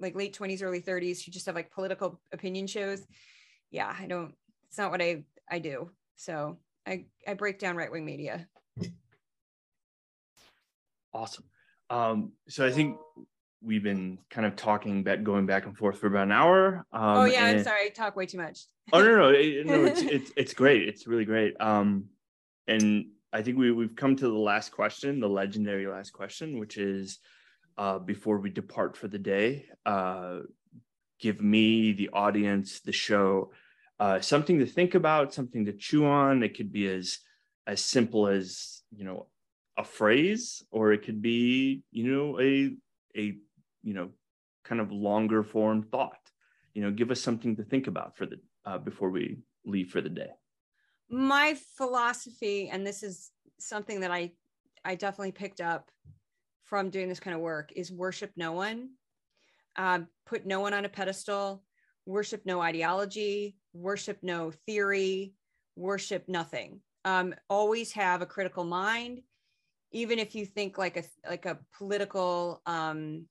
like 0.00 0.16
late 0.16 0.36
20s, 0.36 0.62
early 0.62 0.80
30s, 0.80 1.22
who 1.22 1.30
just 1.30 1.46
have 1.46 1.54
like 1.54 1.70
political 1.70 2.18
opinion 2.32 2.66
shows. 2.66 3.06
Yeah, 3.70 3.94
I 3.96 4.06
don't. 4.06 4.34
It's 4.68 4.78
not 4.78 4.90
what 4.90 5.02
I 5.02 5.24
I 5.50 5.58
do. 5.58 5.90
So 6.16 6.58
I 6.86 7.04
I 7.28 7.34
break 7.34 7.58
down 7.58 7.76
right 7.76 7.92
wing 7.92 8.06
media. 8.06 8.48
Awesome. 11.14 11.44
Um, 11.90 12.32
so 12.48 12.66
I 12.66 12.70
think 12.70 12.96
we've 13.64 13.82
been 13.82 14.18
kind 14.30 14.46
of 14.46 14.56
talking 14.56 15.00
about 15.00 15.24
going 15.24 15.46
back 15.46 15.66
and 15.66 15.76
forth 15.76 15.98
for 15.98 16.08
about 16.08 16.24
an 16.24 16.32
hour. 16.32 16.86
Um, 16.92 17.16
oh 17.18 17.24
yeah, 17.24 17.44
I'm 17.44 17.62
sorry, 17.62 17.86
I 17.86 17.88
talk 17.90 18.16
way 18.16 18.26
too 18.26 18.38
much. 18.38 18.66
oh 18.92 19.02
no, 19.02 19.16
no, 19.16 19.28
it, 19.30 19.66
no, 19.66 19.84
it's, 19.84 20.02
it's 20.02 20.32
it's 20.36 20.54
great. 20.54 20.88
It's 20.88 21.06
really 21.06 21.24
great. 21.24 21.60
Um, 21.60 22.06
and 22.66 23.06
I 23.32 23.42
think 23.42 23.58
we 23.58 23.70
we've 23.70 23.96
come 23.96 24.16
to 24.16 24.28
the 24.28 24.38
last 24.38 24.72
question, 24.72 25.20
the 25.20 25.28
legendary 25.28 25.86
last 25.86 26.12
question, 26.12 26.58
which 26.58 26.78
is, 26.78 27.18
uh, 27.78 27.98
before 27.98 28.38
we 28.38 28.50
depart 28.50 28.96
for 28.96 29.08
the 29.08 29.18
day, 29.18 29.66
uh, 29.86 30.40
give 31.20 31.40
me 31.40 31.92
the 31.92 32.10
audience, 32.12 32.80
the 32.80 32.92
show, 32.92 33.52
uh, 34.00 34.20
something 34.20 34.58
to 34.58 34.66
think 34.66 34.94
about, 34.94 35.32
something 35.32 35.64
to 35.66 35.72
chew 35.72 36.06
on. 36.06 36.42
It 36.42 36.56
could 36.56 36.72
be 36.72 36.88
as 36.88 37.18
as 37.66 37.82
simple 37.82 38.26
as 38.26 38.82
you 38.94 39.04
know 39.04 39.26
a 39.78 39.84
phrase 39.84 40.62
or 40.70 40.92
it 40.92 41.02
could 41.02 41.22
be 41.22 41.82
you 41.90 42.12
know 42.12 42.38
a 42.40 42.74
a 43.16 43.36
you 43.82 43.94
know 43.94 44.10
kind 44.64 44.80
of 44.80 44.92
longer 44.92 45.42
form 45.42 45.82
thought 45.82 46.30
you 46.74 46.82
know 46.82 46.90
give 46.90 47.10
us 47.10 47.20
something 47.20 47.56
to 47.56 47.64
think 47.64 47.86
about 47.86 48.16
for 48.16 48.26
the 48.26 48.36
uh, 48.64 48.78
before 48.78 49.10
we 49.10 49.38
leave 49.64 49.90
for 49.90 50.00
the 50.00 50.08
day. 50.08 50.30
My 51.10 51.56
philosophy 51.76 52.68
and 52.68 52.86
this 52.86 53.02
is 53.02 53.30
something 53.58 54.00
that 54.00 54.10
i 54.10 54.32
i 54.84 54.94
definitely 54.94 55.32
picked 55.32 55.60
up 55.60 55.90
from 56.72 56.88
doing 56.88 57.06
this 57.06 57.20
kind 57.20 57.34
of 57.34 57.42
work 57.42 57.70
is 57.76 57.92
worship 57.92 58.30
no 58.34 58.52
one. 58.52 58.88
Um, 59.76 60.08
put 60.24 60.46
no 60.46 60.60
one 60.60 60.72
on 60.72 60.86
a 60.86 60.88
pedestal. 60.88 61.62
Worship 62.06 62.46
no 62.46 62.62
ideology. 62.62 63.56
Worship 63.74 64.16
no 64.22 64.52
theory. 64.64 65.34
Worship 65.76 66.24
nothing. 66.28 66.80
Um, 67.04 67.34
always 67.50 67.92
have 67.92 68.22
a 68.22 68.26
critical 68.26 68.64
mind. 68.64 69.20
Even 69.90 70.18
if 70.18 70.34
you 70.34 70.46
think 70.46 70.78
like 70.78 70.96
a 70.96 71.04
like 71.28 71.44
a 71.44 71.58
political 71.76 72.62
um, 72.64 73.26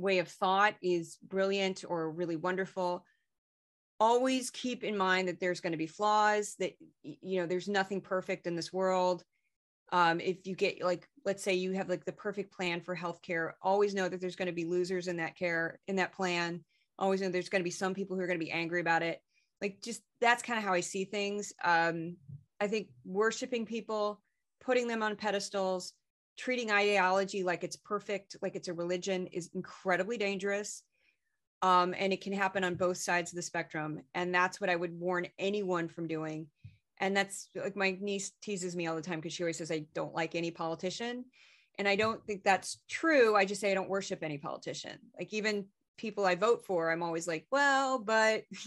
way 0.00 0.18
of 0.18 0.28
thought 0.28 0.74
is 0.82 1.18
brilliant 1.22 1.84
or 1.86 2.10
really 2.10 2.36
wonderful 2.36 3.04
always 4.00 4.50
keep 4.50 4.82
in 4.82 4.96
mind 4.96 5.28
that 5.28 5.38
there's 5.38 5.60
going 5.60 5.72
to 5.72 5.78
be 5.78 5.86
flaws 5.86 6.56
that 6.58 6.72
you 7.02 7.38
know 7.38 7.46
there's 7.46 7.68
nothing 7.68 8.00
perfect 8.00 8.46
in 8.46 8.56
this 8.56 8.72
world. 8.72 9.22
Um, 9.92 10.20
if 10.20 10.46
you 10.46 10.54
get 10.56 10.82
like 10.82 11.06
let's 11.24 11.42
say 11.42 11.54
you 11.54 11.72
have 11.72 11.88
like 11.88 12.04
the 12.04 12.12
perfect 12.12 12.52
plan 12.52 12.80
for 12.80 12.96
healthcare 12.96 13.52
always 13.60 13.94
know 13.94 14.08
that 14.08 14.20
there's 14.20 14.36
going 14.36 14.46
to 14.46 14.52
be 14.52 14.64
losers 14.64 15.06
in 15.06 15.18
that 15.18 15.36
care 15.36 15.78
in 15.86 15.96
that 15.96 16.12
plan. 16.12 16.64
Always 16.98 17.20
know 17.20 17.28
there's 17.28 17.48
going 17.50 17.60
to 17.60 17.64
be 17.64 17.70
some 17.70 17.94
people 17.94 18.16
who 18.16 18.22
are 18.22 18.26
going 18.26 18.38
to 18.38 18.44
be 18.44 18.50
angry 18.50 18.80
about 18.80 19.02
it. 19.02 19.20
Like 19.60 19.82
just 19.82 20.00
that's 20.20 20.42
kind 20.42 20.58
of 20.58 20.64
how 20.64 20.72
i 20.72 20.80
see 20.80 21.04
things. 21.04 21.52
Um, 21.62 22.16
i 22.60 22.66
think 22.66 22.88
worshiping 23.04 23.66
people 23.66 24.20
putting 24.62 24.88
them 24.88 25.02
on 25.02 25.16
pedestals 25.16 25.92
treating 26.36 26.70
ideology 26.70 27.42
like 27.42 27.64
it's 27.64 27.76
perfect 27.76 28.36
like 28.42 28.56
it's 28.56 28.68
a 28.68 28.72
religion 28.72 29.26
is 29.28 29.50
incredibly 29.54 30.16
dangerous. 30.16 30.82
Um, 31.62 31.94
and 31.98 32.10
it 32.10 32.22
can 32.22 32.32
happen 32.32 32.64
on 32.64 32.74
both 32.74 32.96
sides 32.96 33.32
of 33.32 33.36
the 33.36 33.42
spectrum. 33.42 34.00
And 34.14 34.34
that's 34.34 34.60
what 34.60 34.70
i 34.70 34.76
would 34.76 34.98
warn 34.98 35.26
anyone 35.38 35.88
from 35.88 36.08
doing. 36.08 36.46
And 36.98 37.16
that's 37.16 37.48
like 37.54 37.76
my 37.76 37.96
niece 38.00 38.32
teases 38.42 38.76
me 38.76 38.86
all 38.86 38.96
the 38.96 39.02
time 39.02 39.20
because 39.20 39.32
she 39.32 39.42
always 39.42 39.58
says 39.58 39.70
i 39.70 39.84
don't 39.94 40.14
like 40.14 40.34
any 40.34 40.50
politician. 40.50 41.24
And 41.78 41.86
i 41.86 41.96
don't 41.96 42.24
think 42.26 42.44
that's 42.44 42.78
true. 42.88 43.36
I 43.36 43.44
just 43.44 43.60
say 43.60 43.70
i 43.70 43.74
don't 43.74 43.90
worship 43.90 44.22
any 44.22 44.38
politician. 44.38 44.98
Like 45.18 45.32
even 45.32 45.66
people 46.00 46.24
i 46.24 46.34
vote 46.34 46.64
for 46.64 46.90
i'm 46.90 47.02
always 47.02 47.28
like 47.28 47.46
well 47.52 47.98
but 47.98 48.44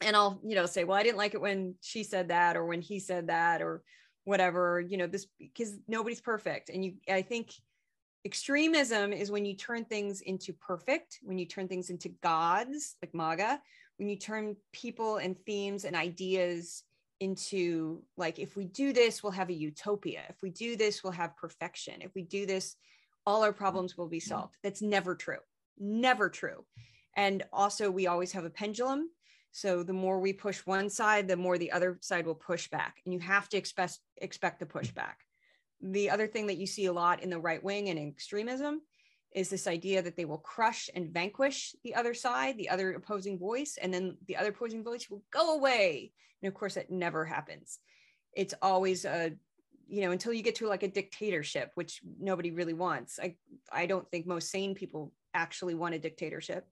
and 0.00 0.16
i'll 0.16 0.40
you 0.42 0.54
know 0.54 0.64
say 0.64 0.84
well 0.84 0.96
i 0.96 1.02
didn't 1.02 1.18
like 1.18 1.34
it 1.34 1.40
when 1.40 1.74
she 1.82 2.02
said 2.02 2.28
that 2.28 2.56
or 2.56 2.64
when 2.64 2.80
he 2.80 2.98
said 2.98 3.26
that 3.26 3.60
or 3.60 3.82
whatever 4.24 4.80
you 4.80 4.96
know 4.96 5.06
this 5.06 5.26
because 5.38 5.76
nobody's 5.88 6.20
perfect. 6.20 6.70
And 6.70 6.84
you 6.84 6.94
i 7.08 7.22
think 7.22 7.52
extremism 8.26 9.12
is 9.12 9.30
when 9.30 9.44
you 9.44 9.54
turn 9.54 9.84
things 9.84 10.22
into 10.22 10.52
perfect 10.54 11.18
when 11.22 11.38
you 11.38 11.44
turn 11.44 11.68
things 11.68 11.90
into 11.90 12.08
gods 12.22 12.96
like 13.02 13.12
maga 13.12 13.60
when 13.98 14.08
you 14.08 14.16
turn 14.16 14.56
people 14.72 15.18
and 15.18 15.36
themes 15.44 15.84
and 15.84 15.94
ideas 15.94 16.84
into 17.20 18.02
like 18.16 18.38
if 18.38 18.56
we 18.56 18.64
do 18.64 18.92
this 18.92 19.22
we'll 19.22 19.32
have 19.32 19.50
a 19.50 19.54
utopia. 19.54 20.22
If 20.28 20.42
we 20.42 20.50
do 20.50 20.76
this 20.76 21.02
we'll 21.02 21.12
have 21.12 21.36
perfection. 21.36 21.94
If 22.00 22.14
we 22.14 22.22
do 22.22 22.46
this 22.46 22.76
all 23.26 23.42
our 23.42 23.52
problems 23.52 23.96
will 23.96 24.08
be 24.08 24.20
solved. 24.20 24.56
That's 24.62 24.82
never 24.82 25.14
true. 25.14 25.38
Never 25.78 26.28
true. 26.28 26.64
And 27.16 27.42
also 27.52 27.90
we 27.90 28.06
always 28.06 28.32
have 28.32 28.44
a 28.44 28.50
pendulum 28.50 29.08
so 29.56 29.84
the 29.84 29.92
more 29.92 30.18
we 30.18 30.32
push 30.32 30.58
one 30.66 30.90
side 30.90 31.28
the 31.28 31.36
more 31.36 31.56
the 31.56 31.70
other 31.70 31.96
side 32.00 32.26
will 32.26 32.34
push 32.34 32.68
back 32.68 32.96
and 33.04 33.14
you 33.14 33.20
have 33.20 33.48
to 33.48 33.56
expect 33.56 34.00
expect 34.18 34.58
the 34.58 34.66
mm. 34.66 34.72
pushback 34.72 35.14
the 35.80 36.10
other 36.10 36.26
thing 36.26 36.46
that 36.46 36.56
you 36.56 36.66
see 36.66 36.86
a 36.86 36.92
lot 36.92 37.22
in 37.22 37.30
the 37.30 37.38
right 37.38 37.62
wing 37.62 37.88
and 37.88 37.98
extremism 37.98 38.80
is 39.34 39.50
this 39.50 39.66
idea 39.66 40.00
that 40.00 40.16
they 40.16 40.24
will 40.24 40.38
crush 40.38 40.88
and 40.94 41.12
vanquish 41.12 41.74
the 41.82 41.94
other 41.94 42.14
side, 42.14 42.56
the 42.56 42.68
other 42.68 42.92
opposing 42.92 43.38
voice, 43.38 43.76
and 43.82 43.92
then 43.92 44.16
the 44.28 44.36
other 44.36 44.50
opposing 44.50 44.84
voice 44.84 45.10
will 45.10 45.22
go 45.32 45.56
away. 45.56 46.12
And 46.40 46.48
of 46.48 46.54
course, 46.54 46.74
that 46.74 46.90
never 46.90 47.24
happens. 47.24 47.80
It's 48.32 48.54
always 48.62 49.04
a, 49.04 49.32
you 49.88 50.02
know, 50.02 50.12
until 50.12 50.32
you 50.32 50.42
get 50.42 50.54
to 50.56 50.68
like 50.68 50.84
a 50.84 50.88
dictatorship, 50.88 51.72
which 51.74 52.00
nobody 52.18 52.52
really 52.52 52.74
wants. 52.74 53.18
I, 53.20 53.34
I 53.72 53.86
don't 53.86 54.08
think 54.08 54.26
most 54.26 54.50
sane 54.50 54.74
people 54.74 55.12
actually 55.34 55.74
want 55.74 55.96
a 55.96 55.98
dictatorship 55.98 56.66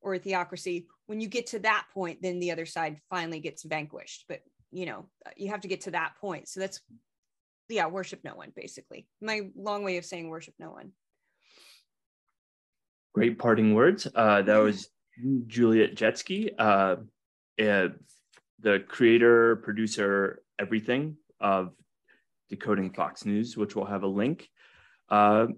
or 0.00 0.14
a 0.14 0.18
theocracy. 0.18 0.86
When 1.06 1.20
you 1.20 1.28
get 1.28 1.48
to 1.48 1.58
that 1.60 1.86
point, 1.92 2.22
then 2.22 2.40
the 2.40 2.52
other 2.52 2.66
side 2.66 3.00
finally 3.10 3.40
gets 3.40 3.62
vanquished. 3.64 4.24
But 4.28 4.40
you 4.72 4.86
know, 4.86 5.06
you 5.36 5.48
have 5.50 5.60
to 5.62 5.68
get 5.68 5.82
to 5.82 5.90
that 5.92 6.12
point. 6.20 6.48
So 6.48 6.60
that's, 6.60 6.80
yeah, 7.68 7.86
worship 7.86 8.20
no 8.24 8.34
one, 8.34 8.52
basically. 8.54 9.06
My 9.20 9.50
long 9.56 9.82
way 9.82 9.96
of 9.96 10.04
saying 10.04 10.28
worship 10.28 10.54
no 10.58 10.70
one. 10.70 10.92
Great 13.12 13.38
parting 13.38 13.74
words. 13.74 14.06
Uh, 14.14 14.42
that 14.42 14.58
was 14.58 14.88
Juliet 15.46 15.96
Jeske, 15.96 16.50
uh, 16.58 16.96
uh, 17.60 17.88
the 18.60 18.84
creator, 18.86 19.56
producer, 19.56 20.42
everything 20.58 21.16
of 21.40 21.72
Decoding 22.48 22.92
Fox 22.92 23.24
News, 23.24 23.56
which 23.56 23.74
will 23.74 23.86
have 23.86 24.04
a 24.04 24.08
link. 24.08 24.48
Uh, 25.08 25.48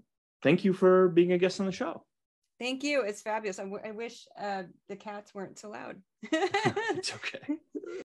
thank 0.42 0.64
you 0.64 0.72
for 0.72 1.08
being 1.08 1.32
a 1.32 1.38
guest 1.38 1.60
on 1.60 1.66
the 1.66 1.72
show. 1.72 2.04
Thank 2.58 2.84
you. 2.84 3.02
It's 3.02 3.22
fabulous. 3.22 3.58
I, 3.58 3.64
w- 3.64 3.82
I 3.84 3.90
wish 3.90 4.26
uh, 4.38 4.64
the 4.88 4.96
cats 4.96 5.34
weren't 5.34 5.58
so 5.58 5.70
loud. 5.70 6.02
it's 6.32 7.12
okay. 7.14 7.58